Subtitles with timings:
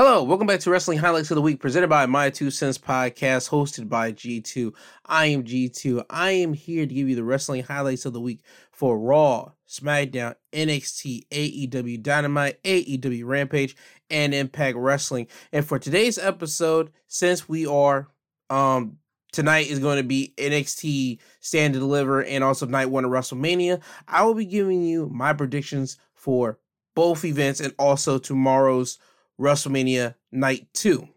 [0.00, 3.50] Hello, welcome back to Wrestling Highlights of the Week, presented by My Two Cents Podcast,
[3.50, 4.72] hosted by G2.
[5.04, 6.04] I am G2.
[6.08, 10.36] I am here to give you the wrestling highlights of the week for Raw, SmackDown,
[10.52, 13.74] NXT, AEW Dynamite, AEW Rampage,
[14.08, 15.26] and Impact Wrestling.
[15.52, 18.06] And for today's episode, since we are
[18.50, 18.98] um
[19.32, 23.80] tonight is going to be NXT Stand and Deliver and also night one of WrestleMania,
[24.06, 26.60] I will be giving you my predictions for
[26.94, 29.00] both events and also tomorrow's
[29.40, 31.08] WrestleMania Night 2.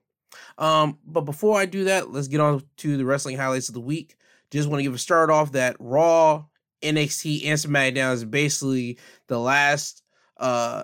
[0.57, 3.81] Um, but before I do that, let's get on to the wrestling highlights of the
[3.81, 4.15] week.
[4.51, 6.45] Just want to give a start off that Raw,
[6.81, 8.97] NXT, and SmackDown is basically
[9.27, 10.03] the last
[10.37, 10.83] uh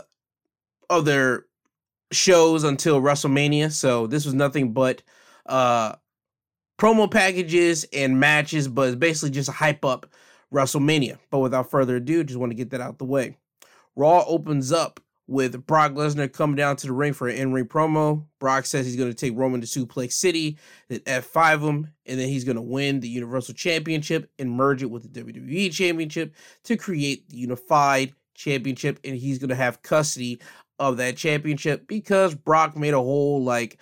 [2.12, 3.72] shows until WrestleMania.
[3.72, 5.04] So this was nothing but
[5.46, 5.96] uh
[6.80, 10.08] promo packages and matches, but it's basically just a hype up
[10.54, 11.18] WrestleMania.
[11.30, 13.38] But without further ado, just want to get that out the way.
[13.96, 18.24] Raw opens up with Brock Lesnar coming down to the ring for an in-ring promo.
[18.40, 22.30] Brock says he's going to take Roman to Suplex City, then F5 him, and then
[22.30, 26.78] he's going to win the Universal Championship and merge it with the WWE Championship to
[26.78, 30.40] create the Unified Championship, and he's going to have custody
[30.80, 33.78] of that championship because Brock made a whole like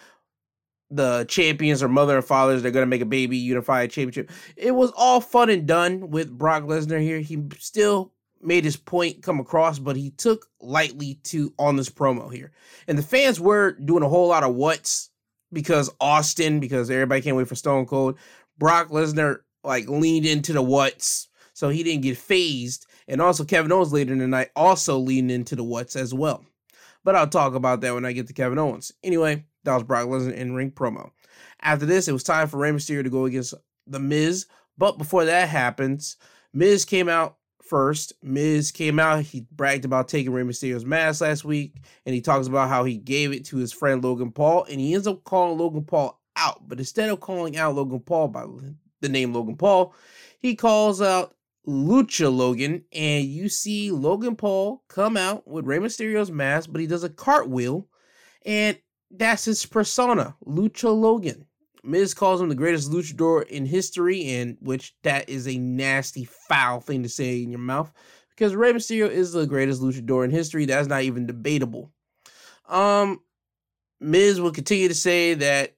[0.92, 4.72] the champions or mother and fathers they're going to make a baby unified championship it
[4.72, 9.40] was all fun and done with brock lesnar here he still made his point come
[9.40, 12.52] across, but he took lightly to on this promo here.
[12.88, 15.10] And the fans were doing a whole lot of what's
[15.52, 18.18] because Austin, because everybody can't wait for Stone Cold.
[18.58, 22.86] Brock Lesnar like leaned into the what's, so he didn't get phased.
[23.08, 26.46] And also Kevin Owens later in the night also leaned into the what's as well.
[27.04, 28.92] But I'll talk about that when I get to Kevin Owens.
[29.04, 31.12] Anyway, that was Brock Lesnar in ring promo.
[31.62, 33.54] After this, it was time for Rey Mysterio to go against
[33.88, 34.48] The Miz.
[34.78, 36.18] But before that happens,
[36.54, 37.38] Miz came out
[37.68, 38.14] first.
[38.24, 39.24] Miz came out.
[39.24, 42.98] He bragged about taking Rey Mysterio's mask last week, and he talks about how he
[42.98, 46.68] gave it to his friend Logan Paul, and he ends up calling Logan Paul out.
[46.68, 48.46] But instead of calling out Logan Paul by
[49.02, 49.94] the name Logan Paul,
[50.40, 51.36] he calls out
[51.68, 56.88] Lucha Logan, and you see Logan Paul come out with Rey Mysterio's mask, but he
[56.88, 57.88] does a cartwheel,
[58.46, 58.78] and
[59.10, 61.46] that's his persona, Lucha Logan.
[61.86, 66.80] Miz calls him the greatest luchador in history, and which that is a nasty, foul
[66.80, 67.92] thing to say in your mouth
[68.30, 70.66] because Rey Mysterio is the greatest luchador in history.
[70.66, 71.92] That's not even debatable.
[72.68, 73.22] Um,
[74.00, 75.76] Miz will continue to say that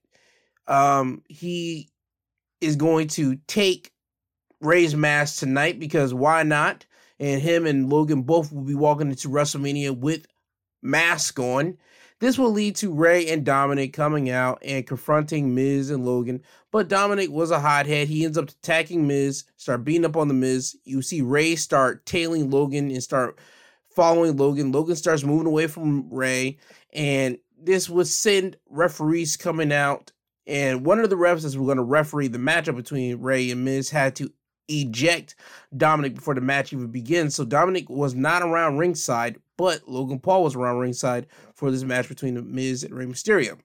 [0.68, 1.90] um he
[2.60, 3.92] is going to take
[4.60, 6.86] Rey's mask tonight because why not?
[7.20, 10.26] And him and Logan both will be walking into WrestleMania with
[10.82, 11.78] mask on.
[12.20, 16.42] This will lead to Rey and Dominic coming out and confronting Miz and Logan.
[16.72, 18.08] But Dominic was a hothead.
[18.08, 20.76] He ends up attacking Miz, start beating up on the Miz.
[20.84, 23.38] You see Rey start tailing Logan and start
[23.90, 24.72] following Logan.
[24.72, 26.58] Logan starts moving away from Rey,
[26.92, 30.12] And this would send referees coming out.
[30.48, 33.64] And one of the refs that were going to referee the matchup between Rey and
[33.64, 34.32] Miz had to
[34.68, 35.36] eject
[35.76, 37.36] Dominic before the match even begins.
[37.36, 42.08] So Dominic was not around ringside, but Logan Paul was around ringside for this match
[42.08, 43.58] between The Miz and Rey Mysterio.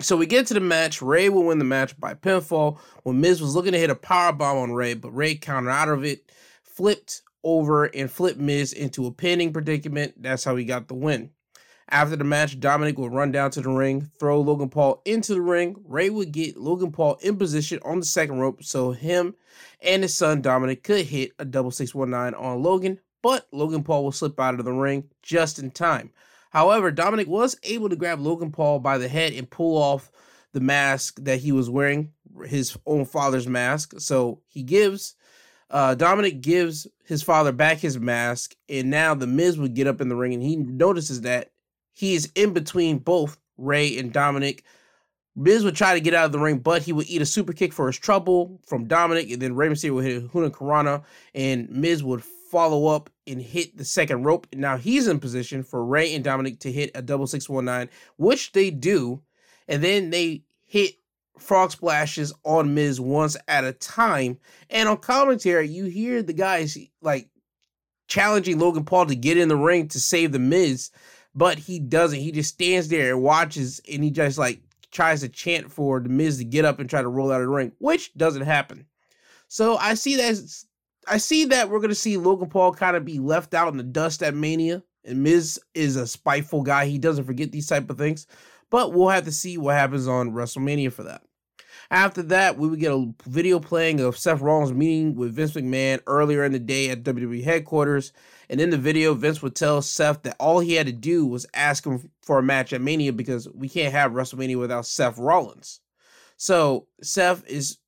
[0.00, 1.00] So we get to the match.
[1.00, 4.32] Rey will win the match by pinfall when Miz was looking to hit a power
[4.32, 6.32] bomb on Rey, but Rey countered out of it,
[6.62, 10.14] flipped over and flipped Miz into a pinning predicament.
[10.20, 11.30] That's how he got the win.
[11.90, 15.40] After the match, Dominic would run down to the ring, throw Logan Paul into the
[15.40, 15.76] ring.
[15.84, 19.34] Rey would get Logan Paul in position on the second rope so him
[19.82, 24.12] and his son Dominic could hit a double 619 on Logan, but Logan Paul will
[24.12, 26.10] slip out of the ring just in time.
[26.50, 30.10] However, Dominic was able to grab Logan Paul by the head and pull off
[30.52, 32.12] the mask that he was wearing,
[32.46, 33.94] his own father's mask.
[33.98, 35.16] So he gives,
[35.68, 40.00] uh, Dominic gives his father back his mask, and now the Miz would get up
[40.00, 41.50] in the ring and he notices that
[41.94, 44.64] he is in between both Rey and Dominic.
[45.36, 47.52] Miz would try to get out of the ring, but he would eat a super
[47.52, 51.02] kick for his trouble from Dominic, and then Rey Mysterio would hit a Hurricanrana,
[51.34, 54.46] and Miz would follow up and hit the second rope.
[54.54, 58.70] Now he's in position for Rey and Dominic to hit a double 619, which they
[58.70, 59.22] do.
[59.66, 60.94] And then they hit
[61.36, 64.38] frog splashes on Miz once at a time.
[64.70, 67.28] And on commentary, you hear the guys like
[68.06, 70.90] challenging Logan Paul to get in the ring to save the Miz,
[71.34, 72.20] but he doesn't.
[72.20, 74.60] He just stands there and watches and he just like
[74.90, 77.48] tries to chant for the Miz to get up and try to roll out of
[77.48, 78.86] the ring, which doesn't happen.
[79.48, 80.64] So I see that
[81.06, 83.82] I see that we're gonna see Logan Paul kind of be left out in the
[83.82, 86.86] dust at Mania, and Miz is a spiteful guy.
[86.86, 88.26] He doesn't forget these type of things,
[88.70, 91.22] but we'll have to see what happens on WrestleMania for that.
[91.90, 96.00] After that, we would get a video playing of Seth Rollins meeting with Vince McMahon
[96.06, 98.12] earlier in the day at WWE headquarters,
[98.48, 101.46] And in the video, Vince would tell Seth that all he had to do was
[101.54, 105.80] ask him for a match at Mania because we can't have WrestleMania without Seth Rollins.
[106.36, 107.78] So Seth is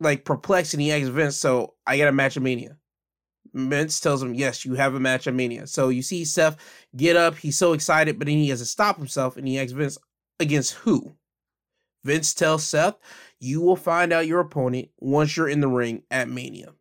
[0.00, 2.76] like perplexed and he asks Vince, So I got a match at Mania.
[3.54, 5.66] Vince tells him, Yes, you have a match at Mania.
[5.66, 6.56] So you see Seth
[6.94, 7.36] get up.
[7.36, 9.98] He's so excited, but then he has to stop himself and he asks Vince,
[10.38, 11.16] Against who?
[12.04, 12.96] Vince tells Seth,
[13.40, 16.72] You will find out your opponent once you're in the ring at Mania.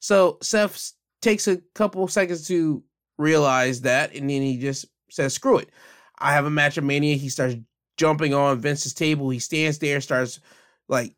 [0.00, 2.82] So Seth takes a couple seconds to
[3.18, 5.70] realize that, and then he just says, Screw it.
[6.18, 7.16] I have a match at Mania.
[7.16, 7.56] He starts
[7.96, 9.30] jumping on Vince's table.
[9.30, 10.40] He stands there, starts
[10.88, 11.14] like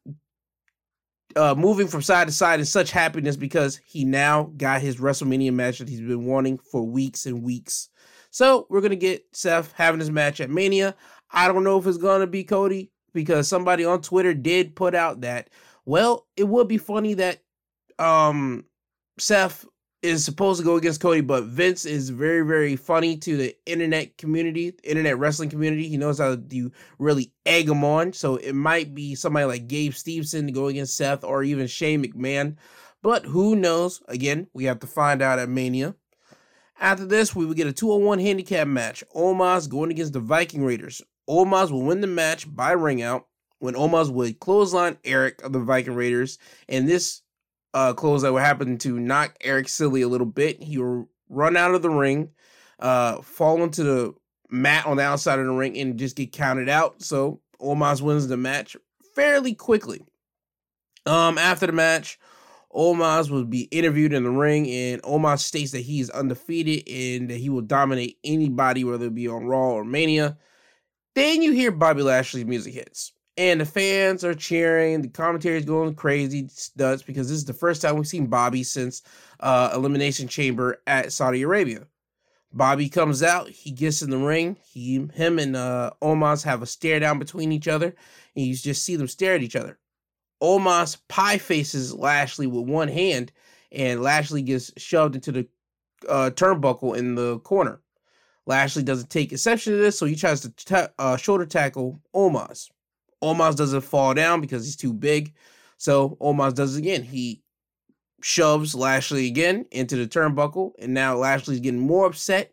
[1.37, 5.53] uh, moving from side to side in such happiness because he now got his WrestleMania
[5.53, 7.89] match that he's been wanting for weeks and weeks.
[8.31, 10.95] So we're gonna get Seth having his match at Mania.
[11.31, 15.23] I don't know if it's gonna be Cody because somebody on Twitter did put out
[15.23, 15.51] that
[15.85, 17.43] well, it would be funny that
[17.99, 18.65] um
[19.19, 19.65] Seth
[20.03, 24.17] is supposed to go against Cody, but Vince is very, very funny to the internet
[24.17, 25.89] community, internet wrestling community.
[25.89, 28.15] He knows how to really egg him on.
[28.15, 32.03] So it might be somebody like Gable Steveson to go against Seth or even Shane
[32.03, 32.57] McMahon.
[33.03, 34.03] But who knows?
[34.09, 35.95] Again, we have to find out at Mania.
[36.79, 39.05] After this, we will get a 201 handicap match.
[39.15, 41.03] Omos going against the Viking Raiders.
[41.29, 43.27] Omos will win the match by ring out
[43.59, 46.39] when Omos would clothesline Eric of the Viking Raiders.
[46.71, 47.21] And this
[47.75, 50.63] uh, close that would happen to knock Eric silly a little bit.
[50.63, 52.31] He will run out of the ring,
[52.79, 54.15] uh, fall into the
[54.51, 57.03] mat on the outside of the ring, and just get counted out.
[57.03, 58.77] So Omos wins the match
[59.15, 60.03] fairly quickly.
[61.07, 62.19] Um, after the match,
[62.73, 67.31] Omos will be interviewed in the ring, and Omos states that he is undefeated and
[67.31, 70.39] that he will dominate anybody, whether it be on Raw or Mania.
[71.15, 75.03] Then you hear Bobby Lashley's music hits and the fans are cheering.
[75.03, 78.63] The commentary is going crazy nuts because this is the first time we've seen Bobby
[78.63, 79.03] since
[79.41, 81.87] uh, Elimination Chamber at Saudi Arabia.
[82.53, 84.57] Bobby comes out, he gets in the ring.
[84.65, 87.95] He, him, and uh, Omos have a stare down between each other,
[88.35, 89.79] and you just see them stare at each other.
[90.43, 93.31] Omos pie faces Lashley with one hand,
[93.71, 95.49] and Lashley gets shoved into the
[96.09, 97.81] uh, turnbuckle in the corner.
[98.47, 102.69] Lashley doesn't take exception to this, so he tries to uh, shoulder tackle Omos.
[103.23, 105.35] Omos doesn't fall down because he's too big.
[105.77, 107.03] So Omos does it again.
[107.03, 107.43] He
[108.23, 112.53] shoves Lashley again into the turnbuckle, and now Lashley's getting more upset.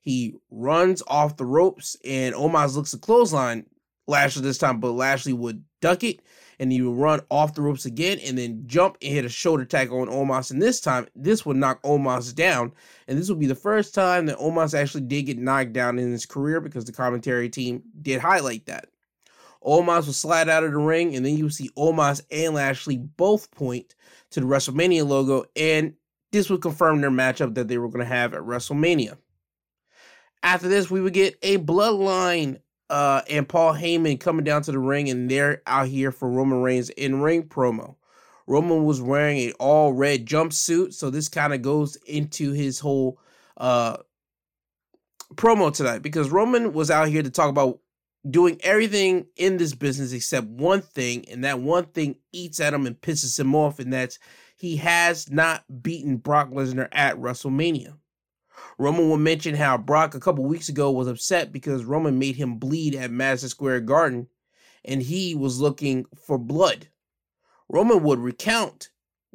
[0.00, 3.66] He runs off the ropes, and Omos looks to clothesline
[4.06, 6.20] Lashley this time, but Lashley would duck it,
[6.58, 9.64] and he would run off the ropes again, and then jump and hit a shoulder
[9.64, 10.50] tackle on Omos.
[10.50, 12.72] And this time, this would knock Omos down,
[13.06, 16.10] and this would be the first time that Omos actually did get knocked down in
[16.10, 18.88] his career because the commentary team did highlight that.
[19.64, 23.50] Omos will slide out of the ring, and then you see Omos and Lashley both
[23.50, 23.94] point
[24.30, 25.94] to the WrestleMania logo, and
[26.32, 29.16] this would confirm their matchup that they were going to have at WrestleMania.
[30.42, 32.60] After this, we would get a Bloodline
[32.90, 36.62] uh, and Paul Heyman coming down to the ring, and they're out here for Roman
[36.62, 37.96] Reigns in ring promo.
[38.46, 43.18] Roman was wearing a all red jumpsuit, so this kind of goes into his whole
[43.58, 43.98] uh,
[45.34, 47.80] promo tonight because Roman was out here to talk about
[48.28, 52.86] doing everything in this business except one thing, and that one thing eats at him
[52.86, 54.18] and pisses him off, and that's
[54.56, 57.94] he has not beaten Brock Lesnar at WrestleMania.
[58.76, 62.56] Roman will mention how Brock a couple weeks ago was upset because Roman made him
[62.56, 64.28] bleed at Madison Square Garden,
[64.84, 66.88] and he was looking for blood.
[67.68, 68.90] Roman would recount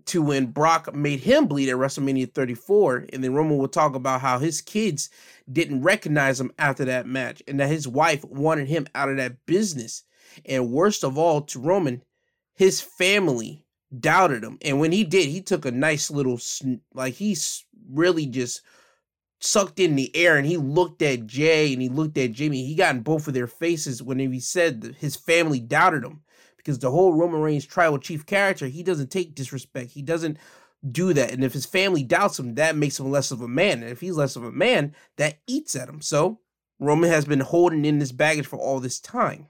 [0.05, 4.21] to when Brock made him bleed at WrestleMania 34, and then Roman would talk about
[4.21, 5.09] how his kids
[5.51, 9.45] didn't recognize him after that match, and that his wife wanted him out of that
[9.45, 10.03] business.
[10.45, 12.03] And worst of all, to Roman,
[12.55, 13.65] his family
[13.97, 14.57] doubted him.
[14.62, 16.39] And when he did, he took a nice little,
[16.93, 18.62] like, he's really just
[19.39, 22.65] sucked in the air and he looked at Jey and he looked at Jimmy.
[22.65, 26.21] He got in both of their faces when he said his family doubted him
[26.63, 29.91] because the whole Roman Reigns tribal chief character, he doesn't take disrespect.
[29.91, 30.38] He doesn't
[30.89, 31.32] do that.
[31.32, 33.84] And if his family doubts him, that makes him less of a man.
[33.84, 36.01] And if he's less of a man, that eats at him.
[36.01, 36.39] So
[36.79, 39.48] Roman has been holding in this baggage for all this time.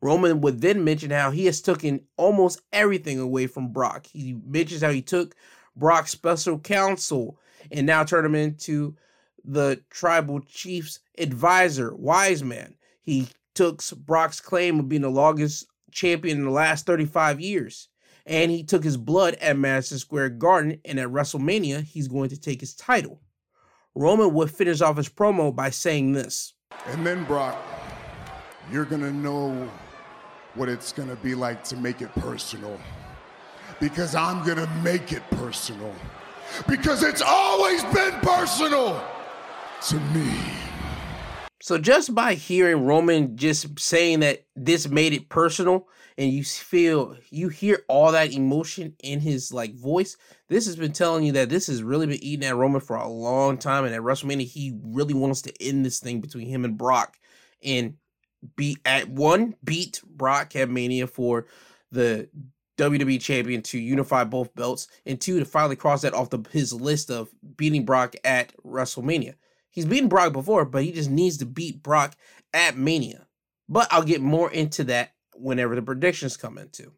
[0.00, 4.06] Roman would then mention how he has taken almost everything away from Brock.
[4.06, 5.34] He mentions how he took
[5.74, 7.38] Brock's special counsel
[7.70, 8.96] and now turned him into
[9.44, 12.74] the tribal chief's advisor, wise man.
[13.00, 17.88] He took Brock's claim of being the longest champion in the last 35 years.
[18.24, 22.40] And he took his blood at Madison Square Garden, and at WrestleMania, he's going to
[22.40, 23.20] take his title.
[23.94, 26.54] Roman would finish off his promo by saying this.
[26.86, 27.56] And then, Brock,
[28.70, 29.70] you're going to know
[30.54, 32.78] what it's going to be like to make it personal.
[33.80, 35.94] Because I'm going to make it personal.
[36.68, 39.02] because it's always been personal
[39.88, 40.32] to me.
[41.66, 47.16] So just by hearing Roman just saying that this made it personal and you feel
[47.30, 50.16] you hear all that emotion in his like voice,
[50.48, 53.08] this has been telling you that this has really been eating at Roman for a
[53.08, 56.78] long time and at WrestleMania he really wants to end this thing between him and
[56.78, 57.18] Brock
[57.64, 57.94] and
[58.54, 61.48] beat at one beat Brock at Mania for
[61.90, 62.28] the
[62.78, 66.72] WWE champion to unify both belts, and two to finally cross that off the his
[66.72, 69.34] list of beating Brock at WrestleMania.
[69.76, 72.16] He's beaten Brock before, but he just needs to beat Brock
[72.54, 73.26] at Mania.
[73.68, 76.92] But I'll get more into that whenever the predictions come into.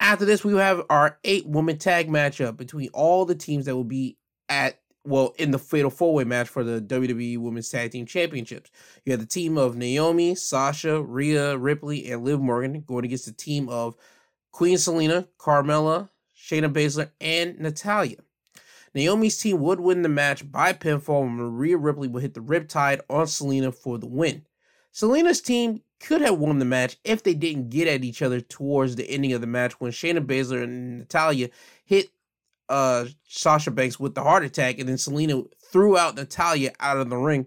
[0.00, 3.84] After this, we have our eight woman tag matchup between all the teams that will
[3.84, 8.06] be at well in the fatal four way match for the WWE Women's Tag Team
[8.06, 8.72] Championships.
[9.04, 13.32] You have the team of Naomi, Sasha, Rhea Ripley, and Liv Morgan going against the
[13.32, 13.94] team of
[14.50, 18.16] Queen Zelina, Carmella, Shayna Baszler, and Natalya.
[18.94, 23.00] Naomi's team would win the match by pinfall when Rhea Ripley would hit the Riptide
[23.10, 24.46] on Zelina for the win.
[24.94, 28.94] Zelina's team could have won the match if they didn't get at each other towards
[28.94, 31.48] the ending of the match when Shayna Baszler and Natalya
[31.84, 32.10] hit
[32.68, 37.10] uh, Sasha Banks with the heart attack, and then Zelina threw out Natalya out of
[37.10, 37.46] the ring.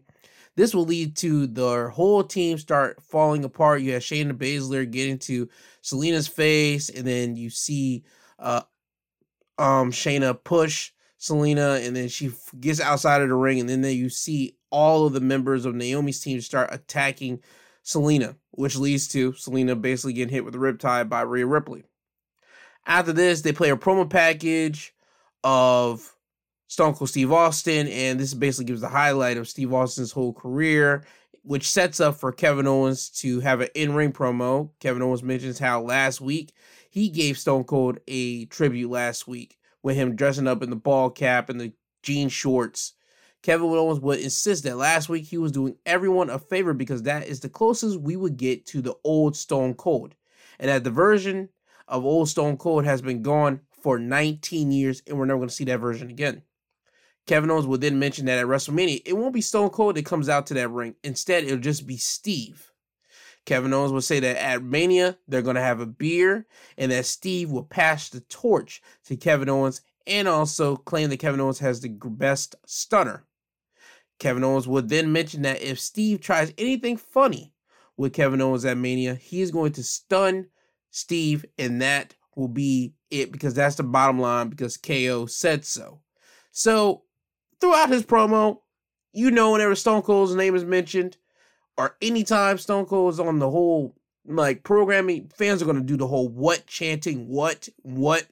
[0.55, 3.81] This will lead to the whole team start falling apart.
[3.81, 5.47] You have Shayna Baszler getting to
[5.83, 8.03] Zelina's face, and then you see
[8.39, 8.61] uh,
[9.57, 10.91] um, Shayna push
[11.27, 15.13] Zelina, and then she gets outside of the ring, and then you see all of
[15.13, 17.41] the members of Naomi's team start attacking
[17.85, 21.83] Zelina, which leads to Zelina basically getting hit with a riptide by Rhea Ripley.
[22.85, 24.93] After this, they play a promo package
[25.43, 26.15] of
[26.67, 31.05] Stone Cold Steve Austin, and this basically gives the highlight of Steve Austin's whole career,
[31.43, 34.69] which sets up for Kevin Owens to have an in-ring promo.
[34.79, 36.53] Kevin Owens mentions how last week
[36.89, 39.57] he gave Stone Cold a tribute last week
[39.87, 41.71] with him dressing up in the ball cap and the
[42.03, 42.93] jean shorts.
[43.41, 47.25] Kevin Owens would insist that last week he was doing everyone a favor because that
[47.25, 50.15] is the closest we would get to the old Stone Cold.
[50.59, 51.47] And that the version
[51.87, 55.55] of old Stone Cold has been gone for 19 years, and we're never going to
[55.55, 56.41] see that version again.
[57.25, 60.27] Kevin Owens will then mention that at WrestleMania, it won't be Stone Cold that comes
[60.27, 60.95] out to that ring.
[61.03, 62.66] Instead, it'll just be Steve.
[63.47, 66.45] Kevin Owens will say that at Mania, they're going to have a beer,
[66.77, 71.39] and that Steve will pass the torch to Kevin Owens and also claim that Kevin
[71.39, 73.23] Owens has the best stunner.
[74.19, 77.53] Kevin Owens would then mention that if Steve tries anything funny
[77.95, 80.47] with Kevin Owens at Mania, he is going to stun
[80.91, 86.01] Steve, and that will be it because that's the bottom line because KO said so.
[86.51, 87.03] So
[87.61, 88.57] throughout his promo,
[89.13, 91.15] you know whenever Stone Cold's name is mentioned,
[91.77, 96.07] or anytime Stone Cold is on the whole like programming, fans are gonna do the
[96.07, 98.27] whole what chanting, what, what.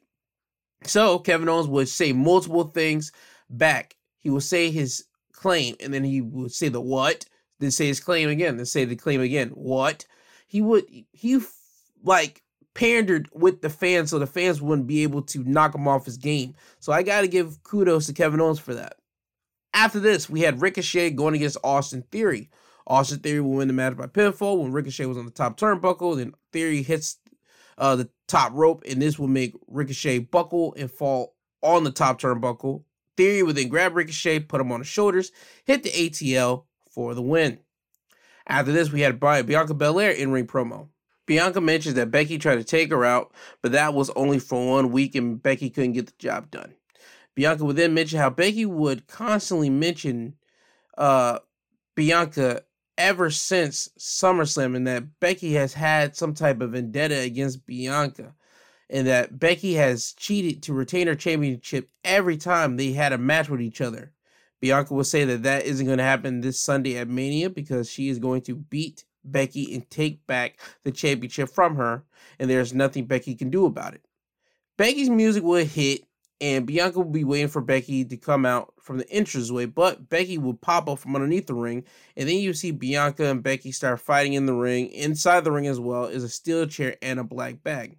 [0.83, 3.11] So Kevin Owens would say multiple things
[3.49, 3.95] back.
[4.19, 7.25] He would say his claim, and then he would say the what,
[7.59, 9.49] then say his claim again, then say the claim again.
[9.49, 10.05] What?
[10.47, 11.39] He would he
[12.03, 16.05] like pandered with the fans so the fans wouldn't be able to knock him off
[16.05, 16.53] his game.
[16.79, 18.97] So I got to give kudos to Kevin Owens for that.
[19.73, 22.49] After this, we had Ricochet going against Austin Theory.
[22.87, 26.17] Austin Theory will win the match by pinfall when Ricochet was on the top turnbuckle.
[26.17, 27.17] Then Theory hits
[27.77, 32.21] uh, the top rope, and this will make Ricochet buckle and fall on the top
[32.21, 32.83] turnbuckle.
[33.17, 35.31] Theory would then grab Ricochet, put him on the shoulders,
[35.65, 37.59] hit the ATL for the win.
[38.47, 40.89] After this, we had Bianca Belair in ring promo.
[41.25, 44.91] Bianca mentions that Becky tried to take her out, but that was only for one
[44.91, 46.75] week and Becky couldn't get the job done.
[47.33, 50.35] Bianca would then mention how Becky would constantly mention
[50.97, 51.39] uh,
[51.95, 52.61] Bianca
[52.97, 58.33] ever since SummerSlam and that Becky has had some type of vendetta against Bianca
[58.89, 63.49] and that Becky has cheated to retain her championship every time they had a match
[63.49, 64.11] with each other.
[64.61, 68.09] Bianca will say that that isn't going to happen this Sunday at Mania because she
[68.09, 72.03] is going to beat Becky and take back the championship from her,
[72.39, 74.05] and there's nothing Becky can do about it.
[74.77, 76.05] Becky's music will hit,
[76.41, 80.37] and Bianca will be waiting for Becky to come out from the entranceway, but Becky
[80.37, 81.83] will pop up from underneath the ring,
[82.17, 84.87] and then you see Bianca and Becky start fighting in the ring.
[84.87, 87.97] Inside the ring as well is a steel chair and a black bag.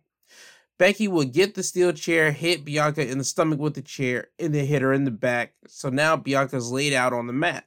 [0.79, 4.55] Becky will get the steel chair, hit Bianca in the stomach with the chair, and
[4.55, 5.55] then hit her in the back.
[5.67, 7.67] So now Bianca's laid out on the mat.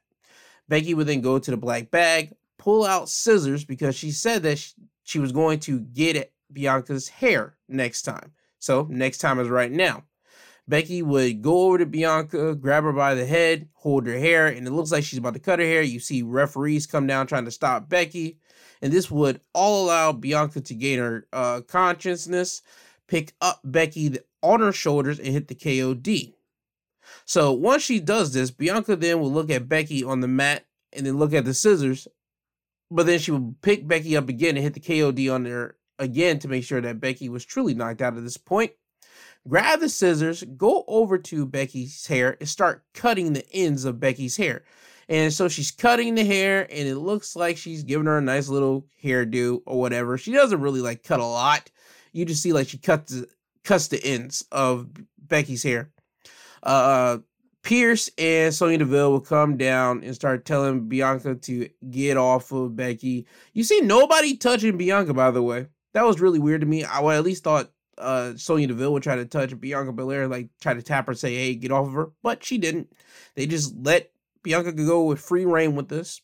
[0.68, 4.60] Becky would then go to the black bag, pull out scissors because she said that
[4.60, 4.74] she,
[5.04, 8.34] she was going to get at Bianca's hair next time.
[8.60, 10.04] So next time is right now.
[10.70, 14.68] Becky would go over to Bianca, grab her by the head, hold her hair, and
[14.68, 15.82] it looks like she's about to cut her hair.
[15.82, 18.38] You see referees come down trying to stop Becky,
[18.80, 22.62] and this would all allow Bianca to gain her uh, consciousness,
[23.08, 26.36] pick up Becky on her shoulders, and hit the KOD.
[27.26, 31.06] So once she does this, Bianca then will look at Becky on the mat and
[31.06, 32.08] then look at the scissors.
[32.92, 36.38] But then she would pick Becky up again and hit the KOD on her again
[36.40, 38.72] to make sure that Becky was truly knocked out at this point.
[39.50, 44.38] Grab the scissors, go over to Becky's hair, and start cutting the ends of Becky's
[44.38, 44.64] hair.
[45.10, 48.48] And so she's cutting the hair, and it looks like she's giving her a nice
[48.48, 50.20] little hairdo or whatever.
[50.20, 51.72] She doesn't really like cut a lot.
[52.14, 53.28] You just see like she cuts the,
[53.64, 54.88] cuts the ends of
[55.18, 55.90] Becky's hair.
[56.62, 57.18] Uh,
[57.64, 62.76] Pearce and Sonya Deville will come down and start telling Bianca to get off of
[62.76, 63.26] Becky.
[63.54, 65.68] You see nobody touching Bianca, by the way.
[65.94, 66.84] That was really weird to me.
[66.84, 70.74] I at least thought uh, Sonya Deville would try to touch Bianca Belair, like try
[70.74, 72.92] to tap her, say, "Hey, get off of her," but she didn't.
[73.36, 74.12] They just let
[74.44, 76.22] Bianca go with free reign with this.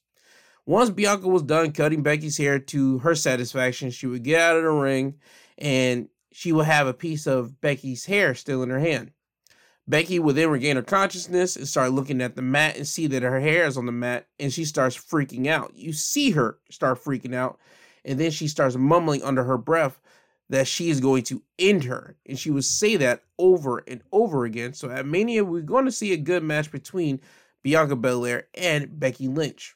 [0.65, 4.63] Once Bianca was done cutting Becky's hair to her satisfaction, she would get out of
[4.63, 5.15] the ring
[5.57, 9.11] and she would have a piece of Becky's hair still in her hand.
[9.87, 13.21] Becky would then regain her consciousness and start looking at the mat and see that
[13.21, 15.71] her hair is on the mat and she starts freaking out.
[15.75, 17.59] You see her start freaking out
[18.03, 19.99] and then she starts mumbling under her breath
[20.49, 22.15] that she is going to end her.
[22.25, 24.73] And she would say that over and over again.
[24.73, 27.19] So at Mania, we're going to see a good match between
[27.63, 29.75] Bianca Belair and Becky Lynch.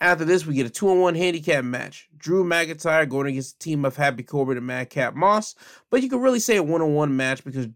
[0.00, 2.08] After this, we get a two on one handicap match.
[2.16, 5.54] Drew McIntyre going against the team of Happy Corbin and Madcap Moss.
[5.90, 7.66] But you could really say a one on one match because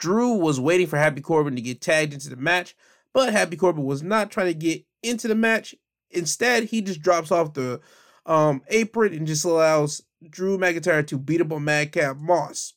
[0.00, 2.74] Drew was waiting for Happy Corbin to get tagged into the match,
[3.12, 5.74] but Happy Corbin was not trying to get into the match.
[6.10, 7.80] Instead, he just drops off the
[8.26, 12.74] um, apron and just allows Drew McIntyre to beat up on Madcap Moss.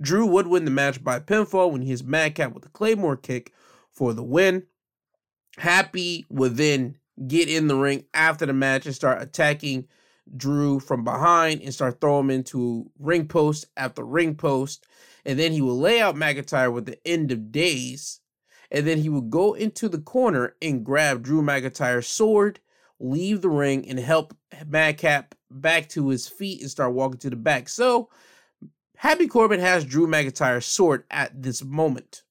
[0.00, 3.52] Drew would win the match by pinfall when he hits Madcap with a Claymore kick
[3.92, 4.64] for the win.
[5.58, 6.96] Happy would then
[7.28, 9.86] get in the ring after the match and start attacking
[10.36, 14.86] Drew from behind and start throwing him into ring post after ring post
[15.24, 18.20] and then he will lay out McIntyre with the end of days,
[18.70, 22.60] and then he would go into the corner and grab Drew McIntyre's sword,
[22.98, 24.36] leave the ring, and help
[24.66, 27.68] Madcap back to his feet and start walking to the back.
[27.68, 28.08] So
[29.02, 32.22] Happy Corbin has Drew McIntyre's sword at this moment,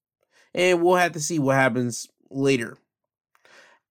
[0.54, 2.78] and we'll have to see what happens later.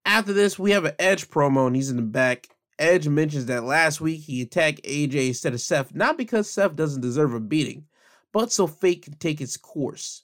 [0.07, 2.49] After this, we have an Edge promo, and he's in the back.
[2.79, 7.03] Edge mentions that last week he attacked AJ instead of Seth, not because Seth doesn't
[7.03, 7.85] deserve a beating,
[8.33, 10.23] but so fate can take its course.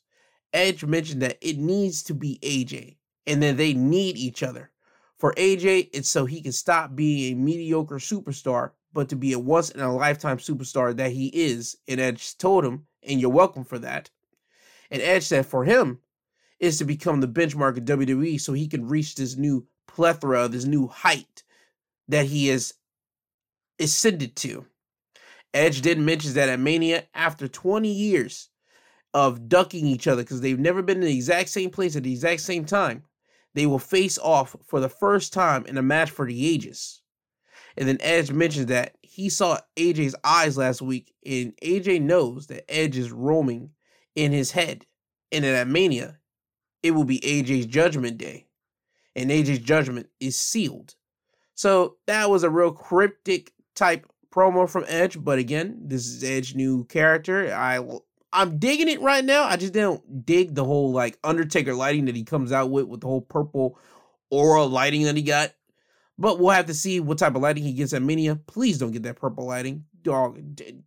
[0.55, 4.71] Edge mentioned that it needs to be AJ, and that they need each other.
[5.19, 9.39] For AJ, it's so he can stop being a mediocre superstar, but to be a
[9.39, 11.77] once in a lifetime superstar that he is.
[11.87, 14.09] And Edge told him, and you're welcome for that.
[14.91, 15.99] And Edge said for him
[16.61, 20.65] is to become the benchmark of WWE so he can reach this new plethora, this
[20.65, 21.43] new height
[22.09, 22.73] that he is
[23.79, 24.65] ascended to.
[25.53, 28.49] Edge did mention that at Mania, after 20 years
[29.13, 32.13] of ducking each other because they've never been in the exact same place at the
[32.13, 33.03] exact same time,
[33.53, 37.03] they will face off for the first time in a match for the ages.
[37.77, 42.71] And then Edge mentions that he saw AJ's eyes last week, and AJ knows that
[42.71, 43.71] Edge is roaming
[44.15, 44.87] in his head.
[45.33, 46.19] And at Mania,
[46.83, 48.47] it will be AJ's Judgment Day,
[49.15, 50.95] and AJ's judgment is sealed.
[51.55, 56.55] So that was a real cryptic type promo from Edge, but again, this is Edge
[56.55, 57.53] new character.
[57.53, 57.81] I
[58.33, 59.45] I'm digging it right now.
[59.45, 63.01] I just don't dig the whole like Undertaker lighting that he comes out with with
[63.01, 63.79] the whole purple
[64.31, 65.53] aura lighting that he got.
[66.19, 68.37] But we'll have to see what type of lighting he gets at Mania.
[68.37, 69.85] Please don't get that purple lighting.
[70.03, 70.41] Dog,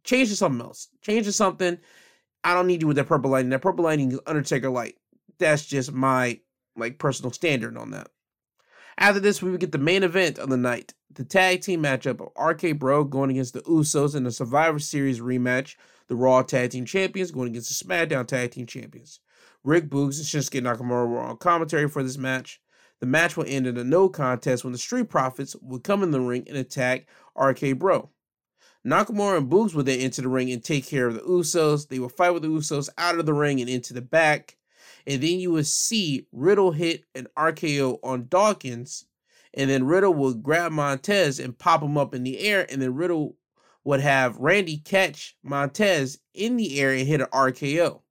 [0.04, 0.88] change to something else.
[1.02, 1.78] Change to something.
[2.44, 3.50] I don't need you with that purple lighting.
[3.50, 4.96] That purple lighting is Undertaker light.
[5.38, 6.40] That's just my
[6.76, 8.10] like personal standard on that.
[8.98, 12.22] After this, we would get the main event of the night the tag team matchup
[12.22, 15.76] of RK Bro going against the Usos in the Survivor Series rematch,
[16.08, 19.20] the Raw Tag Team Champions going against the SmackDown Tag Team Champions.
[19.64, 22.62] Rick Boogs and Shinsuke Nakamura were on commentary for this match.
[23.00, 26.12] The match will end in a no contest when the Street Profits will come in
[26.12, 28.10] the ring and attack RK Bro.
[28.86, 31.88] Nakamura and Boogs will then enter the ring and take care of the Usos.
[31.88, 34.58] They will fight with the Usos out of the ring and into the back
[35.10, 39.06] and then you will see Riddle hit an RKO on Dawkins,
[39.54, 42.94] and then Riddle would grab Montez and pop him up in the air, and then
[42.94, 43.36] Riddle
[43.84, 48.02] would have Randy catch Montez in the air and hit an RKO.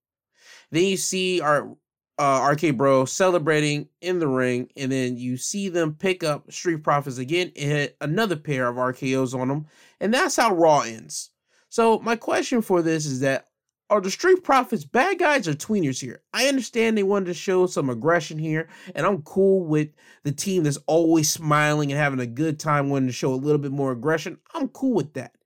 [0.71, 1.77] Then you see our
[2.19, 6.83] uh, RK Bro celebrating in the ring, and then you see them pick up Street
[6.83, 9.67] Profits again and hit another pair of RKOs on them,
[10.01, 11.31] and that's how Raw ends.
[11.69, 13.47] So my question for this is that
[13.91, 16.23] are the Street Profits bad guys or tweeners here?
[16.35, 19.89] I understand they wanted to show some aggression here, and I'm cool with
[20.25, 23.59] the team that's always smiling and having a good time wanting to show a little
[23.59, 24.39] bit more aggression.
[24.55, 25.37] I'm cool with that.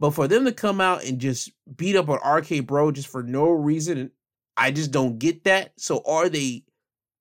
[0.00, 3.22] But for them to come out and just beat up on RK Bro just for
[3.22, 4.10] no reason,
[4.56, 5.72] I just don't get that.
[5.76, 6.64] So are they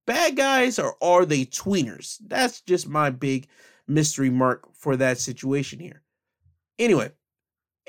[0.06, 2.18] bad guys or are they tweeners?
[2.26, 3.48] That's just my big
[3.88, 6.02] mystery mark for that situation here.
[6.80, 7.12] Anyway,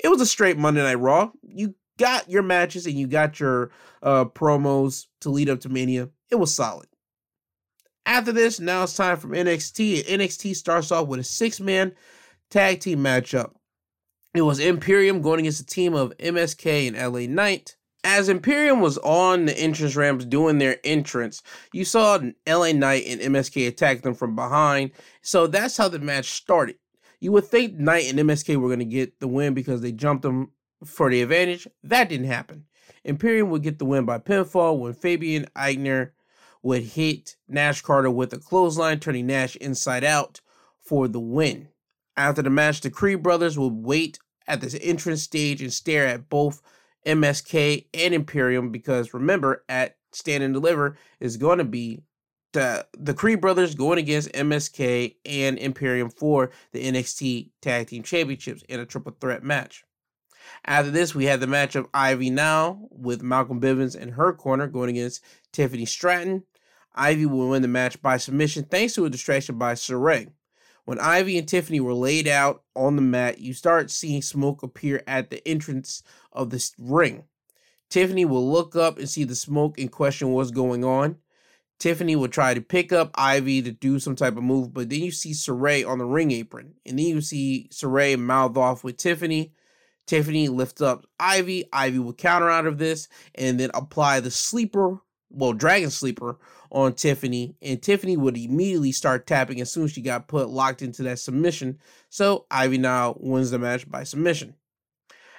[0.03, 1.31] it was a straight Monday Night Raw.
[1.41, 6.09] You got your matches and you got your uh, promos to lead up to Mania.
[6.29, 6.87] It was solid.
[8.05, 10.05] After this, now it's time for NXT.
[10.05, 11.93] NXT starts off with a six man
[12.49, 13.51] tag team matchup.
[14.33, 17.77] It was Imperium going against a team of MSK and LA Knight.
[18.03, 23.21] As Imperium was on the entrance ramps doing their entrance, you saw LA Knight and
[23.21, 24.91] MSK attack them from behind.
[25.21, 26.75] So that's how the match started.
[27.21, 30.23] You would think Knight and MSK were going to get the win because they jumped
[30.23, 30.51] them
[30.83, 31.67] for the advantage.
[31.83, 32.65] That didn't happen.
[33.05, 36.11] Imperium would get the win by pinfall when Fabian Aichner
[36.61, 40.41] would hit Nash Carter with a clothesline, turning Nash inside out
[40.79, 41.69] for the win.
[42.15, 46.29] After the match, the Creed brothers would wait at the entrance stage and stare at
[46.29, 46.61] both
[47.05, 52.03] MSK and Imperium because remember, at Stand and Deliver is going to be
[52.53, 58.63] the the Creed brothers going against MSK and Imperium for the NXT Tag Team Championships
[58.69, 59.83] in a triple threat match.
[60.65, 64.67] After this, we had the match of Ivy Nile with Malcolm Bivens in her corner
[64.67, 66.43] going against Tiffany Stratton.
[66.95, 70.29] Ivy will win the match by submission thanks to a distraction by Sarray.
[70.85, 75.01] When Ivy and Tiffany were laid out on the mat, you start seeing smoke appear
[75.07, 77.23] at the entrance of the ring.
[77.89, 81.17] Tiffany will look up and see the smoke and question what's going on.
[81.79, 85.01] Tiffany will try to pick up Ivy to do some type of move, but then
[85.01, 88.97] you see Sarray on the ring apron, and then you see Sarray mouth off with
[88.97, 89.53] Tiffany.
[90.05, 91.65] Tiffany lifts up Ivy.
[91.71, 96.37] Ivy will counter out of this and then apply the sleeper, well, dragon sleeper
[96.71, 97.55] on Tiffany.
[97.61, 101.19] And Tiffany would immediately start tapping as soon as she got put locked into that
[101.19, 101.79] submission.
[102.09, 104.55] So Ivy now wins the match by submission.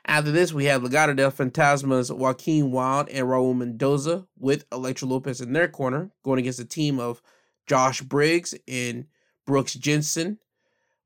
[0.06, 5.40] After this, we have Legado del Fantasma's Joaquin Wilde and Raul Mendoza with Elektra Lopez
[5.40, 7.22] in their corner, going against a team of
[7.66, 9.06] Josh Briggs and
[9.46, 10.38] Brooks Jensen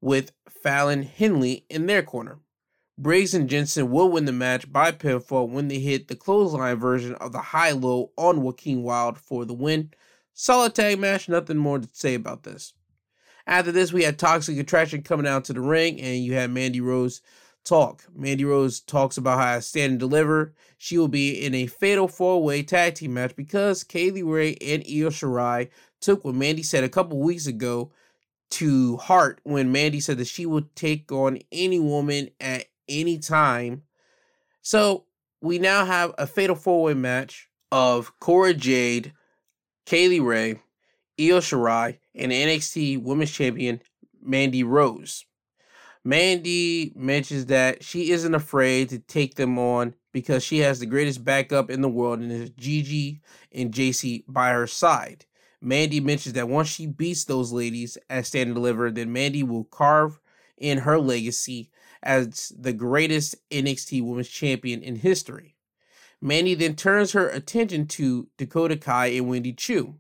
[0.00, 2.40] with Fallon Henley in their corner.
[2.96, 7.14] Briggs and Jensen will win the match by pinfall when they hit the clothesline version
[7.14, 9.92] of the high low on Joaquin Wilde for the win.
[10.34, 12.74] Solid tag match, nothing more to say about this.
[13.46, 16.80] After this, we had Toxic Attraction coming out to the ring, and you had Mandy
[16.80, 17.22] Rose
[17.68, 18.04] talk.
[18.14, 20.54] Mandy Rose talks about how I stand and deliver.
[20.78, 24.57] She will be in a fatal four way tag team match because Kay Lee Ray
[24.61, 25.68] and Io Shirai
[26.00, 27.92] took what Mandy said a couple weeks ago
[28.50, 33.83] to heart when Mandy said that she would take on any woman at any time.
[34.62, 35.04] So
[35.42, 39.12] we now have a fatal four way match of Cora Jade,
[39.85, 40.52] Kay Lee Ray,
[41.20, 43.81] Io Shirai, and NXT Women's Champion
[44.22, 45.24] Mandy Rose.
[46.04, 51.24] Mandy mentions that she isn't afraid to take them on because she has the greatest
[51.24, 53.20] backup in the world and is Gigi
[53.52, 55.26] and Jacy by her side.
[55.61, 59.64] Mandy mentions that once she beats those ladies at Stand and Deliver, then Mandy will
[59.64, 60.20] carve
[60.56, 61.70] in her legacy
[62.02, 65.56] as the greatest NXT Women's Champion in history.
[66.20, 69.96] Mandy then turns her attention to Dakota Kai and Wendy Choo.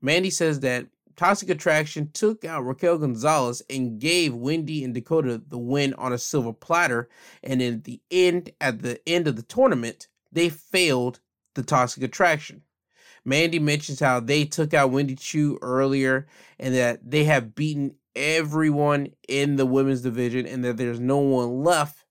[0.00, 0.86] Mandy says that
[1.20, 6.18] Toxic Attraction took out Raquel Gonzalez and gave Wendy and Dakota the win on a
[6.18, 7.10] silver platter,
[7.42, 11.20] and in the end, at the end of the tournament, they failed
[11.54, 12.62] the Toxic Attraction.
[13.22, 16.26] Mandy mentions how they took out Wendy Choo earlier
[16.58, 21.62] and that they have beaten everyone in the women's division and that there's no one
[21.62, 22.06] left.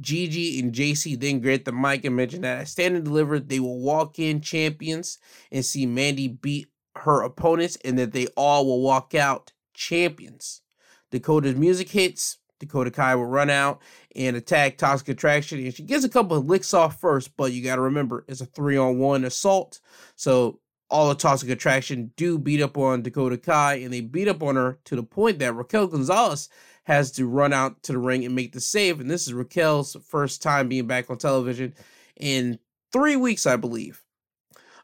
[0.00, 3.60] Gigi and Jacy then get the mic and mention that at Stand and Deliver, they
[3.60, 5.18] will walk in champions
[5.52, 10.62] and see Mandy beat her opponents and that they all will walk out champions.
[11.10, 12.38] Dakota's music hits.
[12.60, 13.82] Dakota Kai will run out
[14.14, 15.58] and attack Toxic Attraction.
[15.58, 18.40] And she gets a couple of licks off first, but you got to remember it's
[18.40, 19.80] a three on one assault.
[20.14, 24.42] So all the Toxic Attraction do beat up on Dakota Kai, and they beat up
[24.42, 26.48] on her to the point that Raquel Gonzalez
[26.84, 29.00] has to run out to the ring and make the save.
[29.00, 31.74] And this is Raquel's first time being back on television
[32.16, 32.58] in
[32.92, 34.03] three weeks, I believe.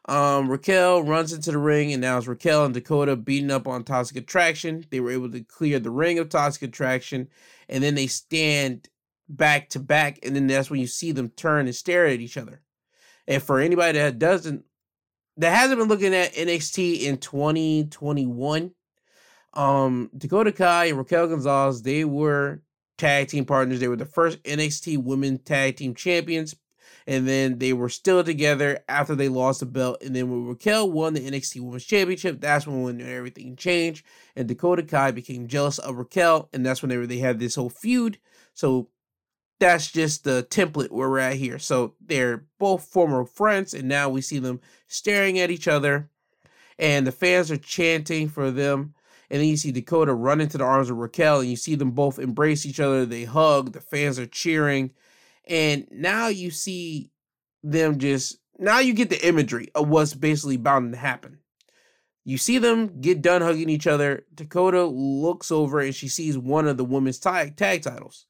[0.05, 3.83] Um, Raquel runs into the ring, and now it's Raquel and Dakota beating up on
[3.83, 4.85] Toxic Attraction.
[4.89, 7.27] They were able to clear the ring of Toxic Attraction,
[7.69, 8.89] and then they stand
[9.29, 12.37] back to back, and then that's when you see them turn and stare at each
[12.37, 12.61] other.
[13.27, 14.65] And for anybody that doesn't
[15.37, 18.71] that hasn't been looking at NXT in 2021.
[19.53, 22.61] Um, Dakota Kai and Raquel Gonzalez, they were
[22.97, 23.79] tag team partners.
[23.79, 26.55] They were the first NXT women tag team champions.
[27.07, 30.01] And then they were still together after they lost the belt.
[30.03, 34.05] And then when Raquel won the NXT Women's Championship, that's when, everything changed.
[34.35, 36.49] And Dakota Kai became jealous of Raquel.
[36.53, 38.19] And that's whenever they had this whole feud.
[38.53, 38.89] So
[39.59, 41.59] that's just the template where we're at here.
[41.59, 46.09] So they're both former friends, and now we see them staring at each other.
[46.81, 48.95] and the fans are chanting for them.
[49.29, 51.91] And then you see Dakota run into the arms of Raquel, and you see them
[51.91, 53.05] both embrace each other.
[53.05, 53.71] They hug.
[53.71, 54.91] The fans are cheering,
[55.47, 57.11] and now you see
[57.63, 61.39] them just now you get the imagery of what's basically bound to happen.
[62.23, 64.25] You see them get done hugging each other.
[64.33, 68.27] Dakota looks over and she sees one of the women's tag, tag titles.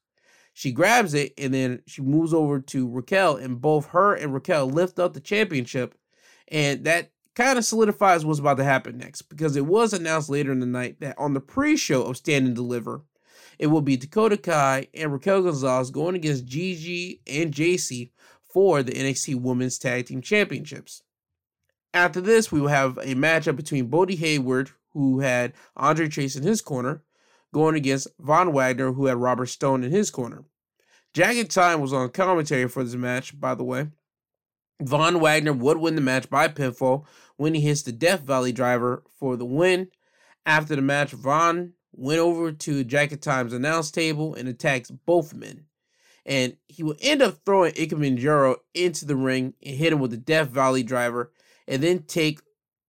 [0.54, 4.66] She grabs it and then she moves over to Raquel, and both her and Raquel
[4.66, 5.94] lift up the championship.
[6.48, 10.52] And that kind of solidifies what's about to happen next because it was announced later
[10.52, 13.02] in the night that on the pre show of Stand and Deliver,
[13.58, 18.10] it will be Dakota Kai and Raquel Gonzalez going against Gigi and Jacy
[18.52, 21.02] for the NXT Women's Tag Team Championships.
[21.94, 26.42] After this, we will have a matchup between Bodhi Hayward, who had Andre Chase in
[26.42, 27.02] his corner,
[27.52, 30.44] going against Von Wagner, who had Robert Stone in his corner.
[31.12, 33.88] Jacket Time was on commentary for this match, by the way.
[34.80, 37.04] Von Wagner would win the match by pinfall
[37.36, 39.88] when he hits the Death Valley driver for the win.
[40.46, 45.66] After the match, Von went over to Jacket Time's announce table and attacks both men.
[46.24, 50.12] And he will end up throwing Ikemen Jiro into the ring and hit him with
[50.12, 51.32] the Death Valley driver,
[51.66, 52.40] and then take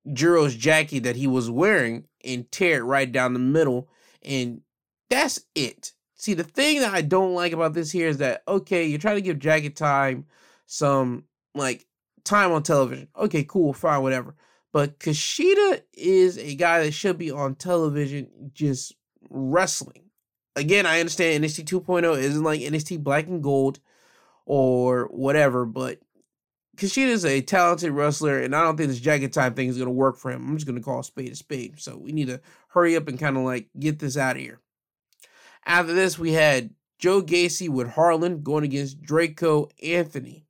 [0.08, 3.89] Jiro's jacket that he was wearing and tear it right down the middle
[4.24, 4.62] and
[5.10, 5.94] that's it.
[6.16, 9.18] See, the thing that I don't like about this here is that okay, you're trying
[9.18, 10.26] to give Jacket Time
[10.66, 11.86] some like
[12.24, 13.10] time on television.
[13.18, 14.36] Okay, cool, fine, whatever.
[14.73, 18.95] But Kushida is a guy that should be on television just
[19.29, 20.09] wrestling.
[20.55, 23.79] Again, I understand NXT 2.0 isn't like NXT Black and Gold
[24.45, 25.99] or whatever, but
[26.75, 29.88] Kushida is a talented wrestler, and I don't think this jacket time thing is going
[29.88, 30.47] to work for him.
[30.47, 31.79] I'm just going to call spade a spade.
[31.79, 34.59] So we need to hurry up and kind of like get this out of here.
[35.65, 40.47] After this, we had Joe Gacy with Harlan going against Draco Anthony.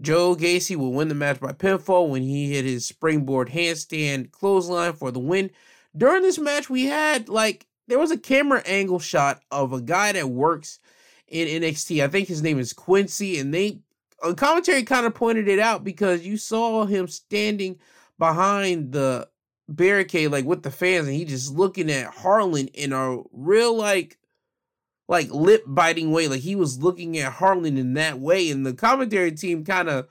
[0.00, 4.92] Joe Gacy will win the match by pinfall when he hit his springboard handstand clothesline
[4.92, 5.50] for the win.
[5.96, 10.12] During this match, we had like there was a camera angle shot of a guy
[10.12, 10.78] that works
[11.28, 12.04] in NXT.
[12.04, 13.80] I think his name is Quincy, and they
[14.22, 17.78] a commentary kind of pointed it out because you saw him standing
[18.18, 19.28] behind the
[19.68, 24.16] barricade like with the fans and he just looking at Harlan in a real like
[25.08, 28.74] like lip biting way like he was looking at Harlan in that way and the
[28.74, 30.08] commentary team kind of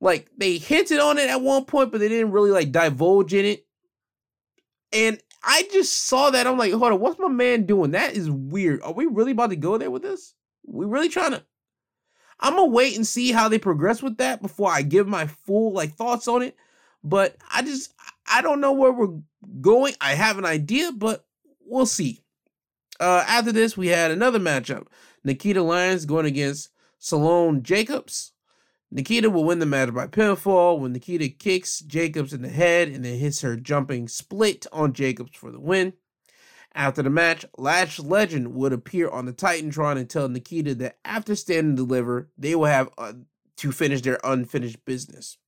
[0.00, 3.44] like they hinted on it at one point but they didn't really like divulge in
[3.44, 3.66] it
[4.92, 8.30] and I just saw that I'm like hold on what's my man doing that is
[8.30, 10.34] weird are we really about to go there with this
[10.66, 11.44] we really trying to
[12.40, 15.72] I'm gonna wait and see how they progress with that before I give my full
[15.72, 16.56] like thoughts on it.
[17.02, 17.92] But I just
[18.26, 19.20] I don't know where we're
[19.60, 19.94] going.
[20.00, 21.24] I have an idea, but
[21.64, 22.23] we'll see.
[23.00, 24.86] Uh, after this, we had another matchup:
[25.24, 28.32] Nikita Lyons going against Sloane Jacobs.
[28.90, 33.04] Nikita will win the match by pinfall when Nikita kicks Jacobs in the head and
[33.04, 35.94] then hits her jumping split on Jacobs for the win.
[36.74, 41.34] After the match, Lash Legend would appear on the Titantron and tell Nikita that after
[41.34, 43.14] Stand and Deliver, they will have uh,
[43.56, 45.38] to finish their unfinished business.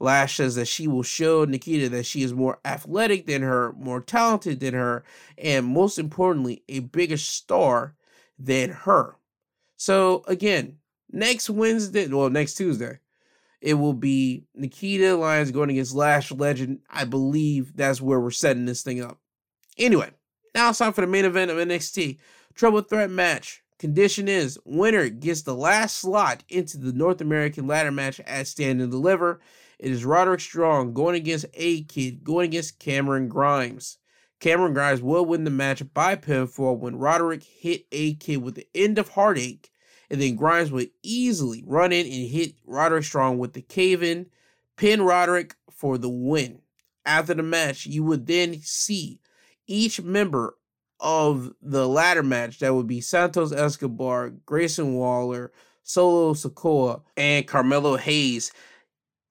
[0.00, 4.00] Lash says that she will show Nikita that she is more athletic than her, more
[4.00, 5.04] talented than her,
[5.36, 7.94] and most importantly, a bigger star
[8.38, 9.16] than her.
[9.76, 10.78] So again,
[11.10, 13.00] next Wednesday, well, next Tuesday,
[13.60, 16.80] it will be Nikita Lyons going against Lash Legend.
[16.90, 19.18] I believe that's where we're setting this thing up.
[19.76, 20.10] Anyway,
[20.54, 22.18] now it's time for the main event of NXT.
[22.54, 23.62] Trouble threat match.
[23.78, 28.80] Condition is winner gets the last slot into the North American ladder match at Stand
[28.80, 29.40] and Deliver.
[29.78, 33.98] It is Roderick Strong going against A Kid, going against Cameron Grimes.
[34.40, 38.66] Cameron Grimes will win the match by pinfall when Roderick hit A Kid with the
[38.74, 39.70] end of Heartache,
[40.10, 44.26] and then Grimes would easily run in and hit Roderick Strong with the cave in,
[44.76, 46.60] pin Roderick for the win.
[47.06, 49.20] After the match, you would then see
[49.66, 50.56] each member
[51.00, 55.52] of the ladder match that would be Santos Escobar, Grayson Waller,
[55.84, 58.52] Solo Sikoa, and Carmelo Hayes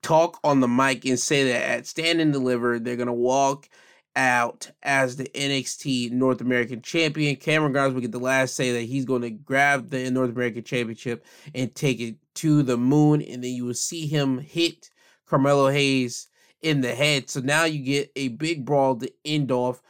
[0.08, 3.68] talk on the mic and say that at Stand and Deliver, they're going to walk
[4.16, 7.36] out as the NXT North American champion.
[7.36, 10.64] Cameron Grimes will get the last say that he's going to grab the North American
[10.64, 13.22] championship and take it to the moon.
[13.22, 14.90] And then you will see him hit
[15.26, 16.30] Carmelo Hayes
[16.62, 17.30] in the head.
[17.30, 19.82] So now you get a big brawl to end off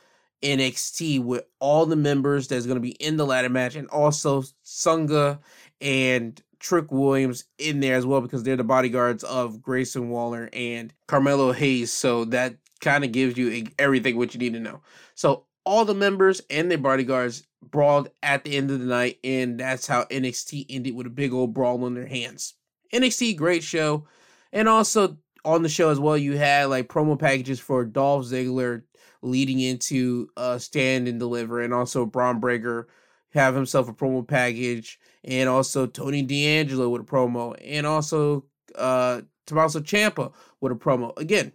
[0.42, 4.44] NXT with all the members that's going to be in the ladder match and also
[4.64, 5.40] Sanga
[5.80, 10.94] and Trick Williams in there as well because they're the bodyguards of Grayson Waller and
[11.08, 11.92] Carmelo Hayes.
[11.92, 14.82] So that kind of gives you everything what you need to know.
[15.16, 19.60] So all the members and their bodyguards brawled at the end of the night, and
[19.60, 22.54] that's how NXT ended with a big old brawl on their hands.
[22.94, 24.08] NXT, great show.
[24.54, 28.84] And also, on the show as well, you had like promo packages for Dolph Ziggler
[29.22, 32.88] leading into uh Stand and Deliver, and also Bron Breakker
[33.34, 39.22] have himself a promo package, and also Tony D'Angelo with a promo, and also uh
[39.46, 41.18] Tommaso Ciampa with a promo.
[41.18, 41.54] Again,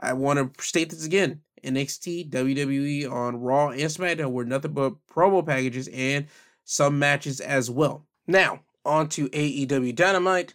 [0.00, 1.42] I want to state this again.
[1.64, 6.26] NXT, WWE on Raw and SmackDown were nothing but promo packages and
[6.64, 8.06] some matches as well.
[8.26, 10.54] Now, on to AEW Dynamite.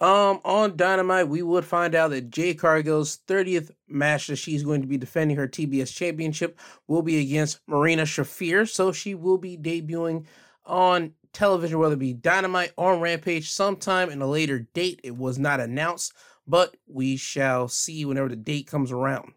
[0.00, 4.82] Um, on Dynamite, we would find out that Jade Cargill's 30th match that she's going
[4.82, 8.68] to be defending her TBS championship will be against Marina Shafir.
[8.68, 10.26] So she will be debuting
[10.66, 15.00] on television, whether it be Dynamite or Rampage sometime in a later date.
[15.02, 16.12] It was not announced,
[16.46, 19.32] but we shall see whenever the date comes around.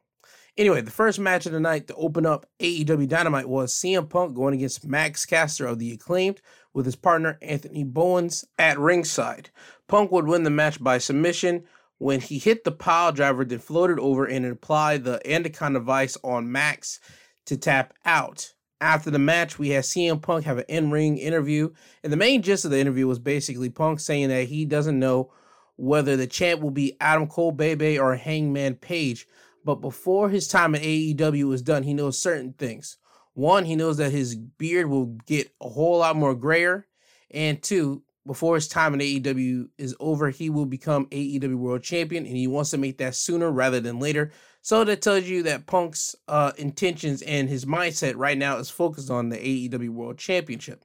[0.58, 4.36] Anyway, the first match of the night to open up AEW Dynamite was CM Punk
[4.36, 6.42] going against Max Caster of the Acclaimed
[6.74, 9.50] with his partner Anthony Bowens at ringside.
[9.88, 11.66] Punk would win the match by submission
[11.98, 16.52] when he hit the pile driver, then floated over and applied the Anaconda Vice on
[16.52, 17.00] Max
[17.46, 18.54] to tap out.
[18.86, 21.72] After the match, we had CM Punk have an in-ring interview,
[22.04, 25.32] and the main gist of the interview was basically Punk saying that he doesn't know
[25.76, 29.28] whether the champ will be Adam Cole, Bebe, or Hangman Page
[29.66, 32.98] but before his time in AEW is done, he knows certain things.
[33.34, 36.88] One, he knows that his beard will get a whole lot more grayer.
[37.32, 42.26] And two, before his time in AEW is over, he will become AEW World Champion,
[42.26, 44.32] and he wants to make that sooner rather than later.
[44.66, 49.12] So that tells you that Punk's uh, intentions and his mindset right now is focused
[49.12, 50.84] on the AEW World Championship.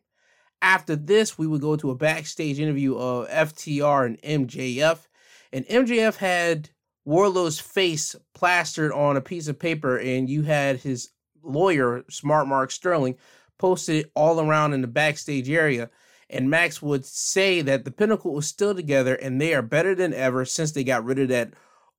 [0.60, 5.06] After this, we would go to a backstage interview of FTR and MJF,
[5.50, 6.68] and MJF had
[7.06, 11.12] Wardlow's face plastered on a piece of paper, and you had his
[11.42, 13.16] lawyer, Smart Mark Sterling,
[13.56, 15.88] posted it all around in the backstage area.
[16.28, 20.12] And Max would say that the Pinnacle was still together and they are better than
[20.12, 21.54] ever since they got rid of that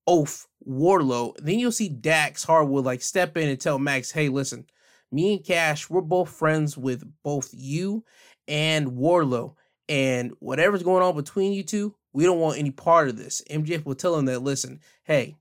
[0.08, 1.36] oaf Wardlow.
[1.38, 4.66] Then you'll see Dax Harwood like step in and tell Max, hey, listen,
[5.12, 8.04] me and Cash, we're both friends with both you
[8.48, 9.56] and Wardlow.
[9.90, 13.42] And whatever's going on between you two, we don't want any part of this.
[13.50, 15.36] MJF will tell him that, listen, hey,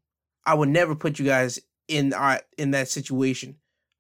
[0.45, 3.57] I would never put you guys in uh, in that situation.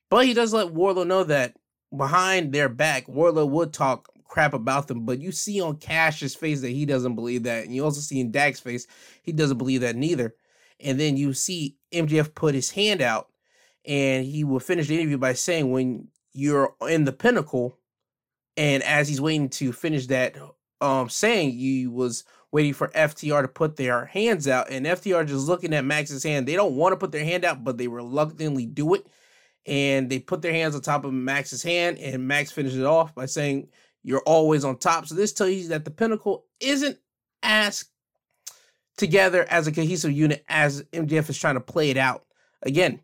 [0.09, 1.57] But he does let Wardlow know that
[1.97, 5.05] behind their back, Wardlow would talk crap about them.
[5.05, 7.65] But you see on Cash's face that he doesn't believe that.
[7.65, 8.87] And you also see in Dax's face,
[9.23, 10.35] he doesn't believe that neither.
[10.83, 13.29] And then you see MJF put his hand out
[13.85, 17.79] and he will finish the interview by saying, when you're in the pinnacle,
[18.57, 20.37] and as he's waiting to finish that
[20.81, 25.47] um saying, he was waiting for FTR to put their hands out, and FTR just
[25.47, 26.47] looking at Max's hand.
[26.47, 29.07] They don't want to put their hand out, but they reluctantly do it.
[29.67, 33.15] And they put their hands on top of Max's hand, and Max finishes it off
[33.15, 33.69] by saying,
[34.03, 35.07] You're always on top.
[35.07, 36.99] So this tells you that the pinnacle isn't
[37.43, 37.85] as
[39.01, 42.25] together as a cohesive unit as MJF is trying to play it out.
[42.63, 43.01] Again,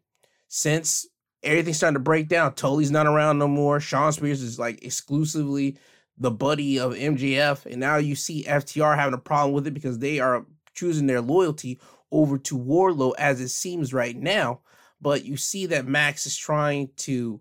[0.46, 1.06] since
[1.42, 3.80] everything's starting to break down, Tully's not around no more.
[3.80, 5.78] Shawn Spears is like exclusively
[6.18, 9.98] the buddy of MJF, and now you see FTR having a problem with it because
[9.98, 11.80] they are choosing their loyalty
[12.12, 14.60] over to Wardlow as it seems right now.
[15.00, 17.40] But you see that Max is trying to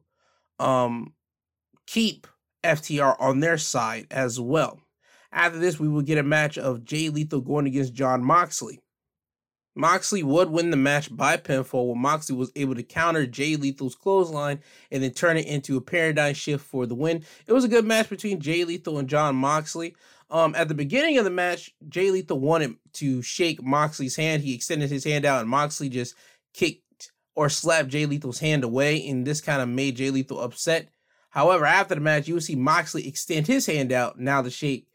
[0.59, 1.13] um
[1.85, 2.25] keep
[2.63, 4.79] FTR on their side as well.
[5.35, 8.79] After this, we will get a match of Jay Lethal going against Jon Moxley.
[9.75, 13.95] Moxley would win the match by pinfall when Moxley was able to counter Jay Lethal's
[13.95, 17.25] clothesline and then turn it into a paradigm shift for the win.
[17.45, 19.97] It was a good match between Jay Lethal and Jon Moxley.
[20.29, 24.43] Um, at the beginning of the match, Jay Lethal wanted to shake Moxley's hand.
[24.43, 26.15] He extended his hand out, and Moxley just
[26.53, 30.87] kicked or slapped Jay Lethal's hand away, and this kind of made Jay Lethal upset.
[31.31, 34.87] However, after the match, you will see Moxley extend his hand out now to shake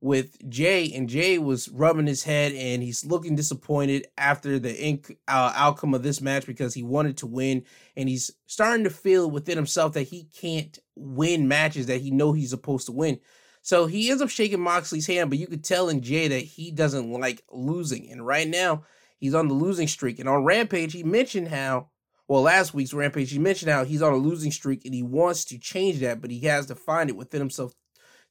[0.00, 5.16] with Jay, and Jay was rubbing his head and he's looking disappointed after the inc-
[5.26, 7.64] uh, outcome of this match because he wanted to win,
[7.96, 12.32] and he's starting to feel within himself that he can't win matches that he know
[12.32, 13.18] he's supposed to win.
[13.62, 16.70] So he ends up shaking Moxley's hand, but you could tell in Jay that he
[16.70, 18.84] doesn't like losing, and right now
[19.18, 20.20] he's on the losing streak.
[20.20, 21.90] And on Rampage, he mentioned how.
[22.28, 25.46] Well, last week's Rampage, he mentioned how he's on a losing streak and he wants
[25.46, 27.72] to change that, but he has to find it within himself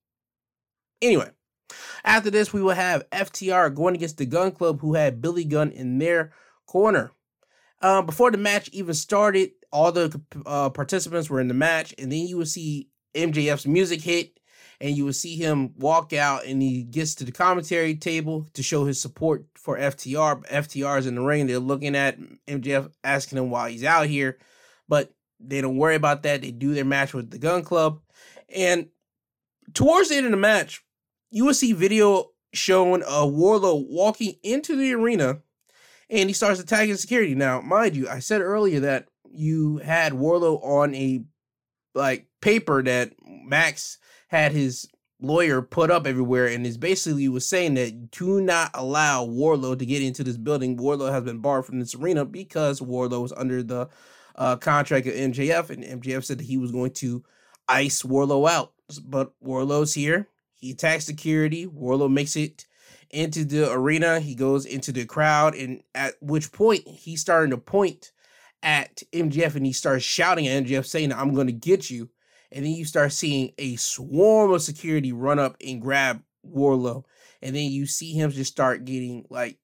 [1.01, 1.29] Anyway,
[2.03, 5.71] after this, we will have FTR going against the Gun Club, who had Billy Gunn
[5.71, 6.33] in their
[6.65, 7.11] corner.
[7.81, 12.11] Uh, before the match even started, all the uh, participants were in the match, and
[12.11, 14.39] then you will see MJF's music hit,
[14.79, 18.63] and you will see him walk out, and he gets to the commentary table to
[18.63, 20.45] show his support for FTR.
[20.47, 24.37] FTR is in the ring; they're looking at MJF, asking him why he's out here,
[24.87, 26.41] but they don't worry about that.
[26.41, 28.01] They do their match with the Gun Club,
[28.53, 28.89] and
[29.73, 30.83] towards the end of the match,
[31.53, 35.41] see video showing a Wardlow walking into the arena
[36.09, 37.33] and he starts attacking security.
[37.33, 41.23] Now, mind you, I said earlier that you had Wardlow on a
[41.95, 44.87] like paper that Max had his
[45.21, 49.85] lawyer put up everywhere and is basically was saying that do not allow Wardlow to
[49.85, 50.77] get into this building.
[50.77, 53.87] Wardlow has been barred from this arena because Wardlow was under the
[54.35, 57.23] uh, contract of MJF and MJF said that he was going to
[57.67, 58.73] ice Wardlow out.
[59.05, 60.27] But Wardlow's here.
[60.61, 61.65] He attacks security.
[61.65, 62.67] Wardlow makes it
[63.09, 64.19] into the arena.
[64.19, 68.11] He goes into the crowd, and at which point he's starting to point
[68.61, 72.11] at MJF and he starts shouting at MJF, saying, I'm going to get you.
[72.51, 77.05] And then you start seeing a swarm of security run up and grab Wardlow.
[77.41, 79.57] And then you see him just start getting like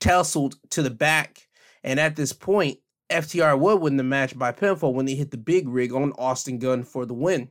[0.00, 1.48] tousled to the back.
[1.82, 2.78] And at this point,
[3.08, 6.58] FTR would win the match by pinfall when they hit the big rig on Austin
[6.58, 7.50] Gunn for the win.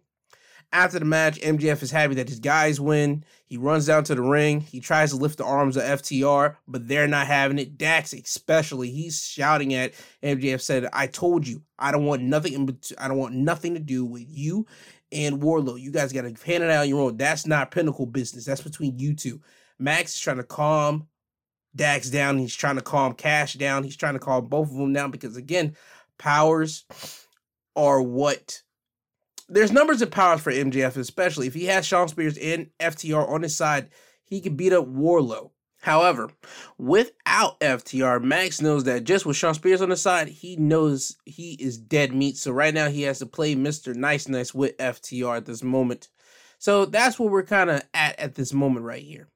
[0.74, 3.24] After the match, MJF is happy that his guys win.
[3.46, 4.60] He runs down to the ring.
[4.60, 7.78] He tries to lift the arms of FTR, but they're not having it.
[7.78, 9.94] Dax, especially, he's shouting at
[10.24, 10.62] MJF.
[10.62, 12.76] Said, "I told you, I don't want nothing.
[12.98, 14.66] I don't want nothing to do with you
[15.14, 15.80] and Wardlow.
[15.80, 17.18] You guys got to hand it out on your own.
[17.18, 18.46] That's not pinnacle business.
[18.46, 19.42] That's between you two.
[19.80, 21.08] Max is trying to calm
[21.76, 22.40] Dax down.
[22.40, 23.84] He's trying to calm Cash down.
[23.84, 25.76] He's trying to calm both of them down because again,
[26.18, 26.86] powers
[27.76, 28.62] are what
[29.54, 33.44] there's numbers of powers for MJF, especially if he has Shawn Spears and FTR on
[33.44, 33.90] his side,
[34.26, 35.52] he can beat up Wardlow.
[35.82, 36.30] However,
[36.78, 41.58] without FTR, Max knows that just with Shawn Spears on the side, he knows he
[41.60, 42.38] is dead meat.
[42.38, 43.94] So right now he has to play Mr.
[43.94, 46.08] Nice Nice with FTR at this moment.
[46.58, 49.28] So that's where we're kind of at at this moment right here.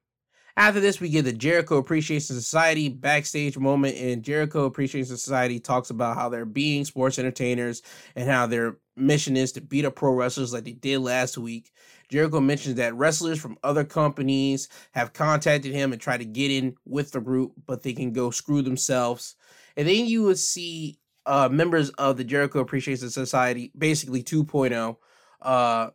[0.56, 5.90] After this, we get the Jericho Appreciation Society backstage moment, and Jericho Appreciation Society talks
[5.90, 7.82] about how they're being sports entertainers
[8.16, 11.72] and how their mission is to beat up pro wrestlers like they did last week.
[12.08, 16.74] Jericho mentions that wrestlers from other companies have contacted him and tried to get in
[16.86, 19.36] with the group, but they can go screw themselves.
[19.76, 24.96] And then you would see uh, members of the Jericho Appreciation Society, basically 2.0,
[25.42, 25.90] uh,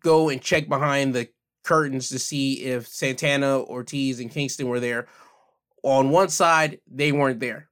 [0.00, 1.28] go and check behind the
[1.64, 5.06] curtains to see if Santana, Ortiz, and Kingston were there.
[5.82, 7.69] On one side, they weren't there.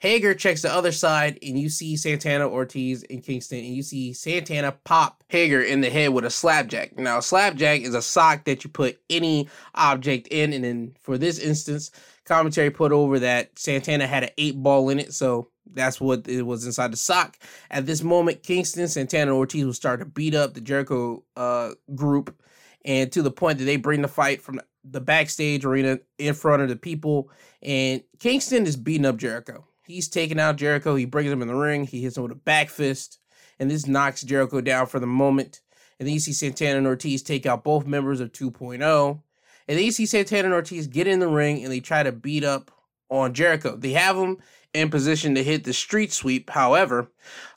[0.00, 4.12] Hager checks the other side, and you see Santana, Ortiz, and Kingston, and you see
[4.12, 6.96] Santana pop Hager in the head with a slapjack.
[6.96, 11.18] Now, a slapjack is a sock that you put any object in, and then for
[11.18, 11.90] this instance,
[12.24, 16.42] commentary put over that Santana had an eight ball in it, so that's what it
[16.42, 17.36] was inside the sock.
[17.70, 21.70] At this moment, Kingston, Santana, and Ortiz will start to beat up the Jericho uh,
[21.94, 22.40] group
[22.84, 26.62] and to the point that they bring the fight from the backstage arena in front
[26.62, 27.30] of the people.
[27.62, 29.67] And Kingston is beating up Jericho.
[29.88, 30.96] He's taking out Jericho.
[30.96, 31.84] He brings him in the ring.
[31.84, 33.18] He hits him with a back fist,
[33.58, 35.62] and this knocks Jericho down for the moment.
[35.98, 39.22] And then you see Santana and Ortiz take out both members of 2.0.
[39.66, 42.12] And then you see Santana and Ortiz get in the ring and they try to
[42.12, 42.70] beat up
[43.08, 43.76] on Jericho.
[43.76, 44.36] They have him
[44.74, 46.50] in position to hit the street sweep.
[46.50, 47.10] However,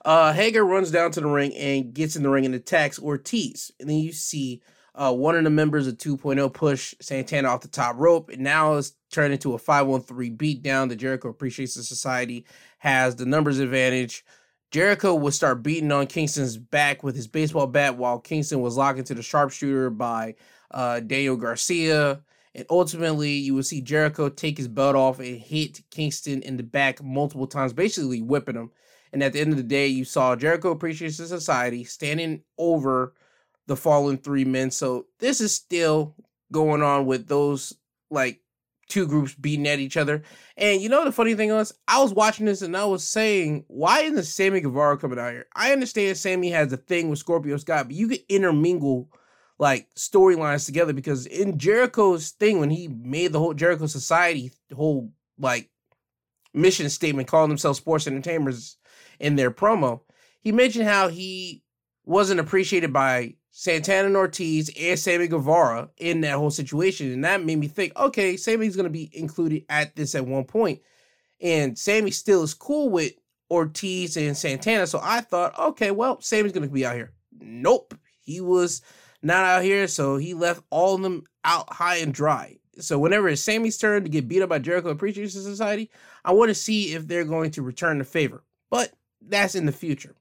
[0.05, 3.71] uh, Hager runs down to the ring and gets in the ring and attacks Ortiz.
[3.79, 4.61] And then you see
[4.95, 8.75] uh, one of the members of 2.0 push Santana off the top rope, and now
[8.75, 10.89] it's turned into a 513 beatdown.
[10.89, 12.45] The Jericho Appreciation Society
[12.79, 14.25] has the numbers advantage.
[14.71, 18.99] Jericho would start beating on Kingston's back with his baseball bat while Kingston was locked
[18.99, 20.35] into the sharpshooter by
[20.71, 22.21] uh, Daniel Garcia.
[22.55, 26.63] And ultimately, you will see Jericho take his belt off and hit Kingston in the
[26.63, 28.71] back multiple times, basically whipping him.
[29.13, 33.13] And at the end of the day, you saw Jericho Appreciation Society standing over
[33.67, 34.71] the fallen three men.
[34.71, 36.15] So this is still
[36.51, 37.73] going on with those
[38.09, 38.40] like
[38.91, 40.21] two groups beating at each other.
[40.57, 43.63] And you know the funny thing was, I was watching this and I was saying,
[43.67, 45.47] why isn't Sammy Guevara coming out here?
[45.55, 49.09] I understand Sammy has a thing with Scorpio Scott, but you could intermingle
[49.57, 55.11] like storylines together because in Jericho's thing, when he made the whole Jericho Society whole
[55.39, 55.69] like
[56.53, 58.77] mission statement calling themselves sports entertainers
[59.19, 60.01] in their promo,
[60.41, 61.63] he mentioned how he
[62.03, 67.11] wasn't appreciated by Santana and Ortiz and Sammy Guevara in that whole situation.
[67.11, 70.45] And that made me think, okay, Sammy's going to be included at this at one
[70.45, 70.81] point.
[71.41, 73.13] And Sammy still is cool with
[73.49, 74.87] Ortiz and Santana.
[74.87, 77.11] So I thought, okay, well, Sammy's going to be out here.
[77.39, 77.93] Nope.
[78.21, 78.81] He was
[79.21, 79.87] not out here.
[79.87, 82.57] So he left all of them out high and dry.
[82.79, 85.91] So whenever it's Sammy's turn to get beat up by Jericho Appreciation Society,
[86.23, 88.43] I want to see if they're going to return the favor.
[88.69, 90.15] But that's in the future.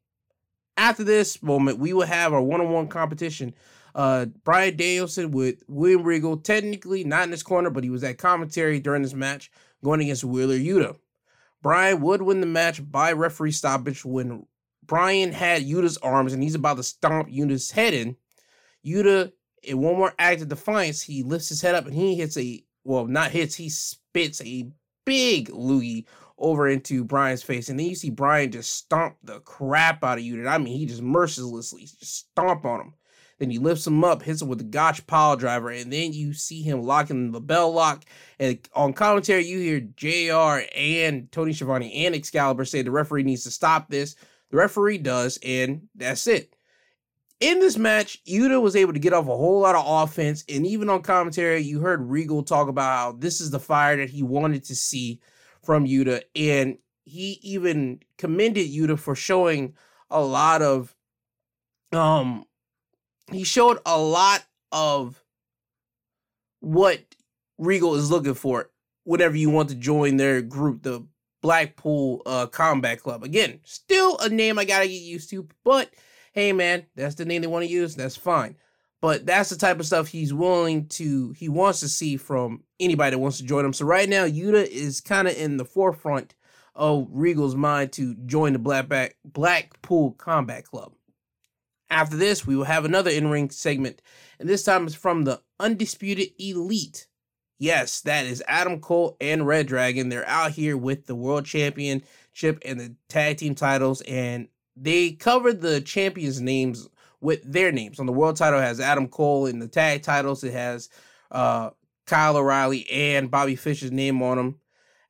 [0.81, 3.53] After this moment, we will have our one-on-one competition.
[3.95, 8.17] Uh, Bryan Danielson with William Regal, technically not in his corner, but he was at
[8.17, 9.51] commentary during this match,
[9.85, 10.97] going against Wheeler Yuta.
[11.61, 14.47] Bryan would win the match by referee stoppage when
[14.83, 18.17] Bryan had Yuta's arms and he's about to stomp Yuta's head in.
[18.83, 22.39] Yuta, in one more act of defiance, he lifts his head up and he hits
[22.39, 24.71] a well, not hits, he spits a
[25.05, 26.07] big loogie
[26.41, 27.69] over into Bryan's face.
[27.69, 30.49] And then you see Bryan just stomp the crap out of you.
[30.49, 32.95] I mean, he just mercilessly just stomp on him.
[33.39, 36.35] Then he lifts him up, hits him with the Gotch pile driver, and then you
[36.35, 38.05] see him locking the bell lock.
[38.39, 43.45] And on commentary, you hear JR and Tony Schiavone and Excalibur say the referee needs
[43.45, 44.15] to stop this.
[44.51, 46.55] The referee does, and that's it.
[47.41, 50.67] In this match, Yuta was able to get off a whole lot of offense, and
[50.67, 54.23] even on commentary, you heard Regal talk about how this is the fire that he
[54.23, 55.21] wanted to see
[55.63, 59.75] from Yuta, and he even commended Yuta for showing
[60.11, 60.95] a lot of
[61.93, 62.45] um
[63.31, 65.23] he showed a lot of
[66.61, 67.01] what
[67.59, 68.71] Regal is looking for
[69.05, 71.05] whenever you want to join their group, the
[71.43, 73.25] Blackpool uh, Combat Club.
[73.25, 75.91] Again, still a name I gotta get used to, but
[76.33, 78.57] hey man, that's the name they want to use, that's fine.
[79.01, 83.13] But that's the type of stuff he's willing to, he wants to see from anybody
[83.13, 83.73] that wants to join him.
[83.73, 86.35] So right now, Yuta is kind of in the forefront
[86.75, 90.93] of Regal's mind to join the Blackback Blackpool Combat Club.
[91.89, 94.01] After this, we will have another in-ring segment,
[94.39, 97.09] and this time it's from the Undisputed Elite.
[97.59, 100.09] Yes, that is Adam Cole and Red Dragon.
[100.09, 105.61] They're out here with the World Championship and the tag team titles, and they covered
[105.61, 106.89] the champions' names
[107.21, 108.01] with their names.
[108.01, 110.89] On the world title has Adam Cole, in the tag titles it has
[111.31, 111.71] uh,
[112.07, 114.61] Kyle O'Reilly and Bobby Fish's name on them.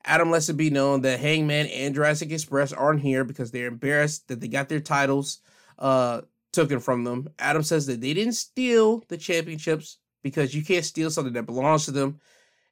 [0.04, 4.28] Adam lets it be known that Hangman and Jurassic Express aren't here because they're embarrassed
[4.28, 5.40] that they got their titles
[5.78, 7.28] uh, taken from them.
[7.38, 11.84] Adam says that they didn't steal the championships because you can't steal something that belongs
[11.84, 12.18] to them.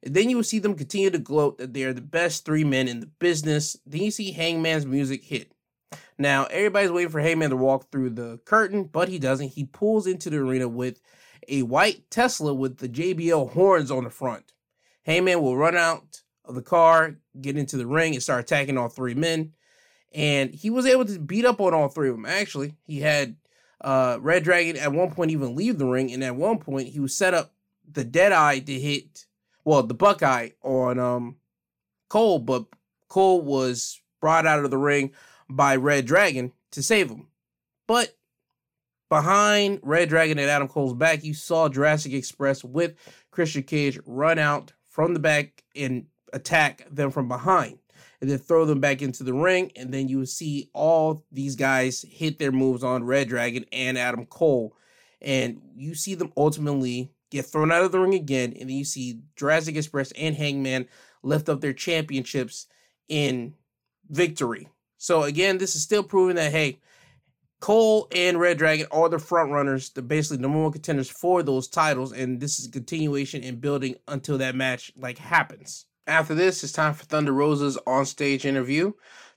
[0.03, 2.65] And then you will see them continue to gloat that they are the best three
[2.65, 3.77] men in the business.
[3.85, 5.53] Then you see Hangman's music hit.
[6.19, 9.51] Now, everybody's waiting for Hangman to walk through the curtain, but he doesn't.
[9.51, 11.01] He pulls into the arena with
[11.47, 14.53] a white Tesla with the JBL horns on the front.
[15.05, 18.89] Hangman will run out of the car, get into the ring, and start attacking all
[18.89, 19.53] three men.
[20.13, 22.27] And he was able to beat up on all three of them.
[22.27, 23.37] Actually, he had
[23.81, 27.01] uh, Red Dragon at one point even leave the ring, and at one point he
[27.01, 27.53] was set up
[27.91, 29.27] the Dead Eye to hit,
[29.65, 31.37] well, the Buckeye on um
[32.09, 32.65] Cole, but
[33.09, 35.13] Cole was brought out of the ring
[35.49, 37.29] by Red Dragon to save him.
[37.87, 38.17] But
[39.09, 42.95] behind Red Dragon and Adam Cole's back, you saw Jurassic Express with
[43.31, 47.79] Christian Cage run out from the back and attack them from behind.
[48.21, 52.05] And then throw them back into the ring, and then you see all these guys
[52.09, 54.75] hit their moves on Red Dragon and Adam Cole.
[55.23, 58.85] And you see them ultimately get thrown out of the ring again, and then you
[58.85, 60.89] see Jurassic Express and Hangman
[61.23, 62.67] lift up their championships
[63.09, 63.55] in
[64.11, 64.69] victory.
[64.99, 66.81] So again, this is still proving that hey,
[67.61, 71.67] Cole and Red Dragon are the front runners, the basically number one contenders for those
[71.67, 75.87] titles, and this is a continuation and building until that match like happens.
[76.07, 78.93] After this, it's time for Thunder Rosa's on-stage interview.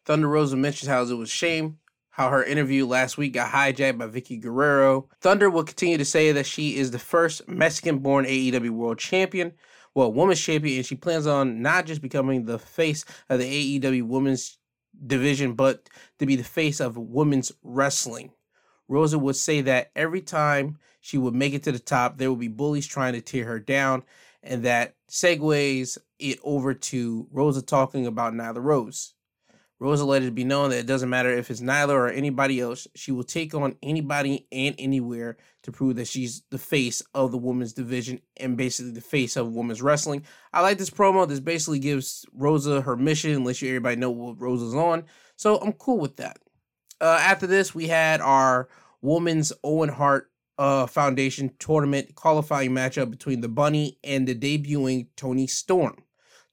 [0.05, 1.79] Thunder Rosa mentions how it was shame
[2.11, 5.07] how her interview last week got hijacked by Vickie Guerrero.
[5.21, 9.53] Thunder will continue to say that she is the first Mexican-born AEW World Champion,
[9.95, 14.03] well, Women's Champion, and she plans on not just becoming the face of the AEW
[14.03, 14.57] Women's
[15.05, 15.89] division, but
[16.19, 18.31] to be the face of women's wrestling.
[18.87, 22.39] Rosa would say that every time she would make it to the top, there would
[22.39, 24.03] be bullies trying to tear her down,
[24.43, 29.13] and that segues it over to Rosa talking about Nyla Rose.
[29.81, 32.87] Rosa let it be known that it doesn't matter if it's Nyla or anybody else,
[32.93, 37.39] she will take on anybody and anywhere to prove that she's the face of the
[37.39, 40.23] women's division and basically the face of women's wrestling.
[40.53, 41.27] I like this promo.
[41.27, 45.05] This basically gives Rosa her mission, unless you everybody know what Rosa's on.
[45.35, 46.37] So I'm cool with that.
[47.01, 48.69] Uh, after this, we had our
[49.01, 50.29] women's Owen Hart
[50.59, 56.03] uh, Foundation tournament qualifying matchup between the Bunny and the debuting Toni Storm.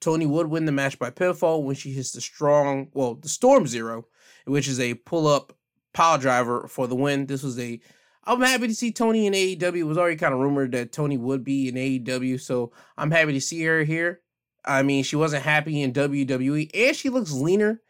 [0.00, 3.66] Toni would win the match by pinfall when she hits the strong, well, the Storm
[3.66, 4.06] Zero,
[4.44, 5.52] which is a pull up
[5.92, 7.26] pile driver for the win.
[7.26, 7.80] This was a,
[8.24, 9.76] I'm happy to see Toni in AEW.
[9.76, 13.32] It was already kind of rumored that Toni would be in AEW, so I'm happy
[13.32, 14.20] to see her here.
[14.64, 17.80] I mean, she wasn't happy in WWE, and she looks leaner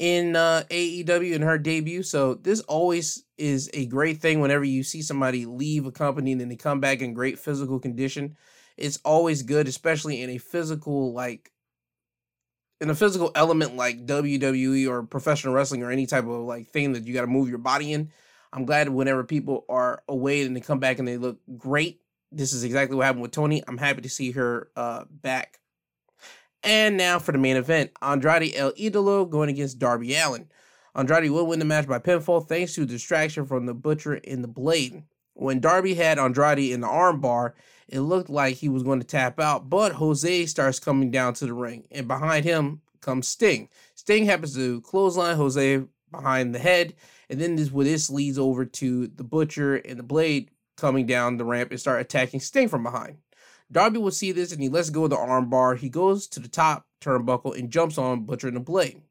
[0.00, 2.02] in uh, AEW in her debut.
[2.02, 6.40] So this always is a great thing whenever you see somebody leave a company and
[6.40, 8.36] then they come back in great physical condition
[8.80, 11.50] it's always good, especially in a physical like
[12.80, 16.92] in a physical element like WWE or professional wrestling or any type of like thing
[16.92, 18.10] that you got to move your body in.
[18.52, 22.00] I'm glad whenever people are away and they come back and they look great.
[22.32, 23.62] This is exactly what happened with Toni.
[23.68, 25.60] I'm happy to see her uh, back.
[26.62, 30.48] And now for the main event Andrade El Idolo going against Darby Allin.
[30.94, 34.48] Andrade will win the match by pinfall thanks to distraction from the Butcher in the
[34.48, 35.04] Blade.
[35.34, 37.52] When Darby had Andrade in the armbar,
[37.90, 41.46] it looked like he was going to tap out, but Jose starts coming down to
[41.46, 43.68] the ring, and behind him comes Sting.
[43.94, 46.94] Sting happens to clothesline Jose behind the head,
[47.28, 51.44] and then this, this leads over to the Butcher and the Blade coming down the
[51.44, 53.18] ramp and start attacking Sting from behind.
[53.72, 55.76] Darby will see this and he lets go of the armbar.
[55.78, 59.02] He goes to the top turnbuckle and jumps on Butcher and the Blade.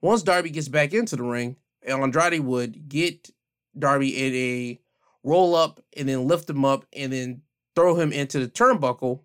[0.00, 3.30] Once Darby gets back into the ring, Andrade would get
[3.76, 4.80] Darby in a
[5.24, 7.42] roll up and then lift him up and then
[7.76, 9.20] throw him into the turnbuckle.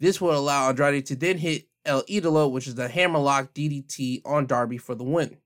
[0.00, 4.46] This would allow Andrade to then hit El Idolo, which is the hammerlock DDT on
[4.46, 5.38] Darby for the win.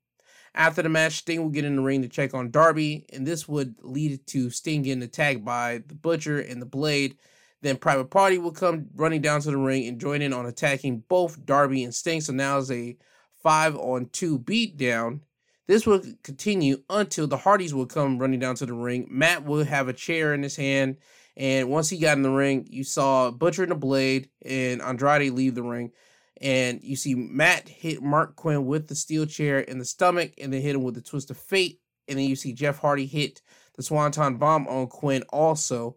[0.55, 3.47] After the match, Sting will get in the ring to check on Darby, and this
[3.47, 7.17] would lead to Sting getting attacked by the Butcher and the Blade.
[7.61, 11.05] Then Private Party will come running down to the ring and join in on attacking
[11.09, 12.21] both Darby and Sting.
[12.21, 12.97] So now it's a
[13.43, 15.21] five on two beatdown.
[15.67, 19.07] This will continue until the Hardys will come running down to the ring.
[19.11, 20.97] Matt will have a chair in his hand
[21.39, 25.33] and once he got in the ring, you saw Butcher and the Blade and Andrade
[25.33, 25.93] leave the ring.
[26.41, 30.53] And you see Matt hit Marq Quen with the steel chair in the stomach and
[30.53, 31.81] then hit him with the twist of fate.
[32.09, 33.41] And then you see Jeff Hardy hit
[33.77, 35.97] the Swanton bomb on Quen also.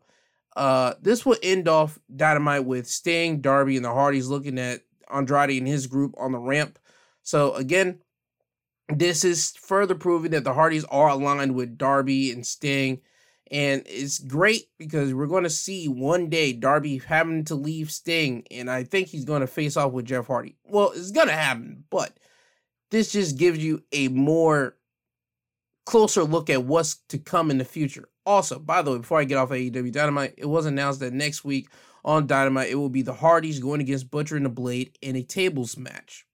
[0.56, 4.82] Uh, this will end off Dynamite with Sting, Darby, and the Hardys looking at
[5.12, 6.78] Andrade and his group on the ramp.
[7.24, 8.00] So again,
[8.90, 13.02] this is further proving that the Hardys are aligned with Darby and Sting
[13.52, 18.46] and it's great because we're going to see one day Darby having to leave Sting,
[18.50, 20.56] and I think he's going to face off with Jeff Hardy.
[20.64, 22.18] Well, it's going to happen, but
[22.92, 24.78] this just gives you a more
[25.86, 28.08] closer look at what's to come in the future.
[28.26, 31.44] Also, by the way, before I get off AEW Dynamite, it was announced that next
[31.44, 31.68] week
[32.06, 35.24] on Dynamite, it will be the Hardys going against Butcher and the Blade in a
[35.24, 36.26] tables match.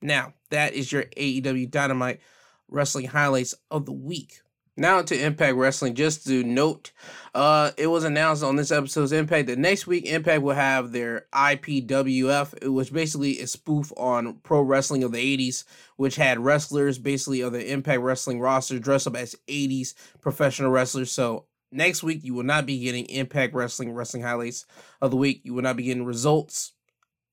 [0.00, 2.20] Now, that is your AEW Dynamite
[2.68, 4.40] wrestling highlights of the week.
[4.76, 5.94] Now to Impact Wrestling.
[5.94, 6.92] Just to note,
[7.34, 11.26] uh, it was announced on this episode's Impact that next week Impact will have their
[11.34, 12.66] IPWF.
[12.68, 15.64] Was basically a spoof on pro wrestling of the 80s,
[15.96, 21.12] which had wrestlers basically of the Impact Wrestling roster dressed up as 80s professional wrestlers.
[21.12, 24.66] So next week you will not be getting Impact Wrestling wrestling highlights
[25.02, 25.42] of the week.
[25.44, 26.72] You will not be getting results.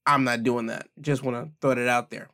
[0.05, 0.87] I'm not doing that.
[0.99, 2.29] Just want to throw that out there.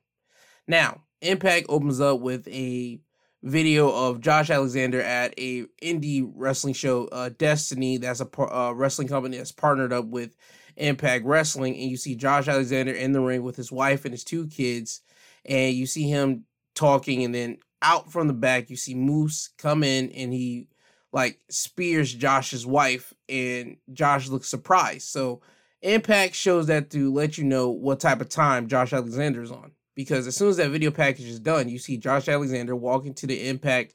[0.68, 3.00] Now, Impact opens up with a
[3.44, 7.98] video of Josh Alexander at a indie wrestling show, uh, Destiny.
[7.98, 10.36] That's a uh, wrestling company that's partnered up with
[10.78, 14.24] Impact Wrestling, and you see Josh Alexander in the ring with his wife and his
[14.24, 15.02] two kids,
[15.46, 19.84] and you see him talking, and then out from the back you see Moose come
[19.84, 20.68] in, and he
[21.12, 25.10] like spears Josh's wife, and Josh looks surprised.
[25.10, 25.42] So
[25.82, 30.28] Impact shows that to let you know what type of time Josh Alexander's on because
[30.28, 33.48] as soon as that video package is done, you see Josh Alexander walking to the
[33.48, 33.94] Impact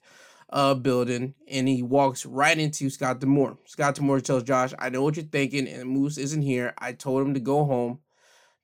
[0.50, 3.58] uh, building and he walks right into Scott D'Amore.
[3.66, 6.74] Scott D'Amore tells Josh, I know what you're thinking, and Moose isn't here.
[6.78, 8.00] I told him to go home.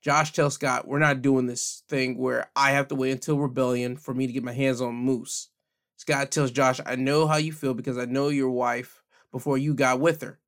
[0.01, 3.97] Josh tells Scott, We're not doing this thing where I have to wait until Rebellion
[3.97, 5.49] for me to get my hands on Moose.
[5.97, 9.73] Scott tells Josh, I know how you feel because I know your wife before you
[9.73, 10.39] got with her.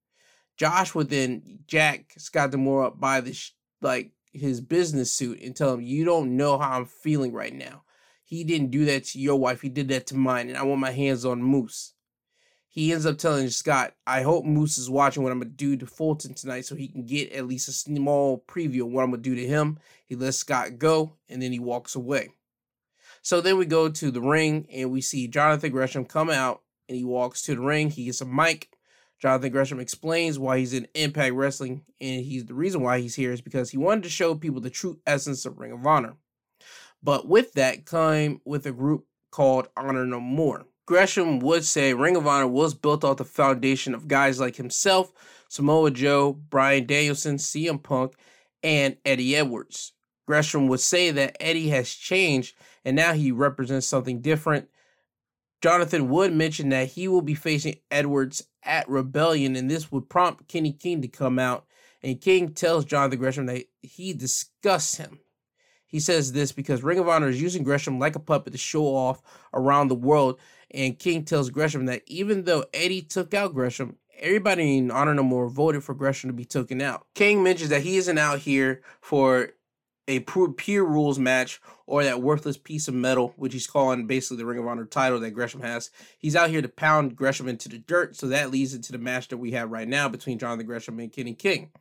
[0.58, 5.56] Josh would then jack Scott D'Amore up by the sh- like his business suit and
[5.56, 7.84] tell him, You don't know how I'm feeling right now.
[8.24, 10.82] He didn't do that to your wife, he did that to mine, and I want
[10.82, 11.94] my hands on Moose.
[12.68, 15.88] He ends up telling Scott, I hope Moose is watching what I'm gonna do to
[15.88, 19.24] Fulton tonight so he can get at least a small preview of what I'm gonna
[19.24, 19.80] do to him.
[20.06, 22.30] He lets Scott go and then he walks away.
[23.24, 26.96] So then we go to the ring and we see Jonathan Gresham come out and
[26.96, 27.90] he walks to the ring.
[27.90, 28.70] He gets a mic.
[29.20, 33.32] Jonathan Gresham explains why he's in Impact Wrestling, and he's the reason why he's here
[33.32, 36.15] is because he wanted to show people the true essence of Ring of Honor.
[37.01, 40.65] But with that came with a group called Honor No More.
[40.86, 45.11] Gresham would say Ring of Honor was built off the foundation of guys like himself,
[45.49, 48.13] Samoa Joe, Bryan Danielson, CM Punk,
[48.63, 49.93] and Eddie Edwards.
[50.28, 52.55] Gresham would say that Eddie has changed
[52.86, 54.70] and now he represents something different.
[55.62, 60.47] Jonathan would mention that he will be facing Edwards at Rebellion, and this would prompt
[60.47, 61.66] Kenny King to come out.
[62.03, 65.20] And King tells Jonathan Gresham that he disgusts him.
[65.88, 68.86] He says this because Ring of Honor is using Gresham like a puppet to show
[68.86, 69.22] off
[69.53, 70.39] around the world.
[70.70, 75.24] And King tells Gresham that even though Eddie took out Gresham, everybody in Honor No
[75.24, 77.08] More voted for Gresham to be taken out.
[77.16, 79.51] King mentions that he isn't out here for
[80.08, 84.45] a pure rules match or that worthless piece of metal, which he's calling basically the
[84.45, 85.89] Ring of Honor title that Gresham has.
[86.18, 89.28] He's out here to pound Gresham into the dirt, so that leads into the match
[89.28, 91.72] that we have right now between Jonathan Gresham and Kenny King.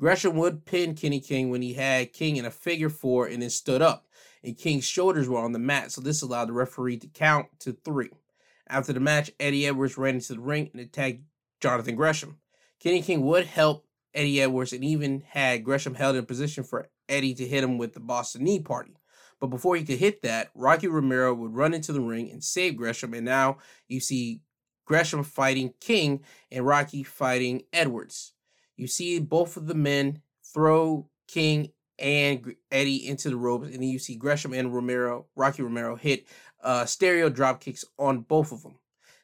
[0.00, 3.50] Gresham would pin Kenny King when he had King in a figure four and then
[3.50, 4.06] stood up,
[4.44, 7.72] and King's shoulders were on the mat, so this allowed the referee to count to
[7.72, 8.10] three.
[8.68, 11.20] After the match, Eddie Edwards ran into the ring and attacked
[11.60, 12.38] Jonathan Gresham.
[12.80, 17.34] Kenny King would help Eddie Edwards and even had Gresham held in position for Eddie
[17.34, 18.94] to hit him with the Boston Knee Party.
[19.40, 22.76] But before he could hit that, Rocky Romero would run into the ring and save
[22.76, 23.14] Gresham.
[23.14, 24.40] And now you see
[24.84, 28.32] Gresham fighting King and Rocky fighting Edwards.
[28.76, 33.88] You see both of the men throw King and Eddie into the ropes, and then
[33.88, 36.26] you see Gresham and Romero, Rocky Romero, hit
[36.62, 38.76] uh, stereo drop kicks on both of them.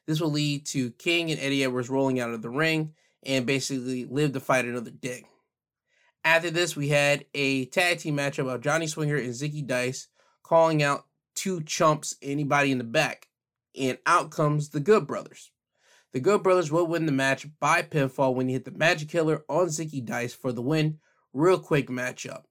[0.05, 4.05] This will lead to King and Eddie Edwards rolling out of the ring and basically
[4.05, 5.25] live to fight another day.
[6.25, 10.07] After this, we had a tag team matchup of Johnny Swinger and Zicky Dice
[10.41, 11.05] calling out
[11.35, 13.27] two chumps, anybody in the back.
[13.79, 15.51] And out comes the Good Brothers.
[16.13, 19.43] The Good Brothers will win the match by pinfall when he hit the Magic Killer
[19.47, 20.97] on Zicky Dice for the win.
[21.31, 22.45] Real quick matchup.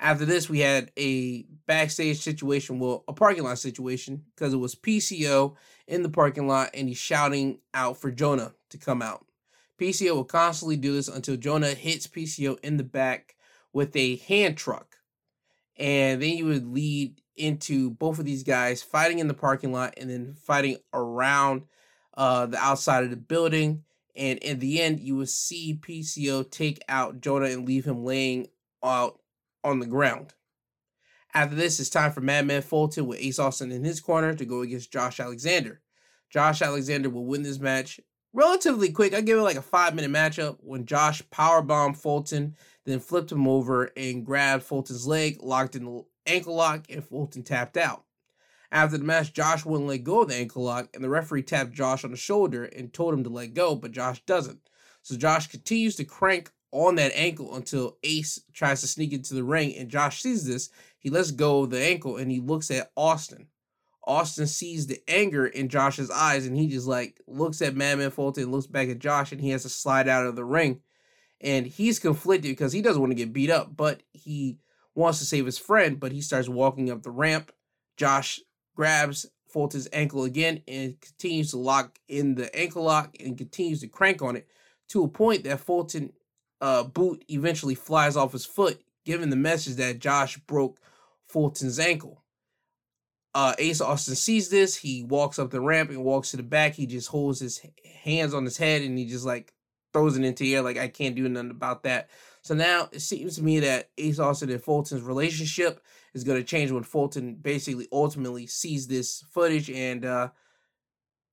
[0.00, 4.74] After this, we had a backstage situation, well, a parking lot situation, because it was
[4.74, 5.54] PCO
[5.86, 9.26] in the parking lot and he's shouting out for Jonah to come out.
[9.80, 13.36] PCO will constantly do this until Jonah hits PCO in the back
[13.72, 14.96] with a hand truck.
[15.76, 19.94] And then you would lead into both of these guys fighting in the parking lot
[19.98, 21.64] and then fighting around
[22.16, 23.84] uh, the outside of the building.
[24.14, 28.48] And in the end, you will see PCO take out Jonah and leave him laying
[28.82, 29.20] out
[29.62, 30.32] on the ground.
[31.34, 34.62] After this, it's time for Madman Fulton with Ace Austin in his corner to go
[34.62, 35.82] against Josh Alexander.
[36.30, 38.00] Josh Alexander will win this match
[38.36, 39.14] relatively quick.
[39.14, 43.48] I give it like a five minute matchup when Josh powerbombed Fulton, then flipped him
[43.48, 48.04] over and grabbed Fulton's leg, locked in the ankle lock, and Fulton tapped out.
[48.70, 51.72] After the match, Josh wouldn't let go of the ankle lock, and the referee tapped
[51.72, 54.60] Josh on the shoulder and told him to let go, but Josh doesn't.
[55.02, 59.44] So Josh continues to crank on that ankle until Ace tries to sneak into the
[59.44, 60.68] ring, and Josh sees this.
[60.98, 63.46] He lets go of the ankle and he looks at Austin.
[64.06, 68.50] Austin sees the anger in Josh's eyes and he just like looks at Madman Fulton
[68.50, 70.80] looks back at Josh and he has to slide out of the ring.
[71.40, 74.58] And he's conflicted because he doesn't want to get beat up, but he
[74.94, 77.52] wants to save his friend, but he starts walking up the ramp.
[77.96, 78.40] Josh
[78.74, 83.88] grabs Fulton's ankle again and continues to lock in the ankle lock and continues to
[83.88, 84.46] crank on it
[84.88, 86.12] to a point that Fulton
[86.60, 90.78] uh, boot eventually flies off his foot, giving the message that Josh broke
[91.26, 92.22] Fulton's ankle.
[93.36, 94.74] Uh, Ace Austin sees this.
[94.74, 96.72] He walks up the ramp and walks to the back.
[96.72, 97.60] He just holds his
[98.02, 99.52] hands on his head and he just like
[99.92, 102.08] throws it into the air like I can't do nothing about that.
[102.40, 105.82] So now it seems to me that Ace Austin and Fulton's relationship
[106.14, 110.30] is going to change when Fulton basically ultimately sees this footage and uh,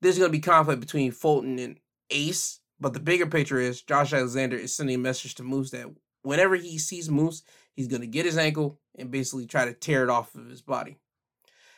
[0.02, 1.80] there's going to be conflict between Fulton and
[2.10, 2.60] Ace.
[2.82, 5.88] But the bigger picture is Josh Alexander is sending a message to Moose that
[6.24, 10.04] whenever he sees Moose, he's going to get his ankle and basically try to tear
[10.04, 10.98] it off of his body.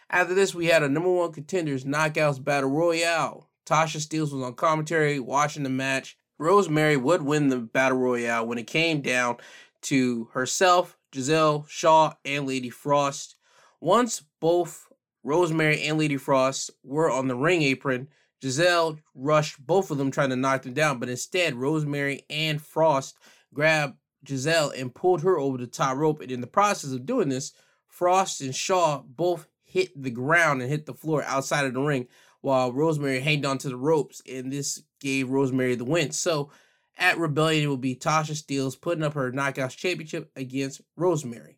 [0.09, 3.49] After this, we had a number one contenders knockouts battle royale.
[3.65, 6.17] Tasha Steelz was on commentary watching the match.
[6.37, 9.37] Rosemary would win the battle royale when it came down
[9.83, 13.35] to herself, Gisele, Shaw, and Lady Frost.
[13.79, 14.87] Once both
[15.23, 18.07] Rosemary and Lady Frost were on the ring apron,
[18.41, 23.17] Gisele rushed both of them trying to knock them down, but instead, Rosemary and Frost
[23.53, 26.21] grabbed Gisele and pulled her over the top rope.
[26.21, 27.53] And in the process of doing this,
[27.87, 32.07] Frost and Shaw both hit the ground and hit the floor outside of the ring
[32.39, 36.11] while Rosemary hanged onto the ropes, and this gave Rosemary the win.
[36.11, 36.49] So
[36.97, 41.57] at Rebellion, it will be Tasha Steelz putting up her Knockouts Championship against Rosemary.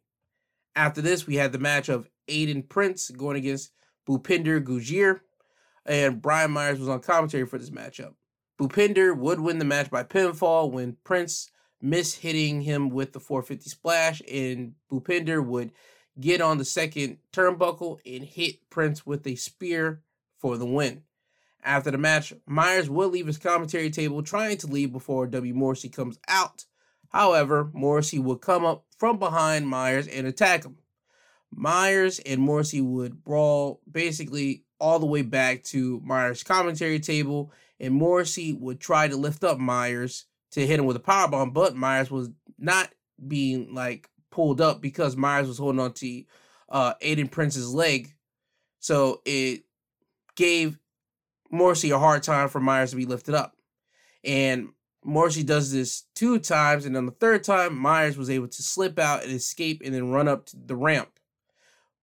[0.76, 3.70] After this, we had the match of Aiden Prince going against
[4.10, 5.20] Bhupinder Gujjar.
[5.86, 8.16] And Brian Myers was on commentary for this matchup.
[8.60, 11.52] Bhupinder would win the match by pinfall when Prince
[11.84, 15.72] missed hitting him with the 450 splash, and Bhupinder would
[16.20, 20.02] get on the second turnbuckle and hit Prince with a spear
[20.38, 21.04] for the win.
[21.64, 25.54] After the match, Myers would leave his commentary table trying to leave before W.
[25.54, 26.66] Morrissey comes out.
[27.10, 30.78] However, Morrissey would come up from behind Myers and attack him.
[31.52, 37.94] Myers and Morrissey would brawl basically all the way back to Myers' commentary table, and
[37.94, 41.76] Morrissey would try to lift up Myers to hit him with a power bomb, but
[41.76, 42.92] Myers was not
[43.26, 46.24] being like pulled up because Myers was holding on to
[46.70, 48.14] uh, Aiden Prince's leg,
[48.80, 49.64] so it
[50.36, 50.80] gave
[51.52, 53.56] Morrissey a hard time for Myers to be lifted up,
[54.24, 54.70] and
[55.04, 59.00] Morrissey does this two times, and on the third time, Myers was able to slip
[59.00, 61.10] out and escape and then run up to the ramp.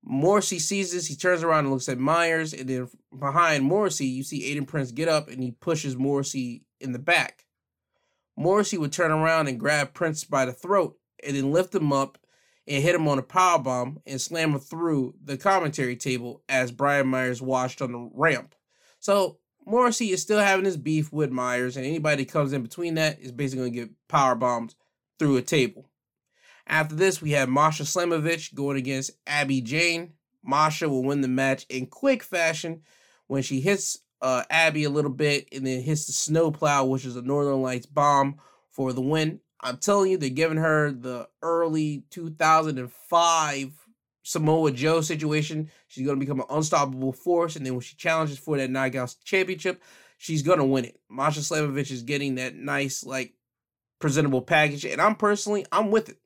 [0.03, 4.23] Morrissey sees this, he turns around and looks at Myers, and then behind Morrissey, you
[4.23, 7.45] see Aiden Prince get up and he pushes Morrissey in the back.
[8.37, 12.19] Morrissey would turn around and grab Prince by the throat and then lift him up
[12.67, 16.73] and hit him on a power bomb and slam him through the commentary table as
[16.73, 18.55] Brian Myers watched on the ramp.
[19.01, 22.95] So Morrissey is still having his beef with Myers, and anybody that comes in between
[22.95, 24.75] that is basically going to get power bombed
[25.19, 25.89] through a table.
[26.67, 30.15] After this, we have Masha Slamovich going against Abby Jane.
[30.43, 32.83] Masha will win the match in quick fashion
[33.27, 37.17] when she hits uh, Abby a little bit and then hits the snowplow, which is
[37.17, 38.37] a Northern Lights bomb
[38.71, 39.41] for the win.
[39.61, 43.73] I'm telling you, they're giving her the early 2005
[44.23, 45.71] Samoa Joe situation.
[45.89, 47.57] She's going to become an unstoppable force.
[47.57, 49.83] And then when she challenges for that Knockouts championship,
[50.19, 51.01] she's going to win it.
[51.09, 53.35] Masha Slamovich is getting that nice, like,
[54.01, 54.85] presentable package.
[54.85, 56.19] And I'm personally, I'm with it.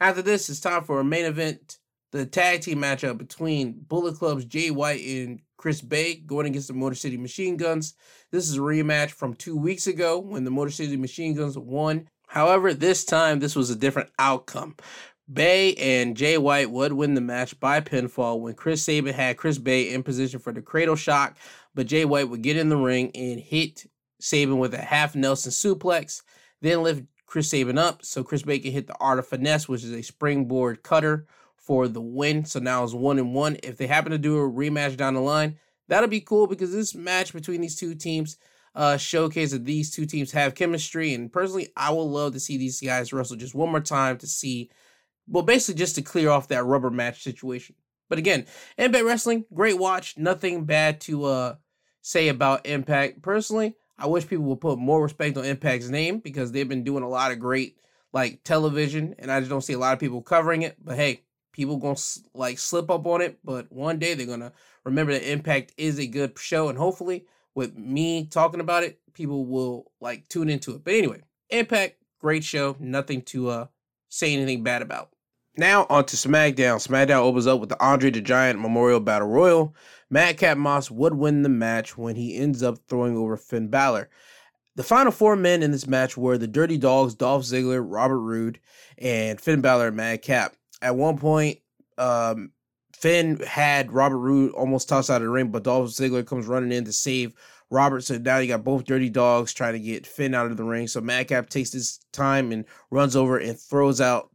[0.00, 1.78] After this, it's time for a main event,
[2.10, 6.74] the tag team matchup between Bullet Club's Jay White and Chris Bey going against the
[6.74, 7.94] Motor City Machine Guns.
[8.32, 12.08] This is a rematch from two weeks ago when the Motor City Machine Guns won.
[12.32, 14.74] However, this time this was a different outcome.
[15.30, 19.58] Bey and Jay White would win the match by pinfall when Chris Sabin had Chris
[19.58, 21.36] Bey in position for the cradle shock,
[21.74, 23.84] but Jay White would get in the ring and hit
[24.18, 26.22] Sabin with a half Nelson suplex,
[26.62, 28.02] then lift Chris Sabin up.
[28.02, 31.26] So Chris Bey hit the Art of Finesse, which is a springboard cutter
[31.58, 32.46] for the win.
[32.46, 33.58] So now it's one and one.
[33.62, 36.94] If they happen to do a rematch down the line, that'll be cool because this
[36.94, 38.38] match between these two teams
[38.74, 41.14] uh, showcase that these two teams have chemistry.
[41.14, 44.26] And personally, I would love to see these guys wrestle just one more time to
[44.26, 44.70] see,
[45.26, 47.76] well, basically just to clear off that rubber match situation.
[48.08, 48.46] But again,
[48.76, 50.18] Impact Wrestling, great watch.
[50.18, 51.54] Nothing bad to uh,
[52.02, 53.22] say about Impact.
[53.22, 57.04] Personally, I wish people would put more respect on Impact's name because they've been doing
[57.04, 57.78] a lot of great
[58.12, 60.76] like television, and I just don't see a lot of people covering it.
[60.84, 61.98] But hey, people gonna
[62.34, 64.52] like slip up on it, but one day they're gonna
[64.84, 69.46] remember that Impact is a good show, and hopefully, with me talking about it, people
[69.46, 70.84] will like tune into it.
[70.84, 73.66] But anyway, Impact, great show, nothing to uh
[74.08, 75.10] say anything bad about.
[75.56, 76.86] Now on to SmackDown.
[76.86, 79.74] SmackDown opens up with the Andre the Giant Memorial Battle Royal.
[80.08, 84.08] Madcap Moss would win the match when he ends up throwing over Finn Balor.
[84.76, 88.58] The final four men in this match were the Dirty Dogs, Dolph Ziggler, Robert Roode,
[88.96, 90.54] and Finn Balor and Madcap.
[90.80, 91.58] At one point,
[91.98, 92.52] um,
[93.02, 96.70] Finn had Robert Roode almost tossed out of the ring, but Dolph Ziggler comes running
[96.70, 97.34] in to save
[97.68, 98.02] Robert.
[98.02, 100.86] So now you got both Dirty Dogs trying to get Finn out of the ring.
[100.86, 104.30] So Madcap takes his time and runs over and throws out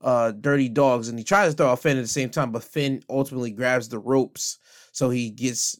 [0.00, 2.64] uh, Dirty Dogs, and he tries to throw out Finn at the same time, but
[2.64, 4.58] Finn ultimately grabs the ropes
[4.90, 5.78] so he gets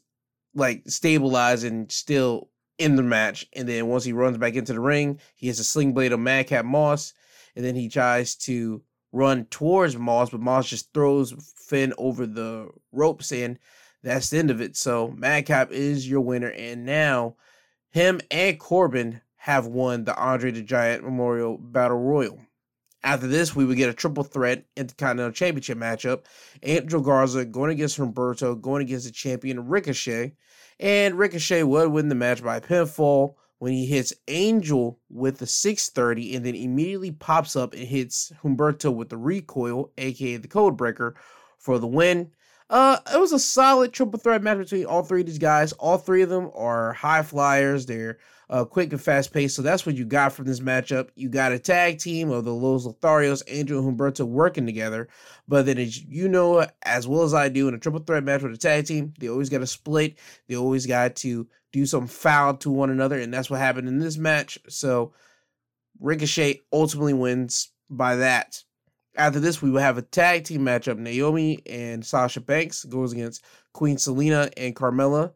[0.55, 3.47] like stabilized and still in the match.
[3.55, 6.21] And then once he runs back into the ring, he has a sling blade of
[6.21, 7.15] Madcap Moss,
[7.57, 8.81] and then he tries to
[9.13, 13.59] run towards Moss, but Moss just throws Finn over the ropes, and
[14.03, 14.77] that's the end of it.
[14.77, 17.37] So Madcap is your winner, and now
[17.91, 22.41] him and Corbin have won the Andre the Giant Memorial Battle Royal.
[23.05, 26.25] After this, we would get a triple threat Intercontinental Championship matchup.
[26.63, 30.35] Angel Garza going against Humberto, going against the champion Ricochet.
[30.81, 36.37] And Ricochet would win the match by pinfall when he hits Angel with the 630
[36.37, 41.17] and then immediately pops up and hits Humberto with the recoil, aka the code breaker,
[41.59, 42.31] for the win.
[42.71, 45.73] Uh, it was a solid triple threat match between all three of these guys.
[45.73, 47.87] All three of them are high flyers.
[47.87, 48.19] They're
[48.51, 49.57] uh, quick and fast paced.
[49.57, 51.09] So that's what you got from this matchup.
[51.15, 55.09] You got a tag team of the Los Lotharios, Angel and Humberto working together.
[55.47, 58.43] But then, as you know, as well as I do, in a triple threat match
[58.43, 60.19] with a tag team, they always got to split.
[60.47, 63.19] They always got to do some foul to one another.
[63.19, 64.59] And that's what happened in this match.
[64.69, 65.13] So
[66.01, 68.63] Ricochet ultimately wins by that.
[69.17, 70.97] After this, we will have a tag team matchup.
[70.97, 75.33] Naomi and Sasha Banks goes against Queen Zelina and Carmella.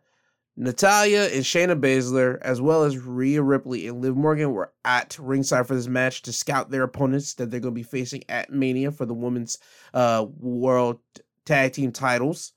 [0.57, 5.66] Natalya and Shayna Baszler, as well as Rhea Ripley and Liv Morgan, were at ringside
[5.66, 8.93] for this match to scout their opponents that they're going to be facing at Mania
[8.93, 9.59] for the women's
[9.95, 11.01] uh, world
[11.47, 12.53] tag team titles.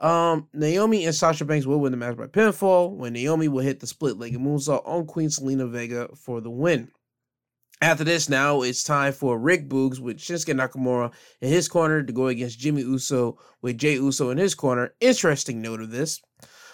[0.00, 3.80] Um, Naomi and Sasha Banks will win the match by pinfall when Naomi will hit
[3.80, 6.90] the split legged moonsault on Queen Zelina Vega for the win.
[7.82, 12.12] After this, now it's time for Rick Boogs with Shinsuke Nakamura in his corner to
[12.12, 14.94] go against Jimmy Uso with Jey Uso in his corner.
[15.00, 16.20] Interesting note of this.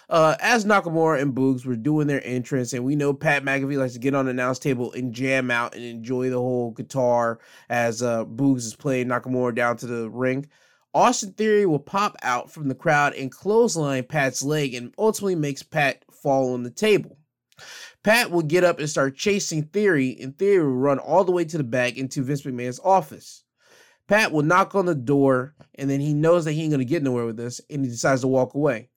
[0.09, 3.93] Uh, as Nakamura and Boogs were doing their entrance, and we know Pat McAfee likes
[3.95, 8.03] to get on the announce table and jam out and enjoy the whole guitar as
[8.03, 10.47] uh, Boogs is playing Nakamura down to the ring.
[10.97, 15.63] Austin Theory will pop out from the crowd and clothesline Pat's leg and ultimately makes
[15.63, 17.19] Pat fall on the table.
[18.03, 21.45] Pat will get up and start chasing Theory, and Theory will run all the way
[21.45, 23.45] to the back into Vince McMahon's office.
[24.09, 27.03] Pat will knock on the door, and then he knows that he ain't gonna get
[27.03, 28.89] nowhere with this, and he decides to walk away.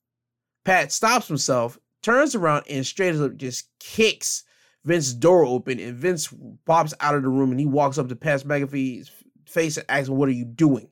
[0.63, 4.45] Pat stops himself, turns around, and straight up just kicks
[4.85, 6.33] Vince's door open, and Vince
[6.65, 9.11] pops out of the room, and he walks up to Pat McAfee's
[9.45, 10.89] face and asks him, "What are you doing?"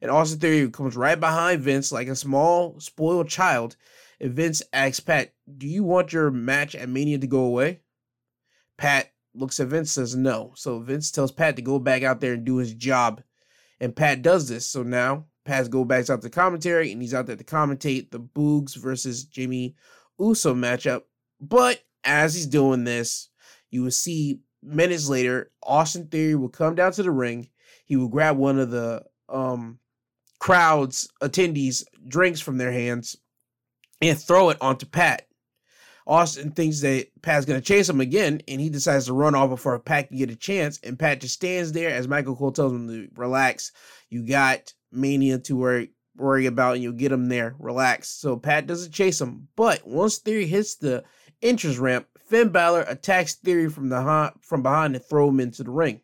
[0.00, 3.76] And Austin Theory comes right behind Vince like a small, spoiled child
[4.20, 7.80] and Vince asks Pat, Do you want your match at Mania to go away?
[8.76, 10.52] Pat looks at Vince says no.
[10.56, 13.22] So Vince tells Pat to go back out there and do his job.
[13.80, 14.66] And Pat does this.
[14.66, 18.10] So now Pat goes back out to the commentary and he's out there to commentate
[18.10, 19.76] the Boogs versus Jimmy
[20.18, 21.02] Uso matchup.
[21.40, 23.28] But as he's doing this,
[23.70, 27.48] you will see minutes later, Austin Theory will come down to the ring.
[27.84, 29.78] He will grab one of the um
[30.38, 33.16] crowd's attendees drinks from their hands
[34.00, 35.26] and throw it onto Pat.
[36.06, 39.50] Austin thinks that Pat's going to chase him again, and he decides to run off
[39.50, 40.80] before Pat can get a chance.
[40.82, 43.72] And Pat just stands there as Michael Cole tells him to relax.
[44.08, 47.54] You got Mania to worry worry about, and you'll get him there.
[47.58, 48.08] Relax.
[48.08, 51.04] So Pat doesn't chase him, but once Theory hits the
[51.42, 55.70] entrance ramp, Finn Balor attacks Theory from the from behind and throw him into the
[55.70, 56.00] ring.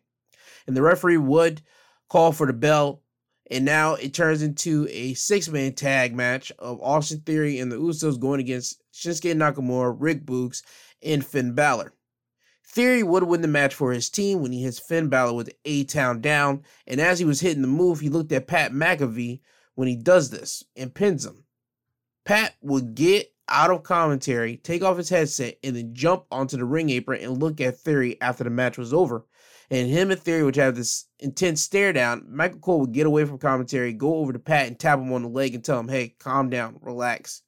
[0.67, 1.63] And the referee would
[2.09, 3.01] call for the bell
[3.51, 7.77] and now it turns into a six man tag match of Austin Theory and the
[7.77, 10.63] Usos going against Shinsuke Nakamura, Rick Boogs,
[11.03, 11.93] and Finn Balor.
[12.67, 15.83] Theory would win the match for his team when he hits Finn Balor with A
[15.83, 19.41] Town down, and as he was hitting the move, he looked at Pat McAfee
[19.75, 21.45] when he does this and pins him.
[22.25, 26.65] Pat would get out of commentary, take off his headset, and then jump onto the
[26.65, 29.23] ring apron and look at Theory after the match was over
[29.69, 32.25] and him and Theory would have this intense stare down.
[32.29, 35.23] Michael Cole would get away from commentary, go over to Pat and tap him on
[35.23, 37.41] the leg and tell him, hey, calm down, relax.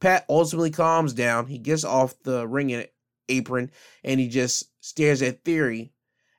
[0.00, 1.46] Pat ultimately calms down.
[1.46, 2.84] He gets off the ring
[3.28, 3.70] apron
[4.04, 5.92] and he just stares at Theory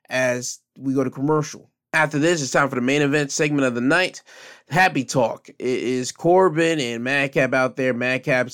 [0.08, 1.70] as we go to commercial.
[1.92, 4.22] After this, it's time for the main event segment of the night.
[4.68, 5.48] Happy Talk.
[5.48, 7.92] It is Corbin and Madcap out there.
[7.92, 8.50] Madcap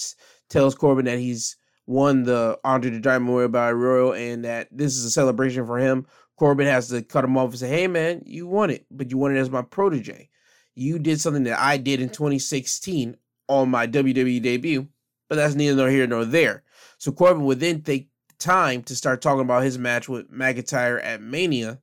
[0.48, 1.56] tells Corbin that he's
[1.86, 5.78] won the Andre the Giant Memorial Battle Royal and that this is a celebration for
[5.78, 6.06] him.
[6.36, 9.18] Corbin has to cut him off and say, hey, man, you won it, but you
[9.18, 10.28] won it as my protege.
[10.74, 13.16] You did something that I did in 2016
[13.48, 14.86] on my WWE debut,
[15.28, 16.62] but that's neither nor here nor there.
[16.98, 21.22] So Corbin would then take time to start talking about his match with McIntyre at
[21.22, 21.80] Mania.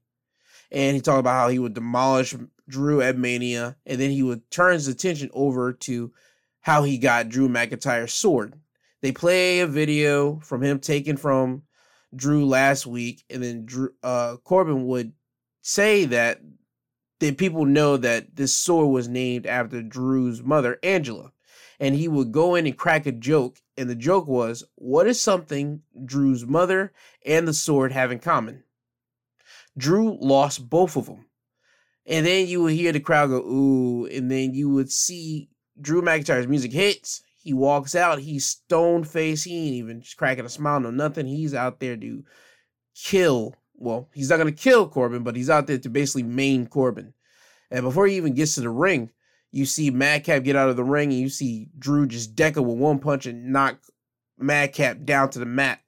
[0.72, 2.36] And he talked about how he would demolish
[2.68, 3.76] Drew at Mania.
[3.86, 6.14] And then he would turn his attention over to
[6.62, 8.56] how he got Drew McIntyre's sword.
[9.02, 11.64] They play a video from him taken from
[12.16, 15.14] Drew last week, and then Drew, uh, Corbin would
[15.62, 16.42] say that
[17.20, 21.32] that people know that this sword was named after Drew's mother, Angela.
[21.80, 25.22] And he would go in and crack a joke, and the joke was, What is
[25.22, 26.92] something Drew's mother
[27.26, 28.64] and the sword have in common?
[29.78, 31.26] Drew lost both of them.
[32.06, 35.50] And then you would hear the crowd go, Ooh, and then you would see
[35.80, 39.46] Drew McIntyre's music hits, he walks out, he's stone faced.
[39.46, 41.28] He ain't even cracking a smile, no nothing.
[41.28, 42.24] He's out there to
[42.96, 43.56] kill.
[43.76, 47.14] Well, he's not gonna kill Corbin, but he's out there to basically maim Corbin.
[47.70, 49.10] And before he even gets to the ring,
[49.52, 52.66] you see Madcap get out of the ring, and you see Drew just deck him
[52.66, 53.78] with one punch and knock
[54.38, 55.82] Madcap down to the mat.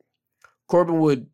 [0.68, 1.28] Corbin would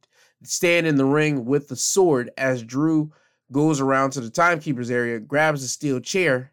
[0.43, 3.11] stand in the ring with the sword as Drew
[3.51, 6.51] goes around to the timekeeper's area, grabs a steel chair,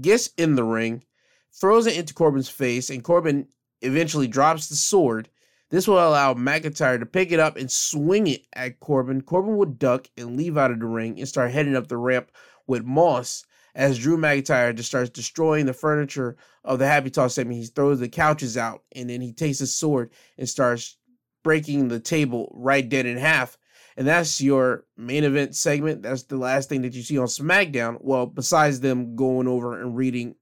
[0.00, 1.04] gets in the ring,
[1.52, 3.48] throws it into Corbin's face, and Corbin
[3.80, 5.28] eventually drops the sword.
[5.70, 9.22] This will allow McIntyre to pick it up and swing it at Corbin.
[9.22, 12.30] Corbin would duck and leave out of the ring and start heading up the ramp
[12.66, 13.44] with Moss
[13.74, 17.58] as Drew McIntyre just starts destroying the furniture of the Happy Talk segment.
[17.58, 20.96] He throws the couches out and then he takes his sword and starts
[21.42, 23.56] breaking the table right dead in half.
[23.96, 26.02] And that's your main event segment.
[26.02, 27.98] That's the last thing that you see on SmackDown.
[28.00, 30.34] Well, besides them going over and reading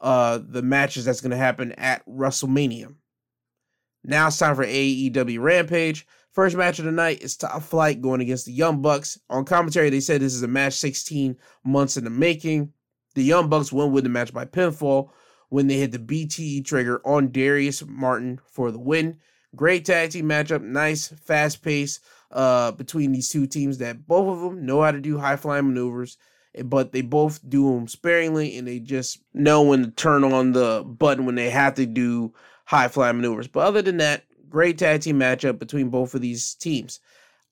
[0.00, 2.94] uh, the matches that's going to happen at WrestleMania.
[4.04, 6.06] Now it's time for AEW Rampage.
[6.30, 9.18] First match of the night is Top Flight going against the Young Bucks.
[9.30, 12.72] On commentary, they said this is a match 16 months in the making.
[13.14, 15.10] The Young Bucks won with the match by pinfall
[15.48, 19.18] when they hit the BTE trigger on Darius Martin for the win.
[19.54, 24.42] Great tag team matchup, nice, fast pace uh, between these two teams that both of
[24.42, 26.18] them know how to do high flying maneuvers,
[26.64, 30.84] but they both do them sparingly and they just know when to turn on the
[30.86, 32.32] button when they have to do
[32.64, 33.48] high fly maneuvers.
[33.48, 37.00] But other than that, great tag team matchup between both of these teams.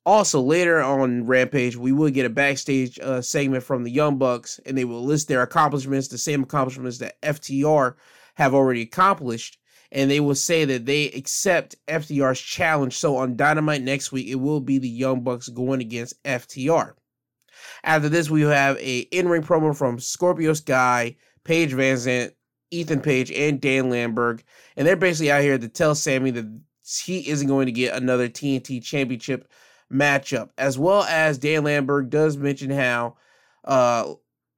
[0.05, 4.59] Also, later on Rampage, we will get a backstage uh, segment from the Young Bucks,
[4.65, 7.95] and they will list their accomplishments, the same accomplishments that FTR
[8.35, 9.57] have already accomplished,
[9.91, 12.95] and they will say that they accept FTR's challenge.
[12.95, 16.93] So on Dynamite next week, it will be the Young Bucks going against FTR.
[17.83, 22.31] After this, we have a in-ring promo from Scorpio Sky, Paige VanZant,
[22.71, 24.43] Ethan Page, and Dan Lambert,
[24.75, 26.61] and they're basically out here to tell Sammy that
[27.03, 29.49] he isn't going to get another TNT Championship
[29.91, 33.15] matchup, as well as Dan Lambert does mention how
[33.63, 34.13] uh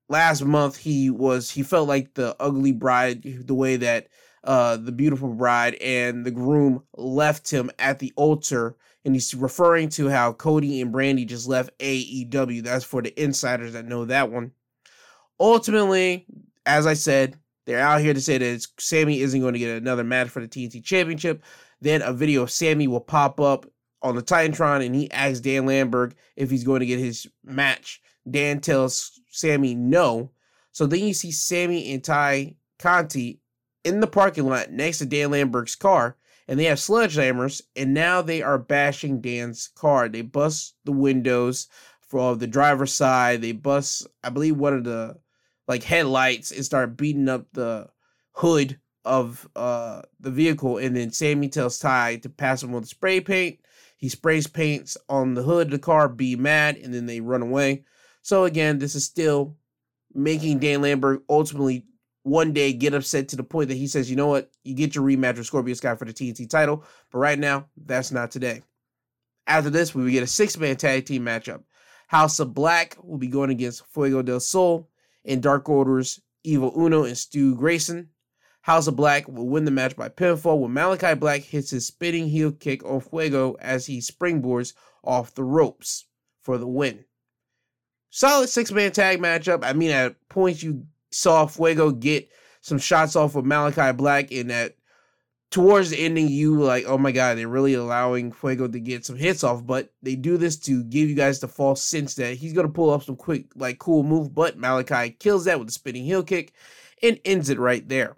[0.09, 4.07] last month he was he felt like the ugly bride the way that
[4.43, 8.75] uh the beautiful bride and the groom left him at the altar
[9.07, 12.61] and he's referring to how Cody and Brandi just left AEW.
[12.61, 14.51] That's for the insiders that know that one.
[15.39, 16.25] Ultimately,
[16.65, 20.03] as I said, they're out here to say that Sammy isn't going to get another
[20.03, 21.41] match for the TNT Championship.
[21.79, 23.65] Then a video of Sammy will pop up
[24.01, 28.01] on the Titantron and he asks Dan Lambert if he's going to get his match.
[28.29, 30.31] Dan tells Sammy no.
[30.73, 33.39] So then you see Sammy and Tay Conti
[33.85, 36.17] in the parking lot next to Dan Lambert's car
[36.47, 40.07] and they have sledgehammers and now they are bashing Dan's car.
[40.07, 41.67] They bust the windows
[42.01, 43.41] from the driver's side.
[43.41, 45.17] They bust, I believe, one of the
[45.67, 47.89] like headlights and start beating up the
[48.31, 50.77] hood of uh the vehicle.
[50.77, 53.59] And then Sammy tells Ty to pass him with spray paint.
[53.97, 57.41] He sprays paints on the hood of the car, be mad, and then they run
[57.41, 57.83] away.
[58.21, 59.55] So again, this is still
[60.13, 61.85] making Dan Lambert ultimately
[62.27, 64.95] one day get upset to the point that he says, you know what, you get
[64.95, 66.83] your rematch with Scorpio Sky for the TNT title.
[67.11, 68.61] But right now, that's not today.
[69.47, 71.63] After this, we get a six-man tag team matchup.
[72.07, 74.89] House of Black will be going against Fuego del Sol
[75.23, 78.09] and Dark Order's Evil Uno and Stu Grayson.
[78.61, 82.27] House of Black will win the match by pinfall when Malachi Black hits his spinning
[82.27, 84.73] heel kick on Fuego as he springboards
[85.03, 86.05] off the ropes
[86.41, 87.05] for the win.
[88.09, 89.63] Solid six man tag matchup.
[89.63, 90.85] I mean, at points you
[91.17, 92.29] saw Fuego get
[92.61, 94.75] some shots off of Malachi Black, and that
[95.49, 99.15] towards the ending, you like, oh my god, they're really allowing Fuego to get some
[99.15, 99.65] hits off.
[99.65, 102.91] But they do this to give you guys the false sense that he's gonna pull
[102.91, 104.35] up some quick, like cool move.
[104.35, 106.53] But Malachi kills that with a spinning heel kick
[107.01, 108.15] and ends it right there.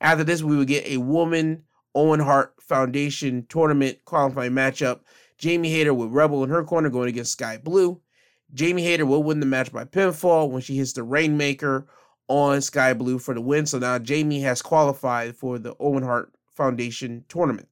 [0.00, 1.64] After this, we would get a woman
[1.94, 5.00] Owen Hart Foundation tournament qualifying matchup.
[5.36, 8.00] Jamie Hayter with Rebel in her corner going against Skye Blue.
[8.52, 11.86] Jamie Hayter will win the match by pinfall when she hits the Rainmaker
[12.30, 13.66] on Skye Blue for the win.
[13.66, 17.68] So now Jamie has qualified for the Owen Hart Foundation tournament.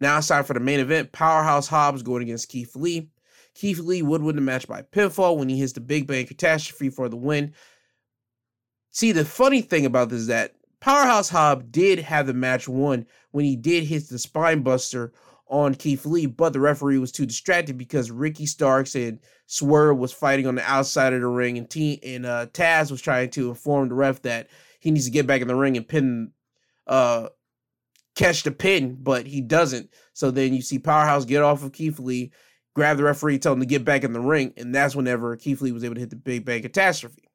[0.00, 1.12] Now it's time for the main event.
[1.12, 3.08] Powerhouse Hobbs going against Keith Lee.
[3.54, 6.90] Keith Lee would win the match by pinfall when he hits the Big Bang Catastrophe
[6.90, 7.54] for the win.
[8.90, 13.06] See, the funny thing about this is that Powerhouse Hobbs did have the match won
[13.30, 15.12] when he did hit the spine buster
[15.48, 20.12] on Keith Lee, but the referee was too distracted because Ricky Starks and Swerve was
[20.12, 23.48] fighting on the outside of the ring, and T and uh, Taz was trying to
[23.48, 24.48] inform the ref that
[24.80, 26.32] he needs to get back in the ring and pin,
[26.86, 27.28] uh,
[28.14, 29.90] catch the pin, but he doesn't.
[30.12, 32.32] So then you see Powerhouse get off of Keith Lee,
[32.74, 35.62] grab the referee, tell him to get back in the ring, and that's whenever Keith
[35.62, 37.28] Lee was able to hit the Big Bang Catastrophe.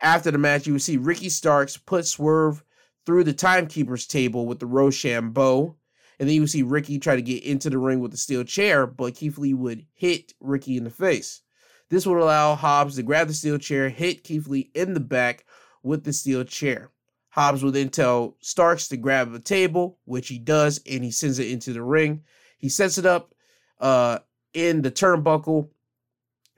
[0.00, 2.64] After the match, you would see Ricky Starks put Swerve
[3.06, 5.76] through the timekeeper's table with the Roshambo.
[6.18, 8.44] And then you would see Ricky try to get into the ring with the steel
[8.44, 11.42] chair, but Keith Lee would hit Ricky in the face.
[11.90, 15.44] This would allow Hobbs to grab the steel chair, hit Keith Lee in the back
[15.82, 16.90] with the steel chair.
[17.30, 21.38] Hobbs would then tell Starks to grab a table, which he does, and he sends
[21.38, 22.22] it into the ring.
[22.58, 23.34] He sets it up
[23.80, 24.20] uh,
[24.52, 25.68] in the turnbuckle.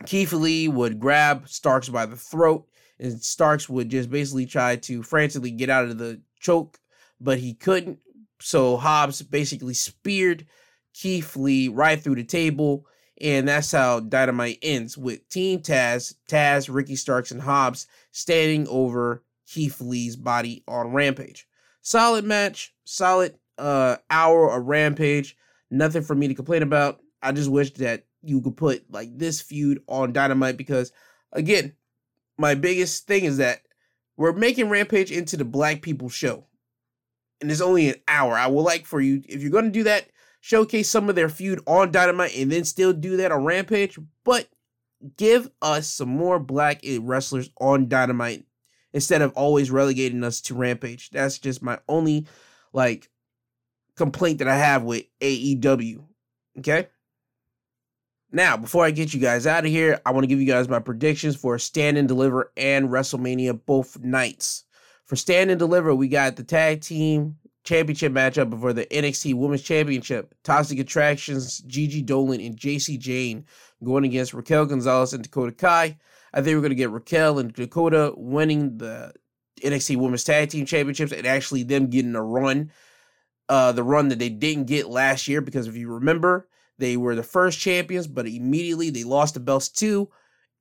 [0.04, 2.68] Keith Lee would grab Starks by the throat
[2.98, 6.78] and Starks would just basically try to frantically get out of the choke,
[7.20, 7.98] but he couldn't.
[8.40, 10.46] So Hobbs basically speared
[10.92, 12.86] Keith Lee right through the table,
[13.20, 19.22] and that's how Dynamite ends with Team Taz, Taz, Ricky Starks, and Hobbs standing over
[19.46, 21.46] Keith Lee's body on Rampage.
[21.82, 25.36] Solid match, solid uh hour of Rampage.
[25.70, 27.00] Nothing for me to complain about.
[27.22, 30.92] I just wish that you could put like this feud on Dynamite because
[31.32, 31.72] again,
[32.38, 33.62] my biggest thing is that
[34.16, 36.46] we're making Rampage into the black people show.
[37.40, 38.34] And it's only an hour.
[38.34, 40.08] I would like for you, if you're going to do that,
[40.40, 43.98] showcase some of their feud on Dynamite and then still do that on Rampage.
[44.24, 44.48] But
[45.16, 48.44] give us some more black wrestlers on Dynamite
[48.92, 51.10] instead of always relegating us to Rampage.
[51.10, 52.26] That's just my only
[52.72, 53.10] like
[53.96, 56.04] complaint that I have with AEW.
[56.58, 56.88] Okay?
[58.32, 60.68] Now, before I get you guys out of here, I want to give you guys
[60.68, 64.64] my predictions for Stand and Deliver and WrestleMania both nights.
[65.06, 69.62] For Stand and Deliver, we got the tag team championship matchup for the NXT Women's
[69.62, 70.34] Championship.
[70.42, 73.44] Toxic Attractions, Gigi Dolin, and Jacy Jayne
[73.84, 75.96] going against Raquel Gonzalez and Dakota Kai.
[76.34, 79.12] I think we're going to get Raquel and Dakota winning the
[79.62, 82.72] NXT Women's Tag Team Championships and actually them getting a run.
[83.48, 87.14] Uh, the run that they didn't get last year because if you remember, they were
[87.14, 90.10] the first champions, but immediately they lost the belts to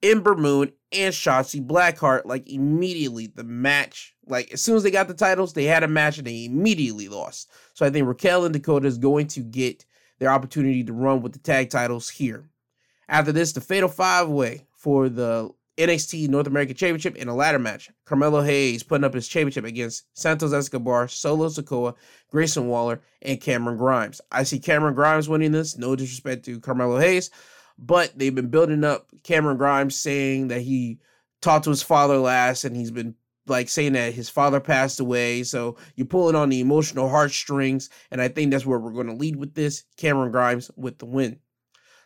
[0.04, 2.26] Ember Moon and Shotzi Blackheart.
[2.26, 5.88] Like immediately, the match, like as soon as they got the titles, they had a
[5.88, 7.52] match and they immediately lost.
[7.74, 9.86] So I think Raquel and Dakota is going to get
[10.20, 12.50] their opportunity to run with the tag titles here.
[13.08, 17.60] After this, the Fatal Five Way for the NXT North American Championship in a ladder
[17.60, 17.90] match.
[18.06, 21.96] Carmelo Hayes putting up his championship against Santos Escobar, Solo Sikoa,
[22.32, 24.22] Grayson Waller, and Cameron Grimes.
[24.32, 25.78] I see Cameron Grimes winning this.
[25.78, 27.30] No disrespect to Carmelo Hayes,
[27.78, 31.00] but they've been building up Cameron Grimes saying that he
[31.42, 33.16] talked to his father last and he's been
[33.48, 35.44] like saying that his father passed away.
[35.44, 37.90] So you're pulling on the emotional heartstrings.
[38.12, 39.84] And I think that's where we're going to lead with this.
[39.98, 41.40] Cameron Grimes with the win.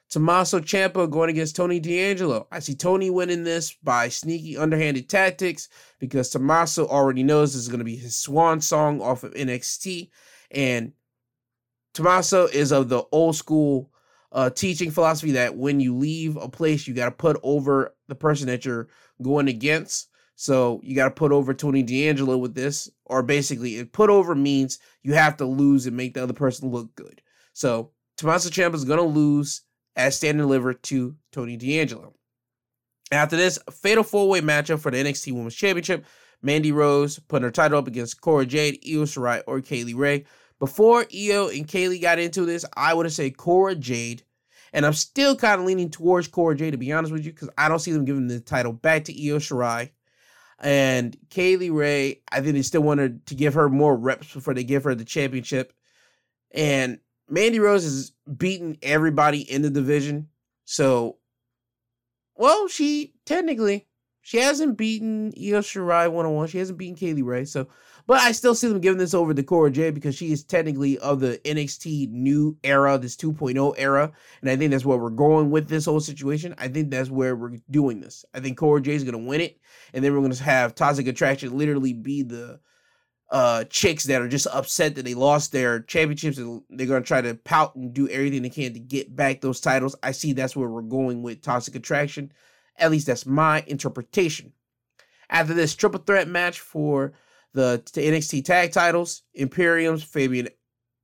[0.10, 2.48] Tommaso Ciampa going against Tony D'Angelo.
[2.52, 5.70] I see Tony winning this by sneaky, underhanded tactics
[6.00, 10.10] because Tommaso already knows this is going to be his swan song off of NXT.
[10.50, 10.94] And
[11.94, 13.92] Tommaso is of the old school
[14.32, 18.16] uh, teaching philosophy that when you leave a place, you got to put over the
[18.16, 18.88] person that you're
[19.22, 20.10] going against.
[20.36, 24.80] So you got to put over Tony D'Angelo with this, or basically, put over means
[25.04, 27.22] you have to lose and make the other person look good.
[27.54, 29.64] So Tommaso Ciampa is going to lose
[29.96, 32.14] as stand and deliver to Tony D'Angelo.
[33.12, 36.06] After this, fatal four way matchup for the NXT Women's Championship.
[36.42, 40.26] Mandy Rose putting her title up against Cora Jade, Io Shirai, or Kay Lee Ray.
[40.60, 44.24] Before Io and Kay Lee got into this, I would have said Cora Jade.
[44.72, 47.50] And I'm still kind of leaning towards Cora Jade, to be honest with you, because
[47.58, 49.92] I don't see them giving the title back to Io Shirai.
[50.60, 54.54] And Kay Lee Ray, I think they still wanted to give her more reps before
[54.54, 55.74] they give her the championship.
[56.52, 57.00] And
[57.30, 60.28] Mandy Rose has beaten everybody in the division.
[60.66, 61.18] So,
[62.36, 63.88] well, she technically
[64.22, 66.48] she hasn't beaten Io Shirai one on one.
[66.48, 67.46] She hasn't beaten Kay Lee Ray.
[67.46, 67.68] So,
[68.10, 70.98] but I still see them giving this over to Cora Jade because she is technically
[70.98, 74.12] of the NXT new era, this 2.0 era,
[74.42, 76.56] and I think that's where we're going with this whole situation.
[76.58, 78.26] I think that's where we're doing this.
[78.34, 79.60] I think Cora Jade is going to win it,
[79.94, 82.60] and then we're going to have Toxic Attraction literally be the
[83.30, 87.08] uh chicks that are just upset that they lost their championships and they're going to
[87.08, 89.96] try to pout and do everything they can to get back those titles.
[90.02, 92.32] I see that's where we're going with Toxic Attraction.
[92.76, 94.54] At least that's my interpretation.
[95.30, 97.14] After this triple threat match for
[97.54, 100.50] the NXT tag titles, Imperium's Fabian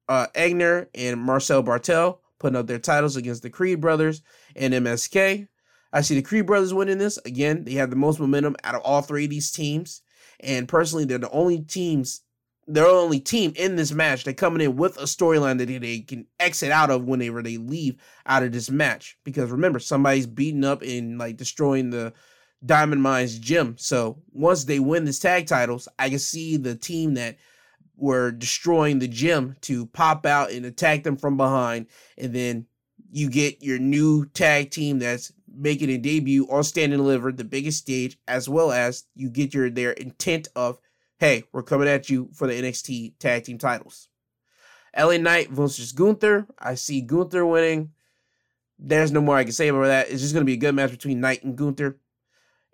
[0.08, 4.22] uh, Aichner and Marcel Barthel putting up their titles against the Creed brothers
[4.56, 5.48] and MSK.
[5.94, 7.18] I see the Creed brothers winning this.
[7.26, 10.02] Again, they have the most momentum out of all three of these teams.
[10.42, 12.22] And personally, they're the only teams,
[12.68, 16.00] they're the only team in this match that coming in with a storyline that they
[16.02, 17.96] can exit out of whenever they leave
[18.26, 19.18] out of this match.
[19.24, 22.14] Because remember, somebody's beating up and like destroying the
[22.64, 23.76] Diamond Mines gym.
[23.78, 27.38] So once they win this tag titles, I can see the team that
[27.98, 31.88] were destroying the gym to pop out and attack them from behind.
[32.18, 32.66] And then
[33.12, 37.44] you get your new tag team that's making a debut on Stand and Deliver, the
[37.44, 40.80] biggest stage, as well as you get your their intent of,
[41.20, 44.10] hey, we're coming at you for the NXT tag team titles.
[44.98, 46.48] LA Knight versus Gunther.
[46.60, 47.92] I see Gunther winning.
[48.78, 50.10] There's no more I can say about that.
[50.10, 51.98] It's just going to be a good match between Knight and Gunther.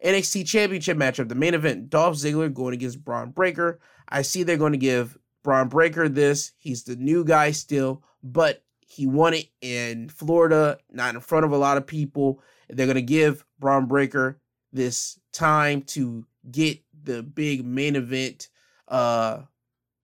[0.04, 3.80] NXT Championship matchup, the main event, Dolph Ziggler going against Bron Breakker.
[4.10, 6.54] I see they're going to give Bron Breakker this.
[6.58, 11.52] He's the new guy still, but he won it in Florida, not in front of
[11.52, 12.42] a lot of people.
[12.70, 14.40] They're going to give Bron Breakker
[14.74, 18.50] this time to get the big main event
[18.88, 19.42] uh,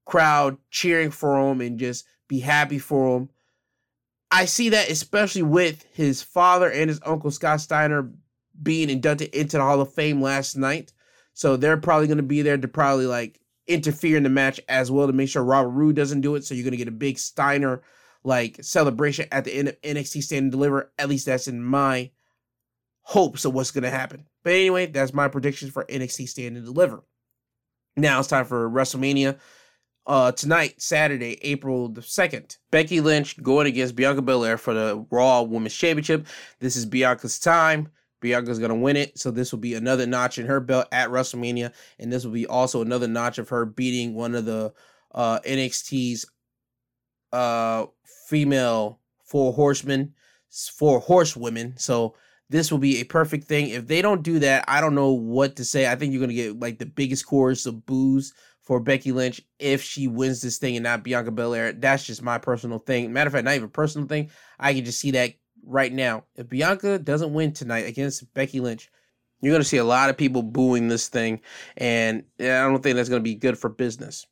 [0.06, 3.30] crowd cheering for him and just be happy for him.
[4.30, 8.12] I see that especially with his father and his uncle Scott Steiner
[8.62, 10.94] being inducted into the Hall of Fame last night.
[11.34, 14.90] So they're probably going to be there to probably like interfere in the match as
[14.90, 16.46] well to make sure Robert Roode doesn't do it.
[16.46, 17.82] So you're going to get a big Steiner
[18.24, 20.92] like celebration at the end of NXT Stand and Deliver.
[21.00, 22.12] At least that's in my
[23.02, 24.26] hopes of what's gonna happen.
[24.44, 27.04] But anyway, that's my predictions for NXT Stand and Deliver.
[27.96, 29.40] Now it's time for WrestleMania.
[30.06, 35.42] Uh, tonight, Saturday, April the 2nd, Becky Lynch going against Bianca Belair for the Raw
[35.42, 36.28] Women's Championship.
[36.60, 37.90] This is Bianca's time.
[38.20, 39.18] Bianca's to win it.
[39.18, 41.74] So this will be another notch in her belt at WrestleMania.
[42.00, 44.74] And this will be also another notch of her beating one of the
[45.14, 46.26] uh, NXT's
[47.32, 47.86] uh,
[48.28, 50.14] female four horsemen,
[50.50, 51.76] four horsewomen.
[51.78, 52.16] So
[52.50, 53.70] this will be a perfect thing.
[53.70, 55.92] If they don't do that, I don't know what to say.
[55.92, 59.82] I think you're to get like the biggest chorus of boos for Becky Lynch if
[59.82, 61.74] she wins this thing and not Bianca Belair.
[61.74, 63.12] That's just my personal thing.
[63.14, 64.30] Matter of fact, not even personal thing.
[64.60, 65.34] I can just see that
[65.68, 66.24] right now.
[66.36, 68.90] If Bianca doesn't win tonight against Becky Lynch,
[69.42, 71.42] you're going to see a lot of people booing this thing,
[71.76, 74.26] and I don't think that's going to be good for business.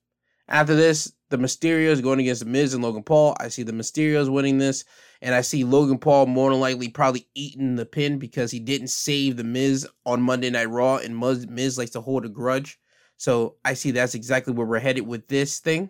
[0.48, 3.36] After this, the Mysterios going against the Miz and Logan Paul.
[3.40, 4.86] I see the Mysterios winning this,
[5.22, 8.90] and I see Logan Paul more than likely probably eating the pin because he didn't
[8.90, 12.80] save the Miz on Monday Night Raw, and Miz, Miz likes to hold a grudge.
[13.18, 15.90] So I see that's exactly where we're headed with this thing.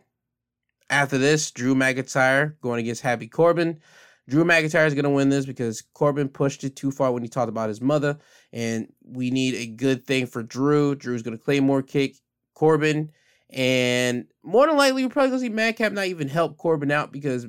[0.90, 3.80] After this, Drew McIntyre going against Happy Corbin.
[4.28, 7.30] Drew McIntyre is going to win this because Corbin pushed it too far when he
[7.30, 8.18] talked about his mother,
[8.52, 10.96] and we need a good thing for Drew.
[10.96, 12.16] Drew's going to claim Claymore kick
[12.56, 13.12] Corbin,
[13.52, 17.12] and more than likely, we're probably going to see Madcap not even help Corbin out
[17.12, 17.46] because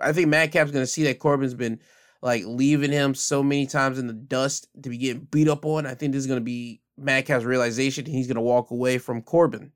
[0.00, 1.80] I think Madcap's going to see that Corbin's been
[2.22, 5.86] like leaving him so many times in the dust to be getting beat up on.
[5.86, 9.22] I think this is going to be Madcap's realization he's going to walk away from
[9.22, 9.72] Corbin.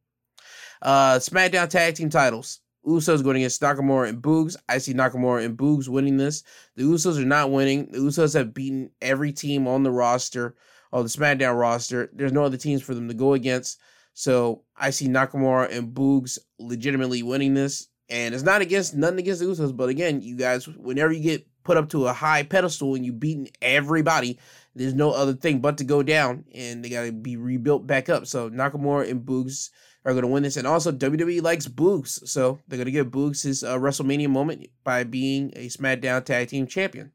[0.80, 2.60] Uh, SmackDown Tag Team titles.
[2.86, 4.56] Usos going against Nakamura and Boogs.
[4.68, 6.42] I see Nakamura and Boogs winning this.
[6.76, 7.88] The Usos are not winning.
[7.90, 10.54] The Usos have beaten every team on the roster,
[10.92, 12.10] or the SmackDown roster.
[12.12, 13.80] There's no other teams for them to go against.
[14.14, 17.88] So I see Nakamura and Boogs legitimately winning this.
[18.08, 21.46] And it's not against nothing against the Usos, but again, you guys, whenever you get
[21.64, 24.38] put up to a high pedestal and you beaten everybody,
[24.76, 28.26] there's no other thing but to go down, and they gotta be rebuilt back up.
[28.26, 29.70] So Nakamura and Boogs
[30.06, 33.64] are gonna win this, and also WWE likes Boogs, so they're gonna give Boogs his
[33.64, 37.12] uh, WrestleMania moment by being a SmackDown Tag Team Champion.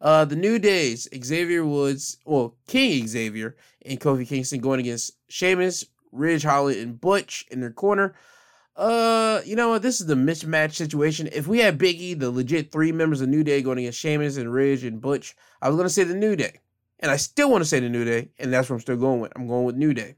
[0.00, 5.86] Uh, the New Days, Xavier Woods, well, King Xavier and Kofi Kingston going against Sheamus,
[6.12, 8.14] Ridge Holland, and Butch in their corner.
[8.76, 9.82] Uh, you know what?
[9.82, 11.28] This is the mismatch situation.
[11.32, 14.52] If we had Biggie, the legit three members of New Day going against Sheamus and
[14.52, 16.60] Ridge and Butch, I was gonna say the New Day.
[17.00, 19.20] And I still want to say the New Day, and that's what I'm still going
[19.20, 19.32] with.
[19.34, 20.16] I'm going with New Day.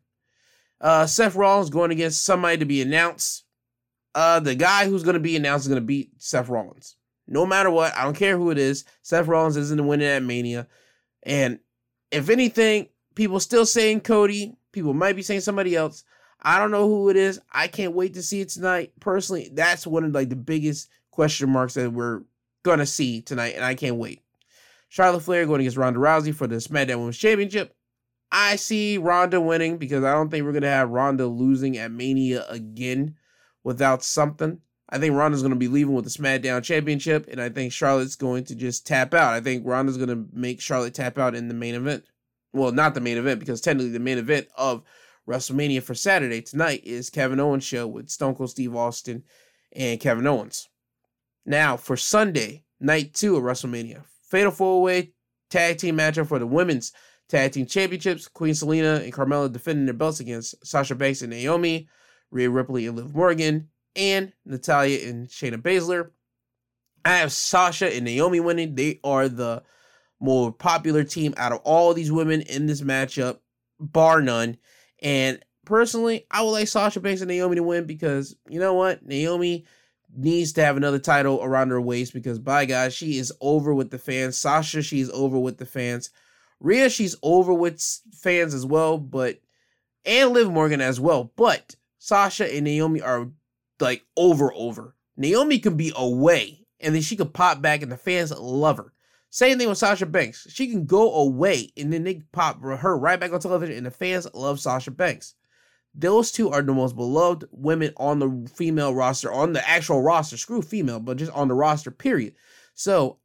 [0.81, 3.44] Uh, Seth Rollins going against somebody to be announced.
[4.15, 6.97] Uh, the guy who's going to be announced is going to beat Seth Rollins.
[7.28, 8.85] No matter what, I don't care who it is.
[9.03, 10.69] Seth Rollins isn't winning at Mania.
[11.23, 11.59] And
[12.11, 14.57] if anything, people still saying Cody.
[14.73, 16.05] People might be saying somebody else.
[16.40, 17.40] I don't know who it is.
[17.51, 18.93] I can't wait to see it tonight.
[19.01, 22.23] Personally, that's one of like the biggest question marks that we're
[22.62, 24.20] gonna see tonight, and I can't wait.
[24.89, 27.74] Charlotte Flair going against Ronda Rousey for the SmackDown Women's Championship.
[28.31, 31.90] I see Ronda winning because I don't think we're going to have Ronda losing at
[31.93, 33.16] Mania again
[33.62, 34.61] without something.
[34.89, 38.15] I think Ronda's going to be leaving with the SmackDown Championship, and I think Charlotte's
[38.15, 39.35] going to just tap out.
[39.35, 42.05] I think Ronda's going to make Charlotte tap out in the main event.
[42.53, 44.85] Well, not the main event, because technically the main event of
[45.28, 49.24] WrestleMania for Saturday tonight is Kevin Owens' show with Stone Cold Steve Austin
[49.73, 50.69] and Kevin Owens.
[51.44, 55.12] Now, for Sunday, night two of WrestleMania, Fatal four way
[55.51, 56.93] tag team matchup for the women's
[57.28, 58.28] tag team championships.
[58.28, 61.89] Queen Zelina and Carmella defending their belts against Sasha Banks and Naomi,
[62.31, 66.11] Rhea Ripley and Liv Morgan, and Natalya and Shayna Baszler.
[67.05, 68.74] I have Sasha and Naomi winning.
[68.74, 69.62] They are the
[70.19, 73.39] more popular team out of all these women in this matchup,
[73.78, 74.57] bar none.
[75.03, 79.05] And personally, I would like Sasha Banks and Naomi to win because you know what?
[79.05, 79.66] Naomi
[80.16, 83.90] needs to have another title around her waist because by God, she is over with
[83.90, 84.39] the fans.
[84.39, 86.11] Sasha, she's over with the fans.
[86.61, 89.41] Rhea, she's over with fans as well, but
[90.05, 91.33] and Liv Morgan as well.
[91.37, 93.28] But Sasha and Naomi are
[93.81, 94.95] like over over.
[95.16, 98.93] Naomi can be away and then she could pop back and the fans love her.
[99.31, 100.47] Same thing with Sasha Banks.
[100.51, 103.91] She can go away and then they pop her right back on television and the
[103.91, 105.35] fans love Sasha Banks.
[105.95, 110.37] Those two are the most beloved women on the female roster, on the actual roster.
[110.37, 112.35] Screw female, but just on the roster, period.
[112.74, 113.19] So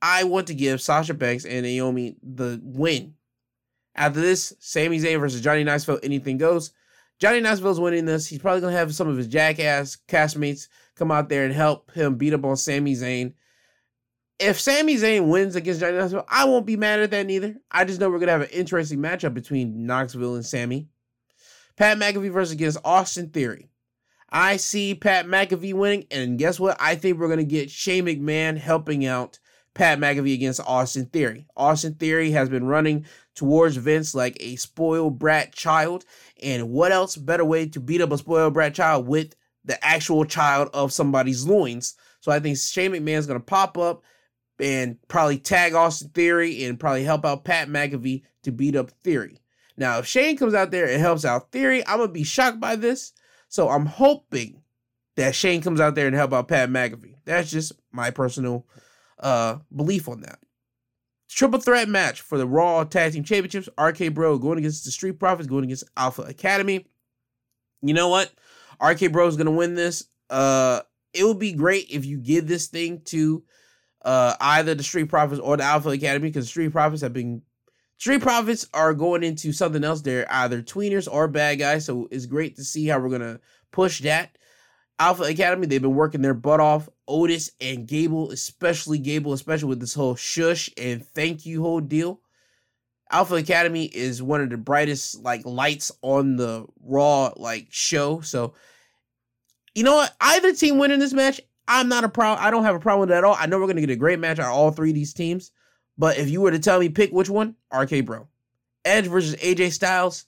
[0.00, 3.14] I want to give Sasha Banks and Naomi the win.
[3.94, 6.72] After this, Sami Zayn versus Johnny Knoxville, anything goes.
[7.18, 8.28] Johnny Knoxville's winning this.
[8.28, 11.90] He's probably going to have some of his jackass castmates come out there and help
[11.92, 13.34] him beat up on Sami Zayn.
[14.38, 17.56] If Sami Zayn wins against Johnny Knoxville, I won't be mad at that neither.
[17.72, 20.88] I just know we're going to have an interesting matchup between Knoxville and Sami.
[21.78, 23.70] Pat McAfee versus against Austin Theory.
[24.30, 26.76] I see Pat McAfee winning, and guess what?
[26.80, 29.38] I think we're gonna get Shane McMahon helping out
[29.78, 31.46] Pat McAfee against Austin Theory.
[31.56, 33.06] Austin Theory has been running
[33.36, 36.04] towards Vince like a spoiled brat child,
[36.42, 40.24] and what else better way to beat up a spoiled brat child with the actual
[40.24, 41.94] child of somebody's loins?
[42.18, 44.02] So I think Shane McMahon's gonna pop up
[44.58, 49.40] and probably tag Austin Theory and probably help out Pat McAfee to beat up Theory.
[49.76, 52.74] Now, if Shane comes out there and helps out Theory, I'm gonna be shocked by
[52.74, 53.12] this.
[53.48, 54.60] So I'm hoping
[55.14, 57.14] that Shane comes out there and help out Pat McAfee.
[57.24, 58.66] That's just my personal
[59.20, 60.38] uh belief on that.
[61.28, 63.68] Triple threat match for the Raw Tag Team Championships.
[63.78, 66.86] RK Bro going against the Street Profits, going against Alpha Academy.
[67.82, 68.32] You know what?
[68.82, 70.04] RK Bro is gonna win this.
[70.30, 70.80] Uh,
[71.12, 73.42] it would be great if you give this thing to
[74.02, 77.42] uh either the Street Profits or the Alpha Academy because Street Profits have been
[77.98, 80.00] Street Profits are going into something else.
[80.00, 83.40] They're either tweeners or bad guys, so it's great to see how we're gonna
[83.72, 84.38] push that.
[84.98, 86.88] Alpha Academy, they've been working their butt off.
[87.06, 92.20] Otis and Gable, especially Gable, especially with this whole shush and thank you whole deal.
[93.10, 98.20] Alpha Academy is one of the brightest like lights on the Raw like show.
[98.20, 98.54] So,
[99.74, 100.14] you know what?
[100.20, 102.44] Either team winning this match, I'm not a problem.
[102.44, 103.36] I don't have a problem with it at all.
[103.38, 105.52] I know we're gonna get a great match out of all three of these teams.
[105.96, 108.28] But if you were to tell me pick which one, RK Bro,
[108.84, 110.26] Edge versus AJ Styles,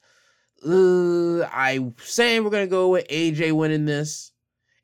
[0.66, 4.32] uh, I say we're gonna go with AJ winning this.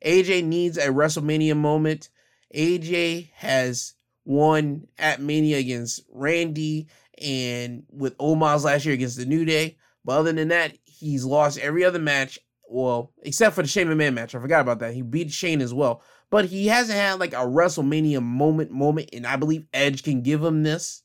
[0.05, 2.09] AJ needs a WrestleMania moment.
[2.55, 3.93] AJ has
[4.25, 6.87] won at Mania against Randy
[7.21, 9.77] and with Omos last year against the New Day.
[10.05, 12.39] But other than that, he's lost every other match.
[12.69, 14.35] Well, except for the Shane McMahon match.
[14.35, 14.93] I forgot about that.
[14.93, 19.25] He beat Shane as well but he hasn't had like a WrestleMania moment moment, and
[19.25, 21.03] I believe Edge can give him this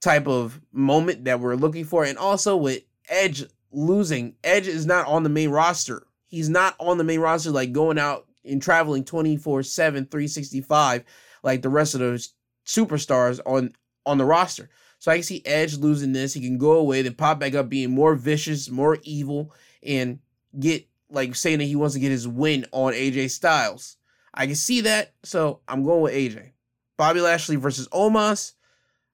[0.00, 2.04] type of moment that we're looking for.
[2.04, 6.02] And also with Edge losing, Edge is not on the main roster.
[6.28, 11.04] He's not on the main roster like going out and traveling 24/7 365
[11.42, 12.34] like the rest of those
[12.66, 13.72] superstars on
[14.06, 14.70] on the roster.
[14.98, 16.34] So I can see Edge losing this.
[16.34, 19.52] He can go away, then pop back up being more vicious, more evil,
[19.82, 20.18] and
[20.58, 23.96] get like saying that he wants to get his win on AJ Styles.
[24.34, 26.52] I can see that, so I'm going with AJ.
[26.96, 28.52] Bobby Lashley versus Omos.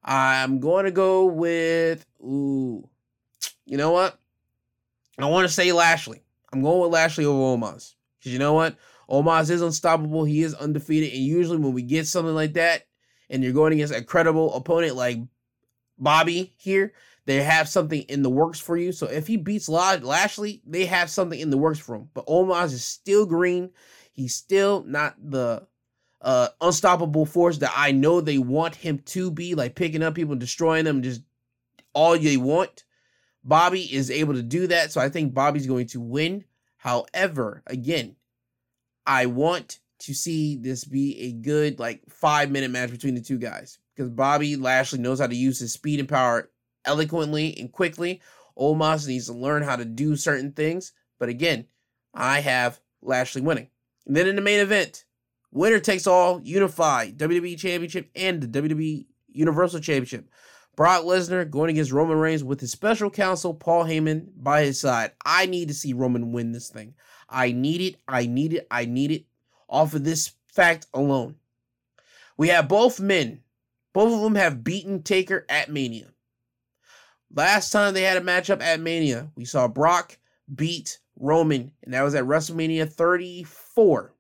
[0.03, 2.89] I'm going to go with ooh.
[3.66, 4.19] You know what?
[5.19, 6.24] I want to say Lashley.
[6.55, 7.95] I'm going with Lashley over Omos.
[8.19, 8.77] Because you know what?
[9.11, 10.25] Omos is unstoppable.
[10.25, 11.13] He is undefeated.
[11.13, 12.85] And usually when we get something like that,
[13.29, 15.19] and you're going against a credible opponent like
[15.99, 16.93] Bobby here,
[17.27, 18.93] they have something in the works for you.
[18.93, 22.09] So if he beats Lashley, they have something in the works for him.
[22.15, 23.71] But Omos is still green.
[24.13, 25.67] He's still not the
[26.21, 30.37] uh, unstoppable force that I know they want him to be, like picking up people
[30.37, 31.23] destroying them, just
[31.95, 32.85] all they want.
[33.45, 36.45] Bobby is able to do that, so I think Bobby's going to win.
[36.79, 38.16] However, again,
[39.07, 43.39] I want to see this be a good like five minute match between the two
[43.39, 46.51] guys because Bobby Lashley knows how to use his speed and power
[46.85, 48.21] eloquently and quickly.
[48.59, 51.66] Omos needs to learn how to do certain things, but again,
[52.12, 53.69] I have Lashley winning.
[54.07, 55.05] And then in the main event,
[55.51, 60.29] winner takes all, unified WWE Championship and the WWE Universal Championship.
[60.77, 65.13] Brock Lesnar going against Roman Reigns with his special counsel, Paul Heyman, by his side.
[65.25, 66.95] I need to see Roman win this thing.
[67.29, 67.97] I need it.
[68.09, 68.67] I need it.
[68.71, 69.25] I need it
[69.69, 71.37] off of this fact alone.
[72.37, 73.43] We have both men.
[73.93, 76.09] Both of them have beaten Taker at Mania.
[77.33, 80.19] Last time they had a matchup at Mania, we saw Brock
[80.53, 84.13] beat Roman, and that was at WrestleMania 34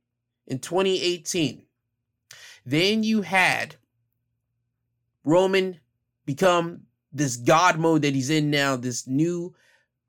[0.46, 1.62] in 2018.
[2.66, 3.76] Then you had
[5.24, 5.80] Roman
[6.26, 6.82] become
[7.12, 9.54] this God mode that he's in now, this new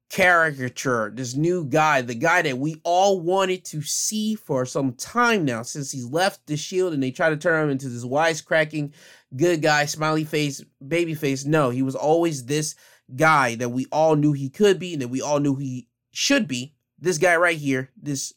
[0.09, 5.45] caricature, this new guy, the guy that we all wanted to see for some time
[5.45, 8.93] now since he's left the shield and they try to turn him into this wisecracking
[9.35, 11.45] good guy, smiley face, baby face.
[11.45, 12.75] No, he was always this
[13.15, 16.47] guy that we all knew he could be and that we all knew he should
[16.47, 18.33] be this guy right here, this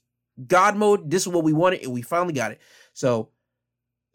[0.47, 2.61] God mode, this is what we wanted, and we finally got it.
[2.93, 3.31] So,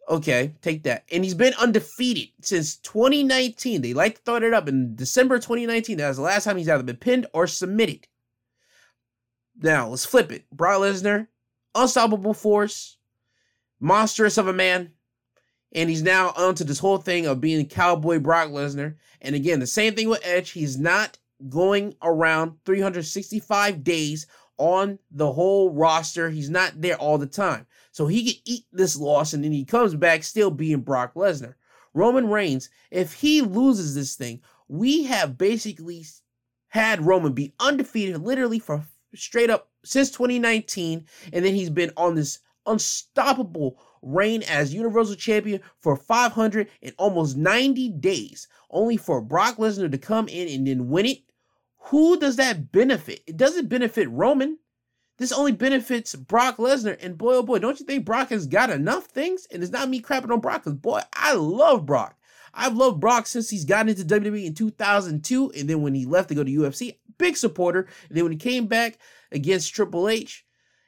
[0.09, 1.03] okay, take that.
[1.11, 3.81] And he's been undefeated since 2019.
[3.81, 5.97] They like to throw it up in December 2019.
[5.97, 8.07] That was the last time he's either been pinned or submitted.
[9.61, 10.49] Now, let's flip it.
[10.51, 11.27] Brock Lesnar,
[11.75, 12.97] unstoppable force,
[13.79, 14.91] monstrous of a man.
[15.75, 18.95] And he's now onto this whole thing of being cowboy Brock Lesnar.
[19.21, 20.51] And again, the same thing with Edge.
[20.51, 21.17] He's not
[21.49, 24.27] going around 365 days
[24.63, 26.29] on the whole roster.
[26.29, 27.67] He's not there all the time.
[27.91, 31.55] So he can eat this loss and then he comes back still being Brock Lesnar.
[31.93, 36.05] Roman Reigns, if he loses this thing, we have basically
[36.69, 42.15] had Roman be undefeated literally for straight up since 2019, and then he's been on
[42.15, 49.57] this unstoppable reign as Universal Champion for 500 and almost 90 days, only for Brock
[49.57, 51.19] Lesnar to come in and then win it.
[51.87, 53.21] Who does that benefit?
[53.27, 54.57] It doesn't benefit Roman.
[55.17, 56.97] This only benefits Brock Lesnar.
[57.03, 59.47] And boy, oh boy, don't you think Brock has got enough things?
[59.51, 62.17] And it's not me crapping on Brock, because boy, I love Brock.
[62.53, 65.51] I've loved Brock since he's gotten into WWE in 2002.
[65.51, 67.87] And then when he left to go to UFC, big supporter.
[68.07, 68.97] And then when he came back
[69.31, 70.45] against Triple H,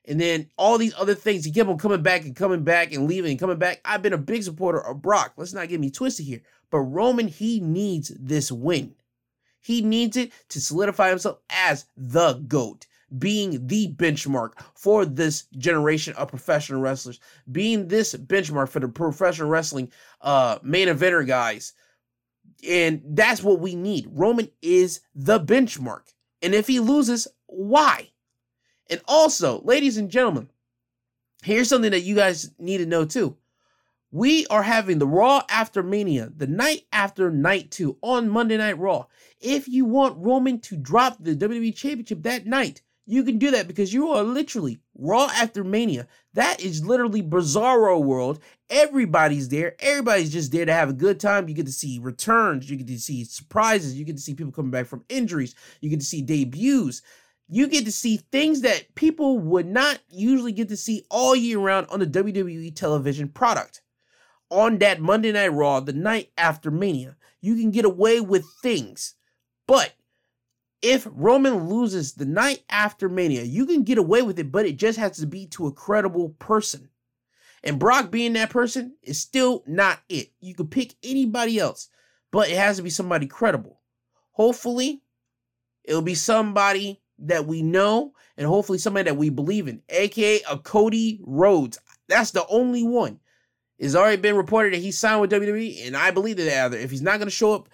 [0.08, 3.08] and then all these other things, he kept on coming back and coming back and
[3.08, 3.82] leaving and coming back.
[3.84, 5.34] I've been a big supporter of Brock.
[5.36, 6.42] Let's not get me twisted here.
[6.70, 8.96] But Roman, he needs this win.
[9.66, 12.86] He needs it to solidify himself as the GOAT,
[13.18, 17.20] being the benchmark for this generation of professional wrestlers,
[17.52, 21.74] being this benchmark for the professional wrestling uh, main eventer guys.
[22.70, 24.08] And that's what we need.
[24.12, 26.14] Roman is the benchmark.
[26.44, 28.12] And if he loses, why?
[28.88, 30.52] And also, ladies and gentlemen,
[31.42, 33.36] here's something that you guys need to know too.
[34.16, 38.80] We are having the Raw after Mania, the night after night two on Monday Night
[38.80, 39.08] Raw.
[39.42, 43.68] If you want Roman to drop the WWE Championship that night, you can do that
[43.68, 46.08] because you are literally Raw after Mania.
[46.34, 48.40] That is literally Bizarro World.
[48.70, 49.76] Everybody's there.
[49.80, 51.50] Everybody's just there to have a good time.
[51.50, 52.70] You get to see returns.
[52.70, 53.96] You get to see surprises.
[53.96, 55.56] You get to see people coming back from injuries.
[55.82, 57.02] You get to see debuts
[57.48, 61.60] you get to see things that people would not usually get to see all year
[61.60, 63.82] round on the WWE television product.
[64.52, 69.16] On that Monday Night Raw, the night after Mania, you can get away with things.
[69.68, 69.94] But
[70.82, 74.78] if Roman loses the night after Mania, you can get away with it, but it
[74.78, 76.90] just has to be to a credible person.
[77.64, 80.32] And Brock being that person is still not it.
[80.40, 81.90] You could pick anybody else,
[82.32, 83.82] but it has to be somebody credible.
[84.34, 85.02] Hopefully,
[85.84, 90.58] it'll be somebody that we know and hopefully somebody that we believe in, aka a
[90.60, 91.80] Cody Rhodes.
[92.08, 93.20] That's the only one.
[93.78, 96.92] It's already been reported that he signed with WWE, and I believe that either if
[96.92, 97.70] he's not going to show up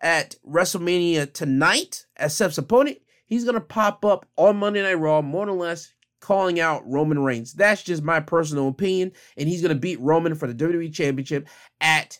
[0.00, 5.22] at WrestleMania tonight as Seth's opponent, he's going to pop up on Monday Night Raw,
[5.22, 7.52] more or less calling out Roman Reigns.
[7.52, 11.46] That's just my personal opinion, and he's going to beat Roman for the WWE Championship
[11.80, 12.18] at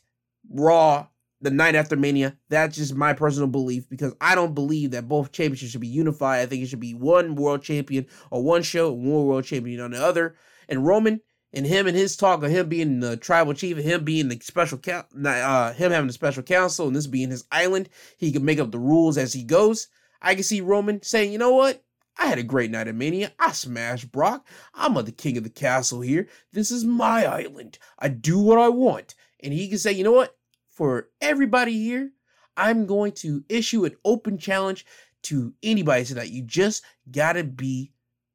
[0.51, 1.06] Raw
[1.40, 2.36] the night after Mania.
[2.48, 6.40] That's just my personal belief because I don't believe that both championships should be unified.
[6.40, 9.92] I think it should be one world champion or one show, one world champion on
[9.92, 10.36] the other.
[10.68, 11.20] And Roman
[11.55, 14.39] and him and his talk of him being the tribal chief and him being the
[14.40, 18.44] special count, uh, him having the special council and this being his island, he can
[18.44, 19.89] make up the rules as he goes.
[20.20, 21.82] I can see Roman saying, you know what?
[22.18, 23.32] I had a great night at Mania.
[23.39, 24.47] I smashed Brock.
[24.74, 26.28] I'm the king of the castle here.
[26.52, 27.78] This is my island.
[27.98, 29.14] I do what I want.
[29.43, 30.36] And he can say, you know what?
[30.74, 32.10] for everybody here,
[32.56, 34.85] I'm going to issue an open challenge
[35.22, 36.31] to anybody tonight.
[36.31, 37.93] You just gotta be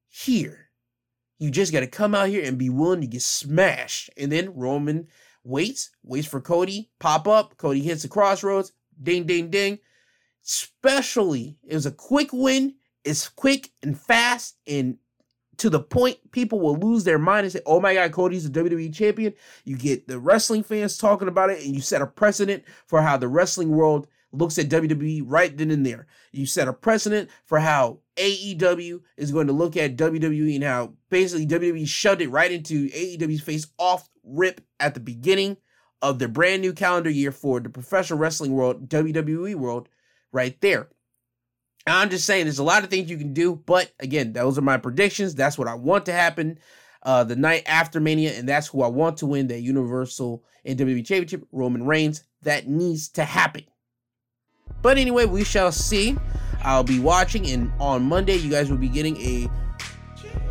[0.08, 0.69] here.
[1.40, 4.10] You just gotta come out here and be willing to get smashed.
[4.18, 5.08] And then Roman
[5.44, 7.58] waits, waits for Cody, pop up.
[7.58, 9.80] Cody hits the crossroads, ding, ding, ding.
[10.46, 12.76] Especially, it was a quick win.
[13.06, 14.98] It's quick and fast and
[15.58, 18.50] to the point people will lose their mind and say, "Oh my God, Cody's the
[18.50, 19.34] WWE champion."
[19.66, 23.18] You get the wrestling fans talking about it, and you set a precedent for how
[23.18, 26.08] the wrestling world looks at WWE right then and there.
[26.32, 30.94] You set a precedent for how AEW is going to look at WWE and how
[31.10, 35.58] basically WWE shoved it right into AEW's face off rip at the beginning
[36.02, 39.90] of their brand new calendar year for the professional wrestling world, WWE world,
[40.32, 40.90] right there.
[41.88, 44.62] I'm just saying there's a lot of things you can do, but again, those are
[44.62, 45.36] my predictions.
[45.36, 46.60] That's what I want to happen
[47.04, 50.78] uh, the night after Mania, and that's who I want to win the Universal and
[50.78, 52.24] WWE Championship, Roman Reigns.
[52.44, 53.64] That needs to happen.
[54.82, 56.18] But anyway, we shall see.
[56.62, 59.50] I'll be watching, and on Monday, you guys will be getting a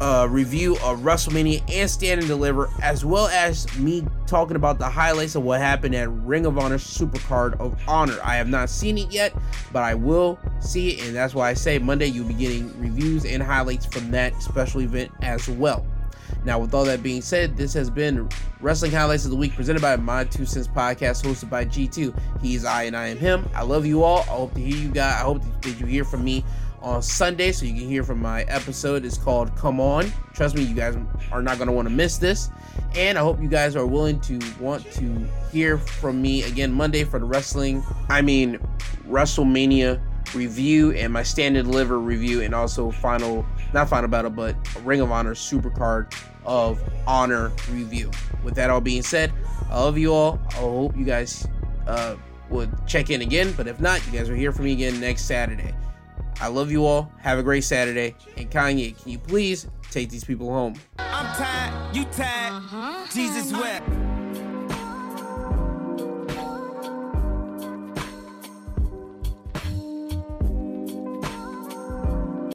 [0.01, 4.89] uh, review of WrestleMania and Stand and Deliver, as well as me talking about the
[4.89, 8.17] highlights of what happened at Ring of Honor Supercard of Honor.
[8.23, 9.35] I have not seen it yet,
[9.73, 13.25] but I will see it, and that's why I say Monday you'll be getting reviews
[13.25, 15.85] and highlights from that special event as well.
[16.49, 18.27] Now, with all that being said, this has been
[18.63, 22.19] Wrestling Highlights of the Week presented by My Two Cents Podcast, hosted by G2.
[22.41, 23.47] He's I and I am him.
[23.55, 24.21] I love you all.
[24.21, 25.17] I hope to hear you guys.
[25.17, 26.43] I hope that you hear from me
[26.81, 29.05] on Sunday, so you can hear from my episode.
[29.05, 30.11] It's called Come On.
[30.33, 30.97] Trust me, you guys
[31.31, 32.49] are not going to want to miss this.
[32.95, 37.05] And I hope you guys are willing to want to hear from me again Monday
[37.05, 38.59] for the wrestling, I mean,
[39.07, 40.01] WrestleMania
[40.35, 43.45] review and my stand and deliver review, and also final,
[43.75, 46.15] not final battle, but Ring of Honor Supercard
[46.49, 48.11] of Honor review.
[48.43, 49.33] With that all being said,
[49.71, 50.41] I love you all.
[50.51, 51.47] I hope you guys
[51.87, 52.17] uh,
[52.51, 55.27] would check in again, but if not, you guys are here for me again next
[55.27, 55.75] Saturday.
[56.41, 57.13] I love you all.
[57.19, 58.15] Have a great Saturday.
[58.37, 60.75] And Kanye, can you please take these people home?
[60.99, 63.11] I'm tired, you tired.
[63.11, 63.89] Jesus wept.